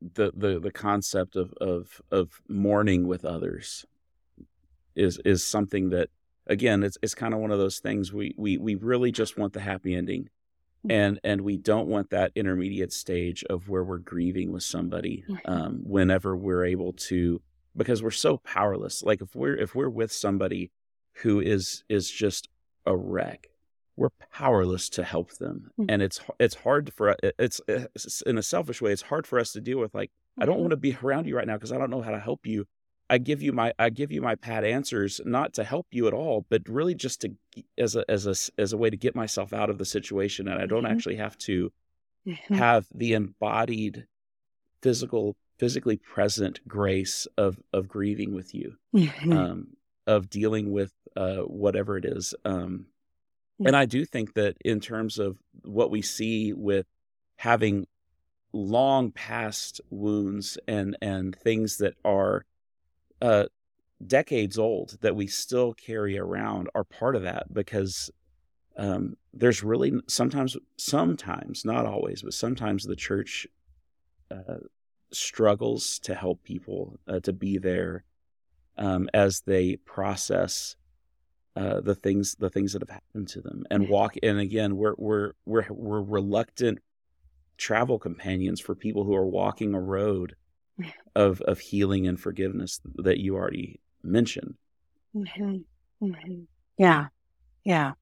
the 0.00 0.32
the 0.34 0.58
the 0.58 0.70
concept 0.70 1.36
of 1.36 1.52
of 1.60 2.00
of 2.10 2.40
mourning 2.48 3.06
with 3.06 3.24
others 3.24 3.84
is 5.00 5.18
is 5.24 5.44
something 5.44 5.90
that 5.90 6.10
again 6.46 6.82
it's 6.82 6.98
it's 7.02 7.14
kind 7.14 7.34
of 7.34 7.40
one 7.40 7.50
of 7.50 7.58
those 7.58 7.78
things 7.78 8.12
we 8.12 8.34
we 8.36 8.58
we 8.58 8.74
really 8.74 9.10
just 9.10 9.38
want 9.38 9.52
the 9.52 9.60
happy 9.60 9.94
ending 9.94 10.28
mm. 10.86 10.92
and 10.92 11.18
and 11.24 11.40
we 11.40 11.56
don't 11.56 11.88
want 11.88 12.10
that 12.10 12.32
intermediate 12.34 12.92
stage 12.92 13.42
of 13.44 13.68
where 13.68 13.84
we're 13.84 13.98
grieving 13.98 14.52
with 14.52 14.62
somebody 14.62 15.24
mm-hmm. 15.28 15.50
um, 15.50 15.80
whenever 15.82 16.36
we're 16.36 16.64
able 16.64 16.92
to 16.92 17.40
because 17.76 18.02
we're 18.02 18.10
so 18.10 18.36
powerless 18.38 19.02
like 19.02 19.22
if 19.22 19.34
we're 19.34 19.56
if 19.56 19.74
we're 19.74 19.88
with 19.88 20.12
somebody 20.12 20.70
who 21.22 21.40
is 21.40 21.82
is 21.88 22.10
just 22.10 22.48
a 22.86 22.96
wreck 22.96 23.48
we're 23.96 24.10
powerless 24.32 24.88
to 24.88 25.04
help 25.04 25.32
them 25.38 25.70
mm-hmm. 25.78 25.90
and 25.90 26.02
it's 26.02 26.20
it's 26.38 26.54
hard 26.56 26.92
for 26.94 27.16
it's, 27.38 27.60
it's, 27.68 28.22
in 28.22 28.38
a 28.38 28.42
selfish 28.42 28.80
way 28.80 28.92
it's 28.92 29.02
hard 29.02 29.26
for 29.26 29.38
us 29.38 29.52
to 29.52 29.60
deal 29.60 29.78
with 29.78 29.94
like 29.94 30.10
mm-hmm. 30.10 30.42
i 30.42 30.46
don't 30.46 30.54
mm-hmm. 30.54 30.62
want 30.62 30.70
to 30.70 30.76
be 30.76 30.96
around 31.02 31.26
you 31.26 31.36
right 31.36 31.46
now 31.46 31.54
because 31.54 31.72
i 31.72 31.78
don't 31.78 31.90
know 31.90 32.02
how 32.02 32.10
to 32.10 32.20
help 32.20 32.46
you 32.46 32.66
i 33.10 33.18
give 33.18 33.42
you 33.42 33.52
my 33.52 33.72
i 33.78 33.90
give 33.90 34.10
you 34.10 34.22
my 34.22 34.34
pat 34.34 34.64
answers 34.64 35.20
not 35.24 35.52
to 35.52 35.64
help 35.64 35.86
you 35.90 36.06
at 36.06 36.14
all 36.14 36.46
but 36.48 36.62
really 36.68 36.94
just 36.94 37.20
to 37.20 37.30
as 37.76 37.96
a 37.96 38.04
as 38.10 38.26
a 38.26 38.34
as 38.60 38.72
a 38.72 38.76
way 38.76 38.88
to 38.88 38.96
get 38.96 39.14
myself 39.14 39.52
out 39.52 39.68
of 39.68 39.78
the 39.78 39.84
situation 39.84 40.48
and 40.48 40.60
i 40.60 40.66
don't 40.66 40.84
mm-hmm. 40.84 40.92
actually 40.92 41.16
have 41.16 41.36
to 41.36 41.70
mm-hmm. 42.26 42.54
have 42.54 42.86
the 42.94 43.12
embodied 43.12 44.06
physical 44.82 45.36
physically 45.58 45.96
present 45.96 46.66
grace 46.66 47.26
of 47.36 47.58
of 47.72 47.88
grieving 47.88 48.34
with 48.34 48.54
you 48.54 48.76
mm-hmm. 48.94 49.32
um 49.32 49.66
of 50.06 50.30
dealing 50.30 50.72
with 50.72 50.92
uh 51.16 51.38
whatever 51.38 51.98
it 51.98 52.04
is 52.04 52.34
um 52.44 52.86
and 53.66 53.76
I 53.76 53.84
do 53.86 54.04
think 54.04 54.34
that 54.34 54.56
in 54.64 54.80
terms 54.80 55.18
of 55.18 55.38
what 55.62 55.90
we 55.90 56.02
see 56.02 56.52
with 56.52 56.86
having 57.36 57.86
long 58.52 59.12
past 59.12 59.80
wounds 59.90 60.58
and 60.66 60.96
and 61.00 61.36
things 61.36 61.76
that 61.78 61.94
are 62.04 62.44
uh, 63.20 63.44
decades 64.06 64.58
old 64.58 64.96
that 65.00 65.14
we 65.14 65.26
still 65.26 65.74
carry 65.74 66.18
around 66.18 66.68
are 66.74 66.84
part 66.84 67.16
of 67.16 67.22
that 67.22 67.52
because 67.52 68.10
um, 68.76 69.16
there's 69.34 69.62
really 69.62 69.92
sometimes 70.08 70.56
sometimes 70.78 71.64
not 71.64 71.84
always 71.84 72.22
but 72.22 72.32
sometimes 72.32 72.84
the 72.84 72.96
church 72.96 73.46
uh, 74.30 74.56
struggles 75.12 75.98
to 75.98 76.14
help 76.14 76.42
people 76.42 76.98
uh, 77.08 77.20
to 77.20 77.32
be 77.32 77.58
there 77.58 78.04
um, 78.78 79.08
as 79.12 79.42
they 79.42 79.76
process 79.76 80.76
uh, 81.56 81.80
the 81.80 81.94
things 81.94 82.36
the 82.36 82.48
things 82.48 82.72
that 82.72 82.80
have 82.80 82.90
happened 82.90 83.28
to 83.28 83.40
them 83.42 83.64
and 83.70 83.88
walk 83.88 84.14
and 84.22 84.38
again 84.38 84.76
we're 84.76 84.94
we're 84.96 85.32
we're 85.44 85.66
we're 85.70 86.00
reluctant 86.00 86.78
travel 87.58 87.98
companions 87.98 88.60
for 88.60 88.74
people 88.74 89.04
who 89.04 89.14
are 89.14 89.26
walking 89.26 89.74
a 89.74 89.80
road 89.80 90.36
of 91.14 91.40
of 91.42 91.58
healing 91.58 92.06
and 92.06 92.20
forgiveness 92.20 92.80
that 92.96 93.18
you 93.18 93.34
already 93.34 93.80
mentioned 94.02 94.54
mm-hmm. 95.14 95.56
Mm-hmm. 96.02 96.40
yeah 96.78 97.06
yeah 97.64 97.92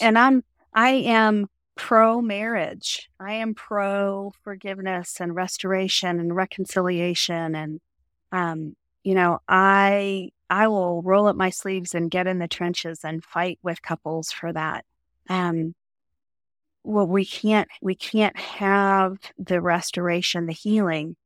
and 0.00 0.18
i'm 0.18 0.44
i 0.74 0.90
am 0.90 1.46
pro 1.74 2.20
marriage 2.20 3.08
i 3.20 3.34
am 3.34 3.54
pro 3.54 4.32
forgiveness 4.42 5.20
and 5.20 5.34
restoration 5.34 6.20
and 6.20 6.34
reconciliation 6.34 7.54
and 7.54 7.80
um 8.32 8.76
you 9.04 9.14
know 9.14 9.38
i 9.48 10.30
I 10.48 10.68
will 10.68 11.02
roll 11.02 11.26
up 11.26 11.36
my 11.36 11.50
sleeves 11.50 11.94
and 11.94 12.10
get 12.10 12.26
in 12.26 12.38
the 12.38 12.48
trenches 12.48 13.00
and 13.04 13.24
fight 13.24 13.58
with 13.62 13.82
couples 13.82 14.30
for 14.30 14.52
that. 14.52 14.84
Um, 15.28 15.74
well, 16.84 17.06
we 17.06 17.24
can't 17.24 17.68
we 17.82 17.96
can't 17.96 18.36
have 18.38 19.18
the 19.38 19.60
restoration, 19.60 20.46
the 20.46 20.52
healing, 20.52 21.16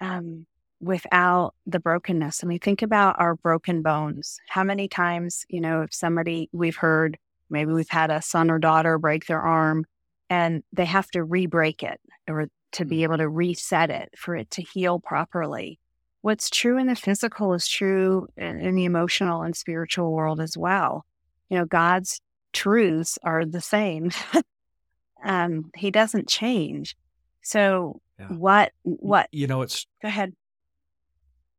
um, 0.00 0.46
without 0.80 1.54
the 1.66 1.80
brokenness. 1.80 2.42
I 2.42 2.46
mean, 2.46 2.58
think 2.58 2.82
about 2.82 3.20
our 3.20 3.36
broken 3.36 3.82
bones. 3.82 4.38
How 4.48 4.64
many 4.64 4.88
times, 4.88 5.44
you 5.48 5.60
know, 5.60 5.82
if 5.82 5.94
somebody 5.94 6.48
we've 6.52 6.76
heard, 6.76 7.18
maybe 7.48 7.72
we've 7.72 7.88
had 7.88 8.10
a 8.10 8.22
son 8.22 8.50
or 8.50 8.58
daughter 8.58 8.98
break 8.98 9.26
their 9.26 9.40
arm, 9.40 9.84
and 10.28 10.62
they 10.72 10.84
have 10.84 11.10
to 11.10 11.24
re-break 11.24 11.82
it 11.82 12.00
or 12.28 12.48
to 12.72 12.84
be 12.84 12.98
mm. 12.98 13.02
able 13.02 13.18
to 13.18 13.28
reset 13.28 13.90
it 13.90 14.10
for 14.16 14.36
it 14.36 14.50
to 14.52 14.62
heal 14.62 15.00
properly 15.00 15.78
what's 16.22 16.50
true 16.50 16.78
in 16.78 16.86
the 16.86 16.94
physical 16.94 17.54
is 17.54 17.66
true 17.66 18.28
in, 18.36 18.60
in 18.60 18.74
the 18.74 18.84
emotional 18.84 19.42
and 19.42 19.56
spiritual 19.56 20.12
world 20.12 20.40
as 20.40 20.56
well. 20.56 21.04
You 21.48 21.58
know, 21.58 21.64
God's 21.64 22.20
truths 22.52 23.18
are 23.22 23.44
the 23.44 23.60
same. 23.60 24.10
um, 25.24 25.70
he 25.76 25.90
doesn't 25.90 26.28
change. 26.28 26.96
So 27.42 28.00
yeah. 28.20 28.36
what 28.36 28.72
what 28.82 29.28
you 29.32 29.46
know 29.46 29.62
it's 29.62 29.86
go 30.02 30.08
ahead. 30.08 30.34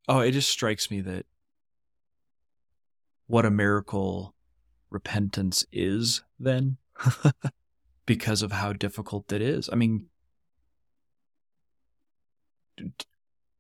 Oh, 0.08 0.20
it 0.20 0.32
just 0.32 0.50
strikes 0.50 0.92
me 0.92 1.02
that 1.02 1.26
what 3.28 3.46
a 3.46 3.52
miracle 3.52 4.34
repentance 4.90 5.66
is 5.72 6.24
then 6.40 6.78
because 8.06 8.42
of 8.42 8.52
how 8.52 8.74
difficult 8.74 9.32
it 9.32 9.42
is. 9.42 9.70
I 9.72 9.76
mean 9.76 10.06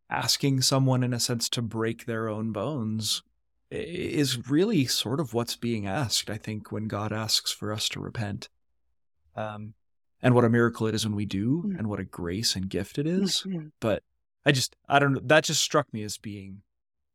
asking 0.10 0.62
someone, 0.62 1.04
in 1.04 1.14
a 1.14 1.20
sense, 1.20 1.48
to 1.50 1.62
break 1.62 2.06
their 2.06 2.28
own 2.28 2.52
bones 2.52 3.24
is 3.72 4.50
really 4.50 4.86
sort 4.86 5.22
of 5.22 5.34
what's 5.34 5.56
being 5.56 5.88
asked, 5.88 6.30
I 6.30 6.38
think, 6.38 6.72
when 6.72 6.88
God 6.88 7.14
asks 7.14 7.52
for 7.52 7.72
us 7.72 7.88
to 7.90 8.02
repent. 8.02 8.50
Um, 9.36 9.74
and 10.22 10.36
what 10.36 10.46
a 10.46 10.50
miracle 10.50 10.88
it 10.88 10.96
is 10.96 11.06
when 11.06 11.16
we 11.16 11.26
do, 11.26 11.64
mm-hmm. 11.66 11.78
and 11.78 11.88
what 11.88 12.00
a 12.00 12.04
grace 12.06 12.56
and 12.56 12.70
gift 12.70 12.98
it 12.98 13.08
is. 13.08 13.44
Mm-hmm. 13.46 13.68
But 13.80 14.04
I 14.46 14.52
just, 14.52 14.76
I 14.90 15.00
don't 15.00 15.14
know, 15.14 15.22
that 15.24 15.44
just 15.44 15.62
struck 15.62 15.92
me 15.94 16.04
as 16.04 16.18
being, 16.18 16.62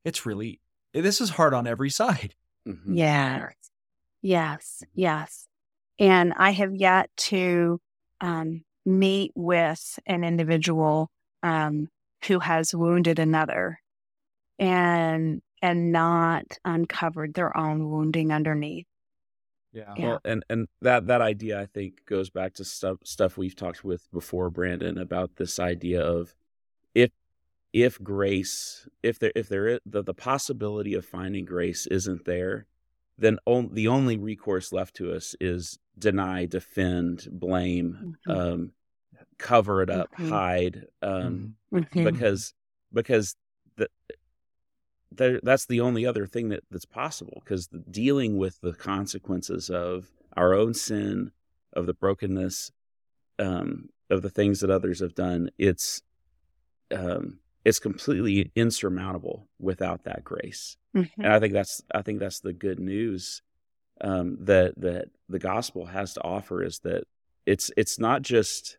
it's 0.05 0.27
really, 0.27 0.61
this 0.93 1.21
is 1.21 1.31
hard 1.31 1.55
on 1.55 1.67
every 1.67 1.91
side. 1.91 2.35
Mm-hmm. 2.67 2.95
Yeah. 2.95 3.49
Yes. 4.23 4.83
Yes. 4.95 5.47
And 5.99 6.35
I 6.37 6.51
have 6.51 6.75
yet 6.75 7.11
to 7.17 7.81
um, 8.21 8.65
meet 8.85 9.33
with 9.35 9.99
an 10.07 10.25
individual 10.25 11.11
um, 11.43 11.89
who 12.27 12.39
has 12.39 12.75
wounded 12.75 13.19
another 13.19 13.81
and 14.59 15.43
and 15.63 15.93
not 15.93 16.59
uncovered 16.65 17.35
their 17.35 17.57
own 17.57 17.91
wounding 17.91 18.33
underneath. 18.33 18.87
Yeah. 19.77 19.95
yeah. 19.99 20.05
Well, 20.07 20.21
and 20.25 20.45
and 20.49 20.69
that 20.81 21.07
that 21.09 21.21
idea 21.21 21.61
I 21.61 21.67
think 21.67 22.07
goes 22.07 22.31
back 22.31 22.55
to 22.55 22.65
stuff 22.65 22.99
stuff 23.05 23.37
we've 23.37 23.55
talked 23.55 23.85
with 23.85 24.11
before 24.11 24.49
Brandon 24.49 24.97
about 24.97 25.37
this 25.37 25.59
idea 25.61 26.01
of 26.01 26.35
if 26.95 27.11
if 27.75 28.03
grace, 28.03 28.89
if 29.03 29.19
there 29.19 29.33
if 29.35 29.49
there 29.51 29.69
is 29.69 29.81
the, 29.85 30.03
the 30.03 30.15
possibility 30.15 30.95
of 30.95 31.05
finding 31.05 31.45
grace 31.45 31.87
isn't 31.89 32.25
there, 32.25 32.67
then 33.19 33.39
on, 33.45 33.75
the 33.75 33.89
only 33.89 34.17
recourse 34.17 34.73
left 34.73 34.97
to 34.97 35.13
us 35.13 35.37
is 35.41 35.79
deny, 35.99 36.47
defend, 36.47 37.29
blame, 37.31 38.17
Mhm. 38.27 38.35
um, 38.35 38.73
cover 39.37 39.83
it 39.83 39.91
up, 39.91 40.11
Mhm. 40.13 40.29
hide, 40.31 40.87
um, 41.03 41.57
Mhm. 41.71 42.05
because 42.05 42.55
because 42.95 43.37
the, 43.77 43.91
there, 44.09 44.17
that's 45.17 45.67
the 45.67 45.81
only 45.81 46.07
other 46.07 46.27
thing 46.27 46.49
that, 46.51 46.65
that's 46.71 46.85
possible 46.85 47.43
because 47.45 47.69
dealing 47.91 48.37
with 48.37 48.61
the 48.61 48.73
consequences 48.73 49.71
of 49.71 50.13
our 50.37 50.55
own 50.55 50.75
sin, 50.75 51.33
of 51.73 51.87
the 51.87 51.95
brokenness, 51.95 52.73
um, 53.39 53.89
of 54.11 54.23
the 54.23 54.31
things 54.31 54.61
that 54.61 54.71
others 54.71 55.01
have 55.01 55.15
done, 55.15 55.51
it's 55.59 56.03
um, 56.95 57.41
it's 57.65 57.79
completely 57.81 58.53
insurmountable 58.55 59.49
without 59.59 60.05
that 60.05 60.23
grace. 60.23 60.77
Mhm. 60.95 61.11
And 61.19 61.27
I 61.27 61.41
think 61.41 61.53
that's 61.53 61.83
I 61.95 62.03
think 62.03 62.21
that's 62.21 62.41
the 62.41 62.53
good 62.53 62.79
news 62.79 63.43
um, 64.01 64.37
that 64.41 64.81
that 64.81 65.09
the 65.29 65.39
gospel 65.39 65.87
has 65.87 66.15
to 66.15 66.23
offer 66.23 66.63
is 66.63 66.79
that 66.81 67.05
it's 67.45 67.71
it's 67.77 67.99
not 67.99 68.23
just 68.23 68.79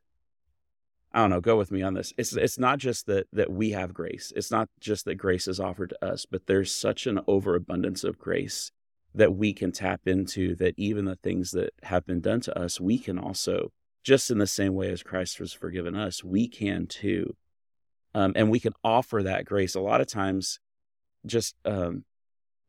I 1.18 1.22
don't 1.22 1.32
know, 1.32 1.42
go 1.42 1.58
with 1.58 1.72
me 1.72 1.82
on 1.82 1.96
this. 1.96 2.14
It's 2.16 2.34
it's 2.34 2.60
not 2.60 2.78
just 2.78 3.08
that 3.08 3.26
that 3.34 3.52
we 3.52 3.72
have 3.72 3.92
grace. 3.92 4.32
It's 4.36 4.52
not 4.52 4.70
just 4.80 5.06
that 5.06 5.16
grace 5.16 5.48
is 5.48 5.60
offered 5.60 5.90
to 5.90 6.06
us, 6.06 6.28
but 6.28 6.46
there's 6.46 6.72
such 6.72 7.08
an 7.08 7.20
overabundance 7.26 8.04
of 8.04 8.20
grace 8.20 8.72
that 9.16 9.36
we 9.36 9.52
can 9.52 9.72
tap 9.72 10.02
into 10.06 10.54
that 10.58 10.76
even 10.78 11.06
the 11.06 11.16
things 11.16 11.50
that 11.52 11.72
have 11.82 12.06
been 12.06 12.22
done 12.22 12.40
to 12.42 12.56
us, 12.56 12.80
we 12.80 13.00
can 13.00 13.18
also 13.18 13.72
just 14.04 14.30
in 14.30 14.38
the 14.38 14.46
same 14.46 14.76
way 14.76 14.92
as 14.92 15.02
Christ 15.02 15.40
was 15.40 15.54
forgiven 15.54 15.96
us, 15.96 16.24
we 16.24 16.48
can 16.48 16.86
too. 16.86 17.36
Um, 18.14 18.34
and 18.36 18.52
we 18.52 18.60
can 18.60 18.74
offer 18.84 19.24
that 19.24 19.44
grace. 19.44 19.74
A 19.74 19.80
lot 19.80 20.02
of 20.02 20.08
times 20.08 20.60
just 21.26 21.56
um, 21.66 22.04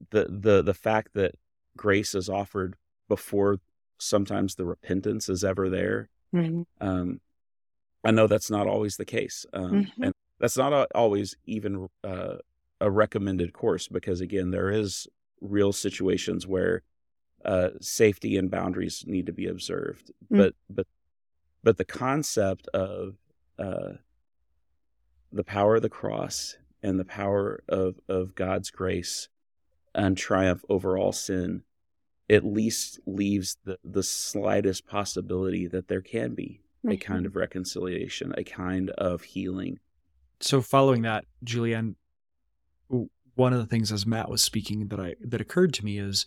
the 0.08 0.24
the 0.30 0.62
the 0.62 0.72
fact 0.72 1.12
that 1.12 1.34
grace 1.76 2.14
is 2.14 2.30
offered 2.30 2.76
before 3.08 3.58
sometimes 3.98 4.54
the 4.54 4.64
repentance 4.64 5.28
is 5.28 5.44
ever 5.44 5.68
there 5.68 6.08
um, 6.80 7.20
I 8.04 8.10
know 8.10 8.26
that's 8.26 8.50
not 8.50 8.66
always 8.66 8.96
the 8.96 9.04
case, 9.04 9.44
um, 9.52 9.84
Mhm. 9.84 9.92
and 10.02 10.14
that's 10.38 10.56
not 10.56 10.72
al- 10.72 10.86
always 10.94 11.36
even 11.46 11.88
uh, 12.04 12.36
a 12.80 12.90
recommended 12.90 13.52
course 13.52 13.88
because 13.88 14.20
again, 14.20 14.50
there 14.50 14.70
is 14.70 15.08
real 15.40 15.72
situations 15.72 16.46
where 16.46 16.82
uh, 17.44 17.70
safety 17.80 18.36
and 18.36 18.50
boundaries 18.50 19.04
need 19.06 19.26
to 19.26 19.32
be 19.32 19.46
observed. 19.46 20.10
Mm. 20.30 20.38
But 20.38 20.54
but 20.68 20.86
but 21.62 21.76
the 21.76 21.84
concept 21.84 22.66
of 22.68 23.16
uh, 23.58 23.94
the 25.32 25.44
power 25.44 25.76
of 25.76 25.82
the 25.82 25.88
cross 25.88 26.56
and 26.82 26.98
the 26.98 27.04
power 27.04 27.62
of 27.68 28.00
of 28.08 28.34
God's 28.34 28.70
grace 28.70 29.28
and 29.94 30.16
triumph 30.16 30.64
over 30.68 30.96
all 30.98 31.12
sin 31.12 31.62
at 32.30 32.44
least 32.44 33.00
leaves 33.06 33.56
the, 33.64 33.78
the 33.82 34.02
slightest 34.02 34.86
possibility 34.86 35.66
that 35.66 35.88
there 35.88 36.02
can 36.02 36.34
be 36.34 36.60
a 36.86 36.96
kind 36.96 37.26
of 37.26 37.36
reconciliation, 37.36 38.34
a 38.36 38.44
kind 38.44 38.90
of 38.90 39.22
healing. 39.22 39.78
So 40.40 40.60
following 40.60 41.02
that, 41.02 41.24
Julianne, 41.44 41.94
one 43.34 43.52
of 43.52 43.58
the 43.58 43.66
things 43.66 43.92
as 43.92 44.06
Matt 44.06 44.28
was 44.28 44.42
speaking 44.42 44.88
that 44.88 45.00
I 45.00 45.14
that 45.20 45.40
occurred 45.40 45.72
to 45.74 45.84
me 45.84 45.98
is 45.98 46.26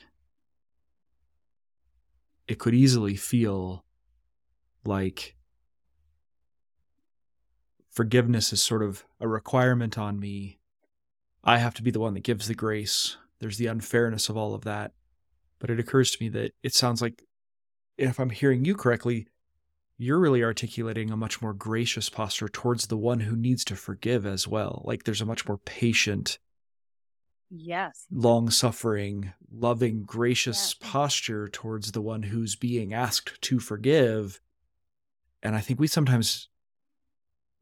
it 2.47 2.59
could 2.59 2.73
easily 2.73 3.15
feel 3.15 3.85
like 4.83 5.35
forgiveness 7.89 8.51
is 8.51 8.63
sort 8.63 8.83
of 8.83 9.05
a 9.19 9.27
requirement 9.27 9.97
on 9.97 10.19
me. 10.19 10.59
I 11.43 11.57
have 11.57 11.73
to 11.75 11.83
be 11.83 11.91
the 11.91 11.99
one 11.99 12.13
that 12.13 12.23
gives 12.23 12.47
the 12.47 12.55
grace. 12.55 13.17
There's 13.39 13.57
the 13.57 13.67
unfairness 13.67 14.29
of 14.29 14.37
all 14.37 14.53
of 14.53 14.63
that. 14.63 14.93
But 15.59 15.69
it 15.69 15.79
occurs 15.79 16.11
to 16.11 16.23
me 16.23 16.29
that 16.29 16.53
it 16.63 16.73
sounds 16.73 17.01
like 17.01 17.23
if 17.97 18.19
I'm 18.19 18.29
hearing 18.29 18.65
you 18.65 18.75
correctly, 18.75 19.27
you're 20.01 20.19
really 20.19 20.43
articulating 20.43 21.11
a 21.11 21.17
much 21.17 21.41
more 21.41 21.53
gracious 21.53 22.09
posture 22.09 22.49
towards 22.49 22.87
the 22.87 22.97
one 22.97 23.19
who 23.19 23.35
needs 23.35 23.63
to 23.65 23.75
forgive 23.75 24.25
as 24.25 24.47
well. 24.47 24.81
Like 24.85 25.03
there's 25.03 25.21
a 25.21 25.25
much 25.25 25.47
more 25.47 25.57
patient, 25.59 26.39
Yes. 27.49 28.07
long 28.09 28.49
suffering, 28.49 29.33
loving, 29.51 30.03
gracious 30.03 30.75
Yeah. 30.79 30.87
posture 30.89 31.49
towards 31.49 31.91
the 31.91 32.01
one 32.01 32.23
who's 32.23 32.55
being 32.55 32.93
asked 32.93 33.41
to 33.41 33.59
forgive. 33.59 34.39
And 35.43 35.55
I 35.55 35.59
think 35.61 35.79
we 35.79 35.87
sometimes 35.87 36.47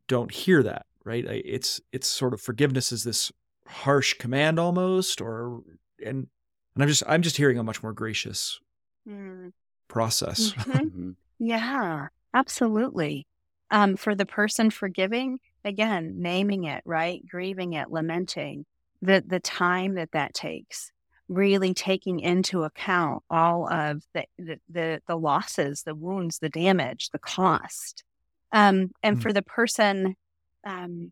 don't 0.08 0.32
hear 0.32 0.62
that, 0.64 0.86
right? 1.04 1.26
It's 1.26 1.82
it's 1.92 2.08
sort 2.08 2.34
of 2.34 2.42
forgiveness 2.42 2.92
is 2.92 3.04
this 3.04 3.32
harsh 3.66 4.14
command 4.16 4.60
almost 4.60 5.22
or 5.22 5.62
and 6.04 6.28
and 6.76 6.84
I'm 6.84 6.88
just 6.88 7.04
I'm 7.08 7.22
just 7.22 7.38
hearing 7.38 7.58
a 7.58 7.64
much 7.64 7.82
more 7.84 7.94
gracious 7.94 8.60
Mm. 9.08 9.54
process. 9.88 10.52
Mhm. 10.54 10.92
Mhm. 10.92 11.16
Yeah, 11.40 12.08
absolutely. 12.34 13.26
Um, 13.72 13.98
for 13.98 14.16
the 14.16 14.26
person 14.26 14.72
forgiving, 14.72 15.40
again, 15.64 16.16
naming 16.18 16.64
it, 16.64 16.82
right? 16.86 17.22
Grieving 17.28 17.74
it, 17.74 17.92
lamenting, 17.92 18.66
the 19.02 19.24
the 19.26 19.40
time 19.40 19.94
that 19.96 20.12
that 20.14 20.34
takes, 20.34 20.92
really 21.28 21.74
taking 21.76 22.20
into 22.20 22.64
account 22.64 23.24
all 23.30 23.72
of 23.72 24.02
the 24.14 24.26
the 24.40 24.60
the, 24.70 25.02
the 25.08 25.16
losses, 25.16 25.84
the 25.84 25.94
wounds, 25.94 26.40
the 26.40 26.50
damage, 26.50 27.10
the 27.12 27.20
cost. 27.20 28.04
Um, 28.52 28.92
and 29.04 29.18
Mm. 29.18 29.22
for 29.22 29.32
the 29.32 29.44
person, 29.44 30.16
um, 30.64 31.12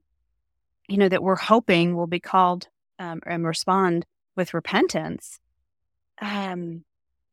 you 0.87 0.97
know, 0.97 1.09
that 1.09 1.21
we're 1.21 1.35
hoping 1.35 1.95
will 1.95 2.07
be 2.07 2.19
called 2.19 2.67
um, 2.97 3.21
and 3.27 3.45
respond 3.45 4.05
with 4.35 4.55
repentance. 4.55 5.39
Um, 6.19 6.83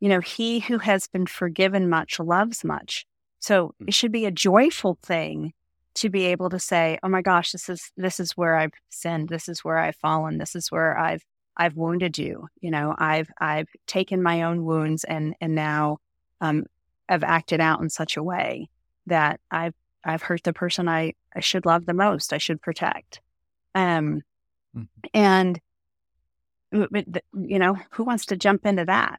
you 0.01 0.11
know, 0.11 0.21
he 0.21 0.61
who 0.61 0.79
has 0.79 1.07
been 1.07 1.27
forgiven 1.27 1.89
much 1.89 2.21
loves 2.21 2.63
much. 2.65 3.07
So 3.45 3.75
Mm. 3.83 3.89
it 3.89 3.95
should 3.95 4.13
be 4.13 4.25
a 4.27 4.31
joyful 4.31 4.95
thing 5.03 5.53
to 5.97 6.09
be 6.09 6.25
able 6.27 6.49
to 6.51 6.59
say, 6.59 6.99
"Oh 7.03 7.09
my 7.09 7.21
gosh, 7.23 7.53
this 7.53 7.69
is 7.69 7.93
this 7.97 8.19
is 8.19 8.33
where 8.39 8.57
I've 8.57 8.73
sinned. 8.91 9.29
This 9.29 9.49
is 9.49 9.63
where 9.65 9.79
I've 9.79 9.97
fallen. 9.97 10.39
This 10.39 10.55
is 10.57 10.73
where 10.73 10.99
I've 10.99 11.25
I've 11.59 11.77
wounded 11.77 12.17
you. 12.19 12.49
You 12.63 12.71
know, 12.71 12.95
I've 12.99 13.31
I've 13.41 13.69
taken 13.87 14.23
my 14.23 14.43
own 14.43 14.65
wounds 14.65 15.05
and 15.05 15.35
and 15.43 15.55
now 15.55 15.99
um, 16.41 16.65
I've 17.09 17.23
acted 17.25 17.61
out 17.61 17.81
in 17.83 17.91
such 17.91 18.17
a 18.17 18.23
way 18.23 18.71
that 19.07 19.41
I've 19.51 19.75
I've 20.05 20.23
hurt 20.23 20.43
the 20.45 20.53
person 20.55 20.89
I 20.89 21.13
I 21.37 21.41
should 21.41 21.67
love 21.67 21.85
the 21.87 21.95
most. 21.95 22.33
I 22.33 22.39
should 22.39 22.63
protect. 22.63 23.21
Um, 23.75 24.23
Mhm. 24.77 24.89
and 25.15 25.61
you 26.73 27.59
know, 27.59 27.77
who 27.93 28.05
wants 28.05 28.27
to 28.27 28.37
jump 28.37 28.67
into 28.67 28.85
that? 28.85 29.19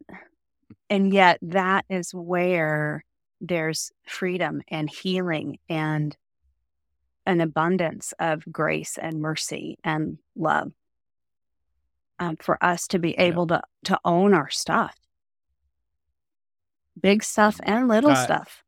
And 0.90 1.14
yet, 1.14 1.40
that 1.44 1.86
is 1.90 2.14
where 2.14 3.04
there's 3.42 3.92
freedom 4.08 4.62
and 4.70 4.90
healing 4.90 5.60
and 5.70 6.16
an 7.26 7.42
abundance 7.42 8.14
of 8.20 8.44
grace 8.52 8.98
and 8.98 9.20
mercy 9.22 9.78
and 9.84 10.18
love 10.36 10.72
um, 12.20 12.38
for 12.38 12.64
us 12.64 12.88
to 12.88 13.00
be 13.00 13.12
able 13.18 13.48
to 13.48 13.62
to 13.84 14.00
own 14.06 14.34
our 14.34 14.50
stuff, 14.50 14.96
big 17.02 17.24
stuff 17.24 17.60
and 17.64 17.88
little 17.88 18.12
Uh, 18.12 18.24
stuff. 18.24 18.64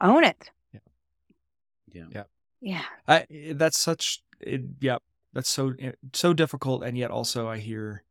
Own 0.00 0.24
it. 0.24 0.50
Yeah. 1.92 2.24
Yeah. 2.60 2.84
I 3.06 3.26
eh, 3.30 3.52
that's 3.56 3.78
such 3.78 4.22
it, 4.40 4.62
yeah, 4.80 4.98
that's 5.32 5.48
so 5.48 5.74
eh, 5.78 5.92
so 6.12 6.32
difficult 6.32 6.84
and 6.84 6.96
yet 6.96 7.10
also 7.10 7.48
I 7.48 7.58
hear 7.58 8.04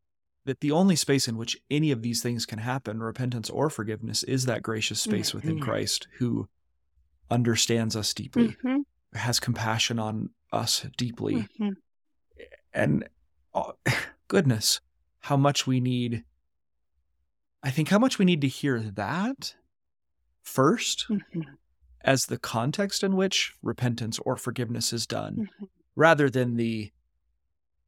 that 0.47 0.61
the 0.61 0.71
only 0.71 0.95
space 0.95 1.27
in 1.27 1.37
which 1.37 1.57
any 1.69 1.91
of 1.91 2.01
these 2.01 2.23
things 2.23 2.45
can 2.45 2.59
happen, 2.59 3.01
repentance 3.01 3.49
or 3.49 3.69
forgiveness, 3.69 4.23
is 4.23 4.45
that 4.45 4.63
gracious 4.63 5.01
space 5.01 5.33
within 5.33 5.57
Mhm. 5.57 5.61
Christ 5.61 6.07
who 6.19 6.47
understands 7.29 7.97
us 7.97 8.13
deeply, 8.13 8.55
Mhm, 8.63 8.85
has 9.13 9.41
compassion 9.41 9.99
on 9.99 10.29
us 10.53 10.85
deeply. 10.95 11.49
mhm. 11.59 11.75
And 12.73 13.09
oh, 13.53 13.73
goodness, 14.29 14.79
how 15.19 15.35
much 15.37 15.67
we 15.67 15.79
need 15.81 16.23
I 17.63 17.71
think 17.71 17.89
how 17.89 17.99
much 17.99 18.17
we 18.17 18.23
need 18.23 18.39
to 18.41 18.47
hear 18.47 18.79
that 18.79 19.55
first 20.43 21.07
Mhm, 21.09 21.57
as 22.01 22.27
the 22.27 22.37
context 22.37 23.03
in 23.03 23.17
which 23.17 23.53
repentance 23.61 24.17
or 24.19 24.37
forgiveness 24.37 24.93
is 24.93 25.05
done 25.05 25.49
mhm. 25.59 25.67
rather 25.95 26.29
than 26.29 26.55
the 26.55 26.93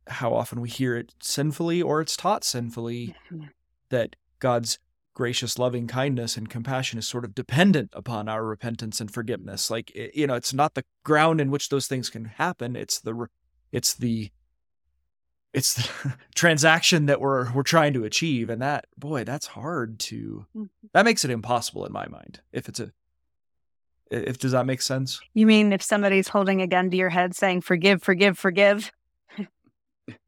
how 0.07 0.33
often 0.33 0.61
we 0.61 0.69
hear 0.69 0.95
it 0.97 1.13
sinfully 1.21 1.81
or 1.81 2.01
it's 2.01 2.17
taught 2.17 2.43
sinfully 2.43 3.15
that 3.89 4.15
God's 4.39 4.79
gracious 5.13 5.59
loving 5.59 5.85
kindness 5.85 6.37
and 6.37 6.49
compassion 6.49 6.97
is 6.97 7.07
sort 7.07 7.25
of 7.25 7.35
dependent 7.35 7.89
upon 7.93 8.29
our 8.29 8.45
repentance 8.45 9.01
and 9.01 9.11
forgiveness. 9.11 9.69
Like 9.69 9.91
you 10.15 10.25
know 10.27 10.35
it's 10.35 10.53
not 10.53 10.75
the 10.75 10.85
ground 11.03 11.41
in 11.41 11.51
which 11.51 11.69
those 11.69 11.87
things 11.87 12.09
can 12.09 12.25
happen. 12.25 12.75
It's 12.75 12.99
the 12.99 13.27
it's 13.71 13.93
the 13.93 14.31
it's 15.53 15.73
the 15.73 16.13
transaction 16.35 17.05
that 17.07 17.19
we're 17.19 17.51
we're 17.53 17.63
trying 17.63 17.93
to 17.93 18.05
achieve. 18.05 18.49
And 18.49 18.61
that 18.61 18.85
boy 18.97 19.23
that's 19.25 19.47
hard 19.47 19.99
to 19.99 20.45
Mhm. 20.55 20.69
that 20.93 21.05
makes 21.05 21.25
it 21.25 21.31
impossible 21.31 21.85
in 21.85 21.91
my 21.91 22.07
mind 22.07 22.39
if 22.53 22.69
it's 22.69 22.79
a 22.79 22.91
if 24.11 24.39
does 24.39 24.53
that 24.53 24.65
make 24.65 24.81
sense? 24.81 25.19
You 25.33 25.45
mean 25.45 25.71
if 25.71 25.83
somebody's 25.83 26.29
holding 26.29 26.61
a 26.61 26.67
gun 26.67 26.89
to 26.89 26.97
your 26.97 27.09
head 27.09 27.35
saying, 27.35 27.61
forgive, 27.61 28.01
forgive, 28.01 28.39
forgive? 28.39 28.91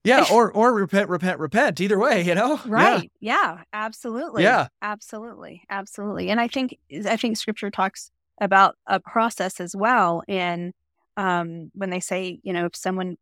Yeah, 0.04 0.26
or 0.32 0.52
or 0.52 0.74
repent, 0.74 1.10
repent, 1.10 1.40
repent. 1.40 1.80
Either 1.82 2.00
way, 2.00 2.22
you 2.24 2.36
know. 2.36 2.60
Right. 2.66 3.12
Yeah. 3.20 3.56
yeah. 3.56 3.64
Absolutely. 3.74 4.44
Yeah. 4.44 4.68
Absolutely. 4.82 5.64
Absolutely. 5.70 6.30
And 6.30 6.40
I 6.40 6.48
think 6.48 6.78
I 7.08 7.18
think 7.18 7.38
Scripture 7.38 7.72
talks 7.72 8.12
about 8.42 8.76
a 8.88 9.00
process 9.00 9.60
as 9.60 9.76
well. 9.76 10.24
And 10.28 10.74
um, 11.16 11.72
when 11.74 11.92
they 11.92 12.00
say, 12.00 12.40
you 12.44 12.52
know, 12.52 12.66
if 12.66 12.76
someone, 12.76 13.18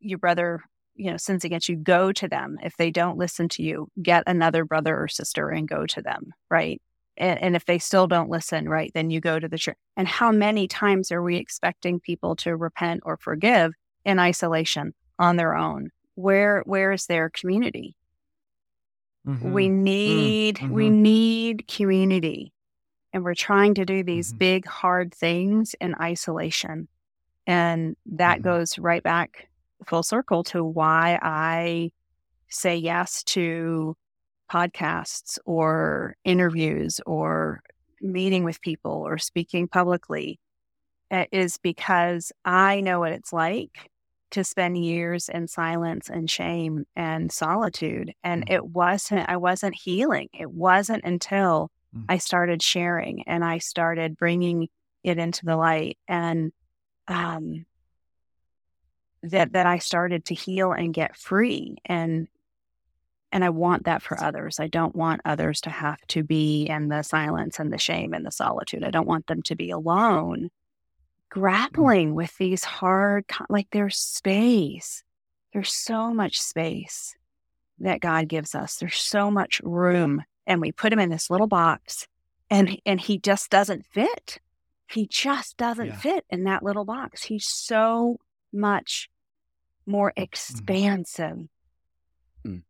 your 0.00 0.18
brother, 0.18 0.60
you 0.96 1.10
know, 1.10 1.16
sins 1.16 1.44
against 1.44 1.68
you, 1.68 1.76
go 1.76 2.12
to 2.12 2.26
them. 2.26 2.58
If 2.62 2.76
they 2.76 2.90
don't 2.90 3.18
listen 3.18 3.48
to 3.50 3.62
you, 3.62 3.88
get 4.02 4.24
another 4.26 4.64
brother 4.64 4.98
or 4.98 5.08
sister 5.08 5.50
and 5.50 5.68
go 5.68 5.86
to 5.86 6.02
them. 6.02 6.32
Right. 6.50 6.80
And, 7.16 7.40
and 7.42 7.56
if 7.56 7.66
they 7.66 7.78
still 7.78 8.06
don't 8.06 8.30
listen, 8.30 8.68
right, 8.68 8.90
then 8.94 9.10
you 9.10 9.20
go 9.20 9.38
to 9.38 9.48
the 9.48 9.58
church. 9.58 9.76
And 9.96 10.08
how 10.08 10.32
many 10.32 10.66
times 10.66 11.12
are 11.12 11.22
we 11.22 11.36
expecting 11.36 12.00
people 12.00 12.34
to 12.36 12.56
repent 12.56 13.02
or 13.04 13.16
forgive 13.16 13.72
in 14.04 14.18
isolation 14.18 14.94
on 15.18 15.36
their 15.36 15.54
own? 15.54 15.90
Where 16.14 16.62
where 16.66 16.92
is 16.92 17.06
their 17.06 17.30
community? 17.30 17.96
Mm-hmm. 19.26 19.52
We 19.52 19.68
need 19.68 20.56
mm-hmm. 20.56 20.72
we 20.72 20.90
need 20.90 21.66
community. 21.68 22.52
And 23.12 23.22
we're 23.22 23.34
trying 23.34 23.74
to 23.74 23.84
do 23.84 24.02
these 24.02 24.30
mm-hmm. 24.30 24.38
big 24.38 24.66
hard 24.66 25.14
things 25.14 25.74
in 25.80 25.94
isolation. 26.00 26.88
And 27.46 27.96
that 28.06 28.38
mm-hmm. 28.38 28.44
goes 28.44 28.78
right 28.78 29.02
back 29.02 29.48
full 29.86 30.02
circle 30.02 30.42
to 30.44 30.64
why 30.64 31.18
I 31.22 31.92
say 32.48 32.76
yes 32.76 33.22
to 33.24 33.96
podcasts 34.52 35.38
or 35.44 36.16
interviews 36.24 37.00
or 37.06 37.62
meeting 38.00 38.44
with 38.44 38.60
people 38.60 38.92
or 38.92 39.18
speaking 39.18 39.68
publicly 39.68 40.38
eh, 41.10 41.26
is 41.32 41.58
because 41.58 42.32
I 42.44 42.80
know 42.80 43.00
what 43.00 43.12
it's 43.12 43.32
like 43.32 43.90
to 44.34 44.44
spend 44.44 44.76
years 44.76 45.28
in 45.28 45.46
silence 45.46 46.10
and 46.10 46.28
shame 46.28 46.84
and 46.96 47.30
solitude. 47.30 48.12
And 48.22 48.44
mm. 48.46 48.52
it 48.52 48.66
wasn't, 48.66 49.28
I 49.28 49.36
wasn't 49.36 49.74
healing. 49.74 50.28
It 50.32 50.50
wasn't 50.50 51.04
until 51.04 51.70
mm. 51.96 52.04
I 52.08 52.18
started 52.18 52.62
sharing 52.62 53.22
and 53.28 53.44
I 53.44 53.58
started 53.58 54.16
bringing 54.16 54.68
it 55.02 55.18
into 55.18 55.44
the 55.44 55.56
light 55.56 55.98
and, 56.08 56.52
um, 57.08 57.64
that, 59.22 59.52
that 59.52 59.66
I 59.66 59.78
started 59.78 60.26
to 60.26 60.34
heal 60.34 60.72
and 60.72 60.92
get 60.92 61.16
free. 61.16 61.76
And 61.86 62.28
and 63.32 63.44
I 63.44 63.50
want 63.50 63.86
that 63.86 64.00
for 64.00 64.22
others. 64.22 64.60
I 64.60 64.68
don't 64.68 64.94
want 64.94 65.20
others 65.24 65.60
to 65.62 65.70
have 65.70 66.00
to 66.08 66.22
be 66.22 66.66
in 66.66 66.86
the 66.86 67.02
silence 67.02 67.58
and 67.58 67.72
the 67.72 67.78
shame 67.78 68.14
and 68.14 68.24
the 68.24 68.30
solitude. 68.30 68.84
I 68.84 68.92
don't 68.92 69.08
want 69.08 69.26
them 69.26 69.42
to 69.42 69.56
be 69.56 69.70
alone. 69.70 70.50
Grappling 71.34 72.14
with 72.14 72.36
these 72.38 72.62
hard, 72.62 73.24
like 73.48 73.66
there's 73.72 73.96
space. 73.96 75.02
There's 75.52 75.72
so 75.72 76.14
much 76.14 76.40
space 76.40 77.16
that 77.80 78.00
God 78.00 78.28
gives 78.28 78.54
us. 78.54 78.76
There's 78.76 78.94
so 78.94 79.32
much 79.32 79.60
room. 79.64 80.22
And 80.46 80.60
we 80.60 80.70
put 80.70 80.92
him 80.92 81.00
in 81.00 81.10
this 81.10 81.30
little 81.30 81.48
box 81.48 82.06
and, 82.50 82.80
and 82.86 83.00
he 83.00 83.18
just 83.18 83.50
doesn't 83.50 83.84
fit. 83.84 84.38
He 84.88 85.08
just 85.08 85.56
doesn't 85.56 85.86
yeah. 85.86 85.96
fit 85.96 86.24
in 86.30 86.44
that 86.44 86.62
little 86.62 86.84
box. 86.84 87.24
He's 87.24 87.46
so 87.46 88.18
much 88.52 89.10
more 89.86 90.12
mm. 90.16 90.22
expansive. 90.22 91.48
Mm 92.46 92.62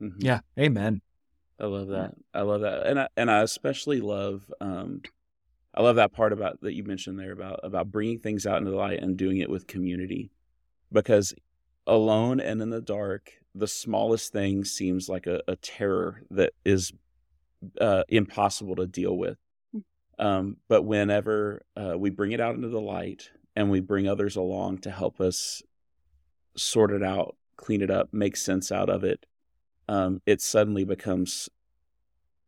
Mm-hmm. 0.00 0.20
Yeah. 0.20 0.40
Amen. 0.58 1.02
I 1.60 1.66
love 1.66 1.88
that. 1.88 2.14
I 2.32 2.40
love 2.40 2.62
that. 2.62 2.86
And 2.86 3.00
I 3.00 3.08
and 3.16 3.30
I 3.30 3.42
especially 3.42 4.00
love 4.00 4.50
um 4.60 5.02
I 5.74 5.82
love 5.82 5.96
that 5.96 6.12
part 6.12 6.32
about 6.32 6.60
that 6.62 6.74
you 6.74 6.84
mentioned 6.84 7.18
there 7.18 7.32
about 7.32 7.60
about 7.62 7.90
bringing 7.90 8.18
things 8.18 8.46
out 8.46 8.58
into 8.58 8.70
the 8.70 8.76
light 8.76 9.00
and 9.00 9.16
doing 9.16 9.38
it 9.38 9.50
with 9.50 9.66
community. 9.66 10.30
Because 10.92 11.34
alone 11.86 12.40
and 12.40 12.60
in 12.60 12.70
the 12.70 12.80
dark, 12.80 13.32
the 13.54 13.68
smallest 13.68 14.32
thing 14.32 14.64
seems 14.64 15.08
like 15.08 15.26
a, 15.26 15.40
a 15.46 15.56
terror 15.56 16.22
that 16.30 16.52
is 16.64 16.92
uh, 17.80 18.02
impossible 18.08 18.76
to 18.76 18.86
deal 18.86 19.16
with. 19.16 19.38
Hmm. 19.72 19.78
Um, 20.18 20.56
but 20.68 20.82
whenever 20.82 21.62
uh, 21.76 21.96
we 21.96 22.10
bring 22.10 22.32
it 22.32 22.40
out 22.40 22.54
into 22.54 22.68
the 22.68 22.80
light 22.80 23.30
and 23.54 23.70
we 23.70 23.80
bring 23.80 24.08
others 24.08 24.36
along 24.36 24.78
to 24.78 24.90
help 24.90 25.20
us 25.20 25.62
sort 26.56 26.90
it 26.90 27.02
out, 27.02 27.36
clean 27.56 27.82
it 27.82 27.90
up, 27.90 28.08
make 28.12 28.36
sense 28.36 28.72
out 28.72 28.90
of 28.90 29.04
it, 29.04 29.26
um, 29.88 30.20
it 30.26 30.40
suddenly 30.40 30.84
becomes 30.84 31.48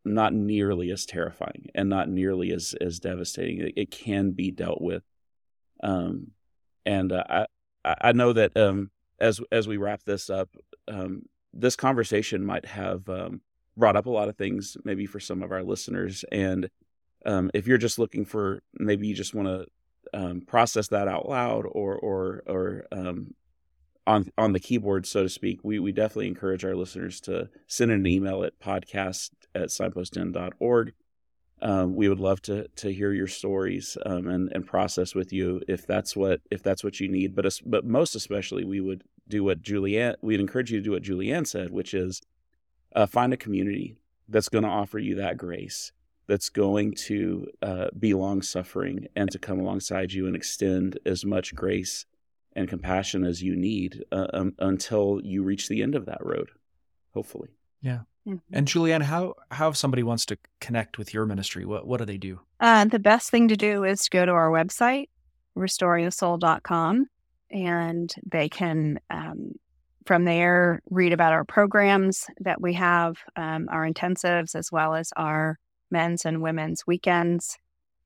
not 0.04 0.32
nearly 0.32 0.90
as 0.90 1.06
terrifying 1.06 1.70
and 1.74 1.88
not 1.88 2.08
nearly 2.08 2.52
as 2.52 2.74
as 2.80 2.98
devastating. 2.98 3.60
It, 3.60 3.72
it 3.76 3.90
can 3.90 4.32
be 4.32 4.50
dealt 4.50 4.80
with, 4.80 5.02
um, 5.82 6.32
and 6.84 7.12
uh, 7.12 7.46
I 7.84 7.94
I 8.00 8.12
know 8.12 8.32
that 8.32 8.56
um, 8.56 8.90
as 9.20 9.40
as 9.50 9.68
we 9.68 9.76
wrap 9.76 10.02
this 10.04 10.30
up, 10.30 10.50
um, 10.88 11.22
this 11.52 11.76
conversation 11.76 12.44
might 12.44 12.66
have 12.66 13.08
um, 13.08 13.40
brought 13.76 13.96
up 13.96 14.06
a 14.06 14.10
lot 14.10 14.28
of 14.28 14.36
things 14.36 14.76
maybe 14.84 15.06
for 15.06 15.20
some 15.20 15.42
of 15.42 15.52
our 15.52 15.62
listeners, 15.62 16.24
and 16.32 16.68
um, 17.24 17.50
if 17.54 17.66
you're 17.66 17.78
just 17.78 17.98
looking 17.98 18.24
for 18.24 18.62
maybe 18.74 19.06
you 19.06 19.14
just 19.14 19.34
want 19.34 19.48
to 19.48 19.66
um, 20.14 20.40
process 20.42 20.88
that 20.88 21.08
out 21.08 21.28
loud 21.28 21.64
or 21.66 21.96
or 21.96 22.42
or 22.46 22.84
um, 22.92 23.34
on 24.06 24.30
on 24.36 24.52
the 24.52 24.60
keyboard, 24.60 25.06
so 25.06 25.22
to 25.22 25.28
speak, 25.28 25.60
we, 25.62 25.78
we 25.78 25.92
definitely 25.92 26.28
encourage 26.28 26.64
our 26.64 26.74
listeners 26.74 27.20
to 27.22 27.48
send 27.66 27.90
an 27.90 28.06
email 28.06 28.42
at 28.44 28.58
podcast 28.58 29.30
at 29.54 29.68
signpostinn.org. 29.68 30.92
Um, 31.60 31.94
we 31.94 32.08
would 32.08 32.18
love 32.18 32.42
to 32.42 32.66
to 32.68 32.92
hear 32.92 33.12
your 33.12 33.28
stories 33.28 33.96
um, 34.04 34.26
and 34.26 34.52
and 34.52 34.66
process 34.66 35.14
with 35.14 35.32
you 35.32 35.62
if 35.68 35.86
that's 35.86 36.16
what 36.16 36.40
if 36.50 36.62
that's 36.62 36.82
what 36.82 36.98
you 36.98 37.08
need. 37.08 37.34
But 37.34 37.60
but 37.64 37.84
most 37.84 38.16
especially, 38.16 38.64
we 38.64 38.80
would 38.80 39.04
do 39.28 39.44
what 39.44 39.62
Julianne. 39.62 40.16
We'd 40.22 40.40
encourage 40.40 40.72
you 40.72 40.78
to 40.78 40.84
do 40.84 40.90
what 40.92 41.04
Julianne 41.04 41.46
said, 41.46 41.70
which 41.70 41.94
is 41.94 42.20
uh, 42.96 43.06
find 43.06 43.32
a 43.32 43.36
community 43.36 43.96
that's 44.28 44.48
going 44.48 44.64
to 44.64 44.70
offer 44.70 44.98
you 44.98 45.14
that 45.16 45.36
grace, 45.36 45.92
that's 46.26 46.48
going 46.48 46.94
to 46.94 47.46
uh, 47.62 47.88
be 47.96 48.14
long 48.14 48.42
suffering 48.42 49.06
and 49.14 49.30
to 49.30 49.38
come 49.38 49.60
alongside 49.60 50.12
you 50.12 50.26
and 50.26 50.34
extend 50.34 50.98
as 51.06 51.24
much 51.24 51.54
grace 51.54 52.06
and 52.54 52.68
compassion 52.68 53.24
as 53.24 53.42
you 53.42 53.56
need 53.56 54.04
uh, 54.12 54.26
um, 54.32 54.54
until 54.58 55.20
you 55.22 55.42
reach 55.42 55.68
the 55.68 55.82
end 55.82 55.94
of 55.94 56.06
that 56.06 56.24
road, 56.24 56.50
hopefully. 57.14 57.48
Yeah. 57.80 58.00
Mm-hmm. 58.26 58.54
And 58.54 58.68
Julianne, 58.68 59.02
how 59.02 59.34
how 59.50 59.68
if 59.68 59.76
somebody 59.76 60.02
wants 60.02 60.24
to 60.26 60.38
connect 60.60 60.96
with 60.96 61.12
your 61.12 61.26
ministry, 61.26 61.64
what 61.64 61.86
what 61.86 61.98
do 61.98 62.04
they 62.04 62.18
do? 62.18 62.40
Uh, 62.60 62.84
the 62.84 63.00
best 63.00 63.30
thing 63.30 63.48
to 63.48 63.56
do 63.56 63.84
is 63.84 64.04
to 64.04 64.10
go 64.10 64.24
to 64.24 64.32
our 64.32 64.50
website, 64.50 65.08
restoringthesoul.com, 65.58 67.06
and 67.50 68.14
they 68.30 68.48
can 68.48 69.00
um, 69.10 69.52
from 70.06 70.24
there 70.24 70.80
read 70.90 71.12
about 71.12 71.32
our 71.32 71.44
programs 71.44 72.26
that 72.40 72.60
we 72.60 72.74
have, 72.74 73.18
um, 73.36 73.68
our 73.70 73.88
intensives, 73.88 74.54
as 74.54 74.70
well 74.70 74.94
as 74.94 75.12
our 75.16 75.58
men's 75.90 76.24
and 76.24 76.42
women's 76.42 76.86
weekends. 76.86 77.58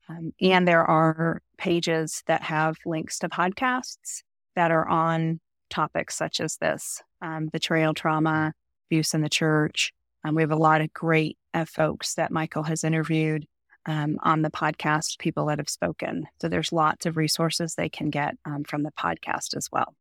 Um, 0.09 0.33
and 0.41 0.67
there 0.67 0.85
are 0.85 1.41
pages 1.57 2.23
that 2.27 2.43
have 2.43 2.77
links 2.85 3.19
to 3.19 3.29
podcasts 3.29 4.23
that 4.57 4.71
are 4.71 4.87
on 4.87 5.39
topics 5.69 6.15
such 6.15 6.41
as 6.41 6.57
this 6.57 7.01
um, 7.21 7.47
betrayal, 7.47 7.93
trauma, 7.93 8.53
abuse 8.87 9.13
in 9.13 9.21
the 9.21 9.29
church. 9.29 9.93
Um, 10.25 10.33
we 10.33 10.41
have 10.41 10.51
a 10.51 10.55
lot 10.55 10.81
of 10.81 10.91
great 10.93 11.37
uh, 11.53 11.65
folks 11.65 12.15
that 12.15 12.31
Michael 12.31 12.63
has 12.63 12.83
interviewed 12.83 13.45
um, 13.85 14.17
on 14.23 14.41
the 14.41 14.49
podcast, 14.49 15.19
people 15.19 15.45
that 15.45 15.59
have 15.59 15.69
spoken. 15.69 16.25
So 16.41 16.49
there's 16.49 16.73
lots 16.73 17.05
of 17.05 17.17
resources 17.17 17.75
they 17.75 17.87
can 17.87 18.09
get 18.09 18.35
um, 18.45 18.63
from 18.63 18.81
the 18.81 18.91
podcast 18.91 19.55
as 19.55 19.69
well. 19.71 19.93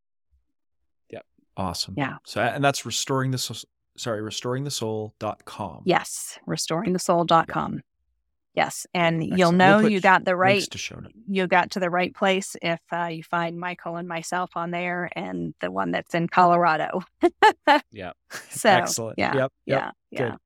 Yep. 1.11 1.27
Awesome. 1.59 1.95
Yeah. 1.97 2.17
So, 2.25 2.41
and 2.41 2.65
that's 2.65 2.87
restoring 2.87 3.33
the, 3.33 3.65
sorry, 3.99 4.23
restoringthesoul.com. 4.23 5.83
Yes. 5.85 6.39
Restoringthesoul.com. 6.49 7.75
Yeah. 7.75 7.81
Yes, 8.57 8.87
and 8.95 9.17
Excellent. 9.17 9.39
you'll 9.39 9.53
know 9.53 9.79
we'll 9.83 9.91
you 9.91 10.01
got 10.01 10.25
the 10.25 10.35
right 10.35 10.67
you 11.29 11.47
got 11.47 11.73
to 11.73 11.81
the 11.81 11.91
right 11.91 12.15
place 12.15 12.57
if 12.63 12.81
uh, 12.91 13.05
you 13.05 13.23
find 13.23 13.61
Michael 13.61 13.97
and 13.97 14.09
myself 14.09 14.51
on 14.57 14.71
there, 14.71 15.11
and 15.15 15.55
the 15.61 15.71
one 15.71 15.91
that's 15.91 16.15
in 16.15 16.27
Colorado. 16.27 17.03
yeah. 17.93 18.13
So 18.49 18.71
excellent. 18.71 19.19
Yeah. 19.19 19.35
Yep. 19.35 19.53
yep 19.67 19.95
yeah. 20.11 20.19
Good. 20.19 20.39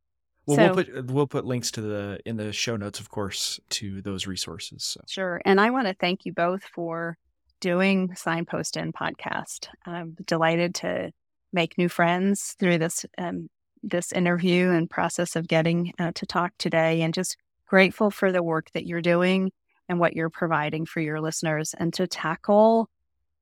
Well, 0.46 0.56
so, 0.56 0.74
we'll 0.74 0.84
put 0.84 1.06
we'll 1.06 1.26
put 1.28 1.44
links 1.44 1.70
to 1.72 1.80
the 1.80 2.18
in 2.26 2.36
the 2.36 2.52
show 2.52 2.76
notes, 2.76 2.98
of 2.98 3.10
course, 3.10 3.60
to 3.70 4.02
those 4.02 4.26
resources. 4.26 4.82
So. 4.82 5.00
Sure, 5.06 5.40
and 5.44 5.60
I 5.60 5.70
want 5.70 5.86
to 5.86 5.94
thank 5.94 6.26
you 6.26 6.32
both 6.32 6.64
for 6.64 7.16
doing 7.60 8.12
Signpost 8.16 8.76
Inn 8.76 8.92
podcast. 8.92 9.68
I'm 9.86 10.16
delighted 10.26 10.74
to 10.76 11.12
make 11.52 11.78
new 11.78 11.88
friends 11.88 12.56
through 12.58 12.78
this 12.78 13.06
um, 13.18 13.48
this 13.84 14.10
interview 14.10 14.70
and 14.70 14.90
process 14.90 15.36
of 15.36 15.46
getting 15.46 15.92
uh, 16.00 16.10
to 16.16 16.26
talk 16.26 16.52
today, 16.58 17.02
and 17.02 17.14
just 17.14 17.36
grateful 17.70 18.10
for 18.10 18.32
the 18.32 18.42
work 18.42 18.68
that 18.72 18.84
you're 18.84 19.00
doing 19.00 19.52
and 19.88 20.00
what 20.00 20.16
you're 20.16 20.28
providing 20.28 20.84
for 20.84 20.98
your 20.98 21.20
listeners 21.20 21.72
and 21.78 21.94
to 21.94 22.04
tackle 22.04 22.90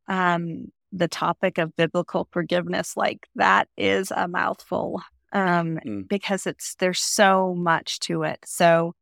um, 0.07 0.71
the 0.93 1.09
topic 1.09 1.57
of 1.57 1.75
biblical 1.77 2.29
forgiveness 2.31 2.95
like 2.95 3.27
that 3.37 3.69
is 3.79 4.11
a 4.11 4.29
mouthful 4.29 5.01
um, 5.33 5.79
mm. 5.83 6.07
because 6.07 6.47
it's 6.47 6.75
there's 6.75 7.01
so 7.01 7.55
much 7.55 8.01
to 8.01 8.23
it 8.23 8.39
so 8.45 8.95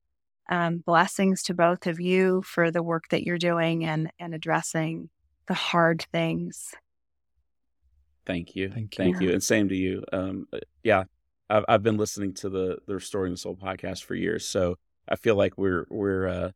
um, 0.49 0.79
blessings 0.87 1.43
to 1.43 1.55
both 1.55 1.89
of 1.89 1.99
you 1.99 2.41
for 2.43 2.71
the 2.71 2.83
work 2.83 3.09
that 3.11 3.25
you're 3.25 3.37
doing 3.37 3.85
and 3.85 4.13
and 4.21 4.33
addressing 4.33 5.11
the 5.49 5.55
hard 5.55 6.07
things 6.13 6.73
Thank 8.25 8.57
you. 8.57 8.69
Thank 8.69 8.99
you. 8.99 9.05
Thank 9.05 9.21
you. 9.21 9.31
And 9.31 9.41
same 9.41 9.69
to 9.69 9.77
you. 9.77 10.03
Um, 10.13 10.49
uh, 10.53 10.59
yeah, 10.83 11.05
I've, 11.49 11.65
I've 11.69 11.83
been 11.85 11.97
listening 11.97 12.35
to 12.35 12.49
the, 12.49 12.79
the 12.89 12.95
Restoring 12.95 13.31
the 13.31 13.37
Soul 13.37 13.55
podcast 13.55 14.03
for 14.03 14.17
years. 14.17 14.45
So 14.45 14.79
I 15.09 15.17
feel 15.17 15.37
like 15.37 15.57
we're, 15.57 15.87
we're, 15.91 16.29
uh, 16.29 16.51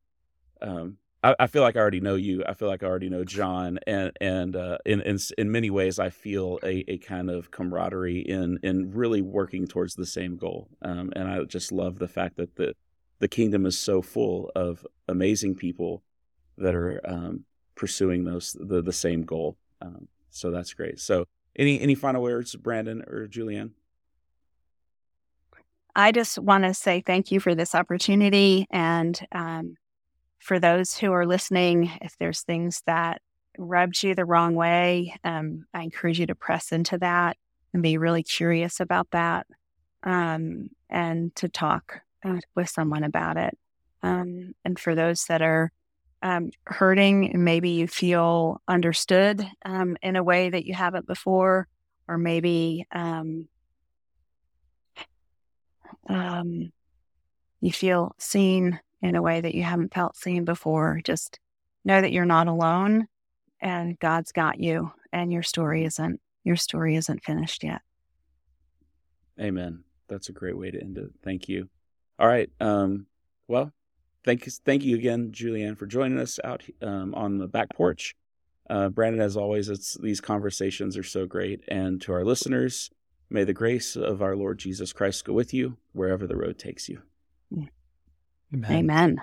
um, 0.62 0.98
I, 1.22 1.34
I 1.40 1.46
feel 1.46 1.62
like 1.62 1.76
I 1.76 1.80
already 1.80 2.00
know 2.00 2.14
you. 2.14 2.42
I 2.46 2.54
feel 2.54 2.68
like 2.68 2.82
I 2.82 2.86
already 2.86 3.08
know 3.10 3.24
John, 3.24 3.78
and 3.86 4.12
and 4.20 4.56
uh, 4.56 4.78
in, 4.86 5.00
in 5.02 5.18
in 5.36 5.50
many 5.50 5.70
ways, 5.70 5.98
I 5.98 6.10
feel 6.10 6.58
a, 6.62 6.84
a 6.88 6.98
kind 6.98 7.30
of 7.30 7.50
camaraderie 7.50 8.20
in 8.20 8.58
in 8.62 8.92
really 8.92 9.22
working 9.22 9.66
towards 9.66 9.94
the 9.94 10.06
same 10.06 10.36
goal. 10.36 10.68
Um, 10.82 11.12
and 11.14 11.28
I 11.28 11.42
just 11.44 11.72
love 11.72 11.98
the 11.98 12.08
fact 12.08 12.36
that 12.36 12.56
the 12.56 12.74
the 13.18 13.28
kingdom 13.28 13.66
is 13.66 13.78
so 13.78 14.02
full 14.02 14.50
of 14.54 14.86
amazing 15.08 15.56
people 15.56 16.02
that 16.56 16.74
are 16.74 17.00
um, 17.04 17.44
pursuing 17.74 18.24
those 18.24 18.56
the 18.58 18.82
the 18.82 18.92
same 18.92 19.22
goal. 19.22 19.56
Um, 19.82 20.08
so 20.30 20.50
that's 20.50 20.72
great. 20.74 21.00
So 21.00 21.26
any 21.56 21.80
any 21.80 21.94
final 21.94 22.22
words, 22.22 22.54
Brandon 22.56 23.02
or 23.02 23.26
Julianne? 23.28 23.72
I 25.94 26.12
just 26.12 26.38
want 26.38 26.64
to 26.64 26.74
say 26.74 27.00
thank 27.00 27.30
you 27.30 27.40
for 27.40 27.54
this 27.54 27.74
opportunity 27.74 28.66
and 28.70 29.18
um, 29.32 29.76
for 30.38 30.58
those 30.58 30.96
who 30.96 31.12
are 31.12 31.26
listening, 31.26 31.90
if 32.00 32.16
there's 32.18 32.42
things 32.42 32.82
that 32.86 33.20
rubbed 33.58 34.02
you 34.02 34.14
the 34.14 34.24
wrong 34.24 34.54
way, 34.54 35.14
um, 35.24 35.66
I 35.74 35.82
encourage 35.82 36.18
you 36.18 36.26
to 36.26 36.34
press 36.34 36.72
into 36.72 36.98
that 36.98 37.36
and 37.72 37.82
be 37.82 37.98
really 37.98 38.22
curious 38.22 38.80
about 38.80 39.10
that 39.10 39.46
um, 40.02 40.70
and 40.88 41.34
to 41.36 41.48
talk 41.48 42.00
uh, 42.24 42.38
with 42.54 42.68
someone 42.68 43.04
about 43.04 43.36
it. 43.36 43.56
Um, 44.02 44.54
and 44.64 44.78
for 44.78 44.94
those 44.94 45.24
that 45.26 45.42
are 45.42 45.70
um, 46.22 46.50
hurting, 46.64 47.32
maybe 47.44 47.70
you 47.70 47.86
feel 47.86 48.62
understood 48.66 49.46
um, 49.64 49.96
in 50.02 50.16
a 50.16 50.22
way 50.22 50.50
that 50.50 50.64
you 50.64 50.74
haven't 50.74 51.06
before, 51.06 51.68
or 52.08 52.18
maybe 52.18 52.86
um, 56.10 56.72
you 57.60 57.72
feel 57.72 58.14
seen 58.18 58.80
in 59.00 59.14
a 59.14 59.22
way 59.22 59.40
that 59.40 59.54
you 59.54 59.62
haven't 59.62 59.94
felt 59.94 60.16
seen 60.16 60.44
before. 60.44 61.00
Just 61.04 61.38
know 61.84 62.00
that 62.00 62.12
you're 62.12 62.24
not 62.24 62.48
alone 62.48 63.06
and 63.60 63.98
God's 63.98 64.32
got 64.32 64.60
you 64.60 64.92
and 65.12 65.32
your 65.32 65.42
story 65.42 65.84
isn't 65.84 66.20
your 66.42 66.56
story 66.56 66.96
isn't 66.96 67.22
finished 67.22 67.62
yet. 67.62 67.82
Amen. 69.38 69.84
That's 70.08 70.30
a 70.30 70.32
great 70.32 70.56
way 70.56 70.70
to 70.70 70.80
end 70.80 70.98
it. 70.98 71.10
Thank 71.22 71.48
you. 71.48 71.68
All 72.18 72.26
right. 72.26 72.50
Um, 72.60 73.06
well, 73.46 73.72
thank 74.24 74.46
you, 74.46 74.52
thank 74.64 74.82
you 74.82 74.96
again, 74.96 75.32
Julianne, 75.32 75.78
for 75.78 75.86
joining 75.86 76.18
us 76.18 76.40
out 76.42 76.62
um, 76.82 77.14
on 77.14 77.38
the 77.38 77.46
back 77.46 77.68
porch. 77.74 78.16
Uh, 78.68 78.88
Brandon, 78.88 79.20
as 79.20 79.36
always, 79.36 79.68
it's 79.68 79.94
these 79.94 80.20
conversations 80.20 80.96
are 80.96 81.02
so 81.02 81.26
great. 81.26 81.62
And 81.68 82.00
to 82.02 82.12
our 82.12 82.24
listeners, 82.24 82.90
may 83.30 83.44
the 83.44 83.52
grace 83.52 83.96
of 83.96 84.20
our 84.20 84.36
Lord 84.36 84.58
Jesus 84.58 84.92
Christ 84.92 85.24
go 85.24 85.32
with 85.32 85.54
you 85.54 85.78
wherever 85.92 86.26
the 86.26 86.36
road 86.36 86.58
takes 86.58 86.88
you. 86.88 87.02
Amen. 88.52 88.72
Amen. 88.72 89.20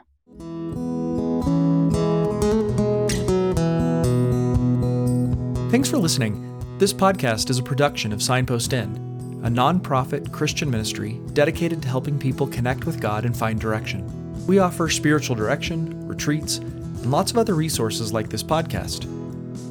Thanks 5.69 5.89
for 5.89 5.97
listening. 5.97 6.43
This 6.77 6.93
podcast 6.93 7.49
is 7.49 7.59
a 7.59 7.63
production 7.63 8.13
of 8.13 8.23
Signpost 8.23 8.71
Inn, 8.71 8.95
a 9.43 9.49
nonprofit 9.49 10.31
Christian 10.31 10.69
ministry 10.69 11.19
dedicated 11.33 11.81
to 11.81 11.87
helping 11.89 12.17
people 12.17 12.47
connect 12.47 12.85
with 12.85 13.01
God 13.01 13.25
and 13.25 13.35
find 13.35 13.59
direction. 13.59 14.05
We 14.47 14.59
offer 14.59 14.87
spiritual 14.87 15.35
direction, 15.35 16.07
retreats, 16.07 16.57
and 16.57 17.11
lots 17.11 17.31
of 17.31 17.37
other 17.37 17.53
resources 17.53 18.13
like 18.13 18.29
this 18.29 18.43
podcast. 18.43 19.11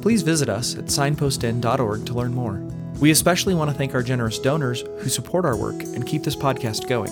Please 0.01 0.21
visit 0.21 0.49
us 0.49 0.75
at 0.75 0.85
signpostinn.org 0.85 2.05
to 2.05 2.13
learn 2.13 2.33
more. 2.33 2.66
We 2.99 3.11
especially 3.11 3.53
want 3.53 3.69
to 3.69 3.77
thank 3.77 3.93
our 3.93 4.01
generous 4.01 4.39
donors 4.39 4.81
who 4.81 5.09
support 5.09 5.45
our 5.45 5.55
work 5.55 5.81
and 5.83 6.05
keep 6.05 6.23
this 6.23 6.35
podcast 6.35 6.87
going. 6.87 7.11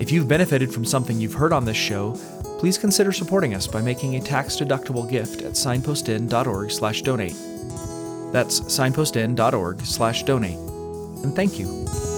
If 0.00 0.12
you've 0.12 0.28
benefited 0.28 0.72
from 0.72 0.84
something 0.84 1.20
you've 1.20 1.34
heard 1.34 1.52
on 1.52 1.64
this 1.64 1.76
show, 1.76 2.18
please 2.58 2.76
consider 2.76 3.12
supporting 3.12 3.54
us 3.54 3.66
by 3.66 3.80
making 3.80 4.16
a 4.16 4.20
tax-deductible 4.20 5.08
gift 5.08 5.42
at 5.42 5.52
signpostinn.org/donate. 5.52 7.36
That's 8.32 8.60
signpostinn.org/donate. 8.60 10.58
And 11.24 11.34
thank 11.34 11.58
you. 11.58 12.11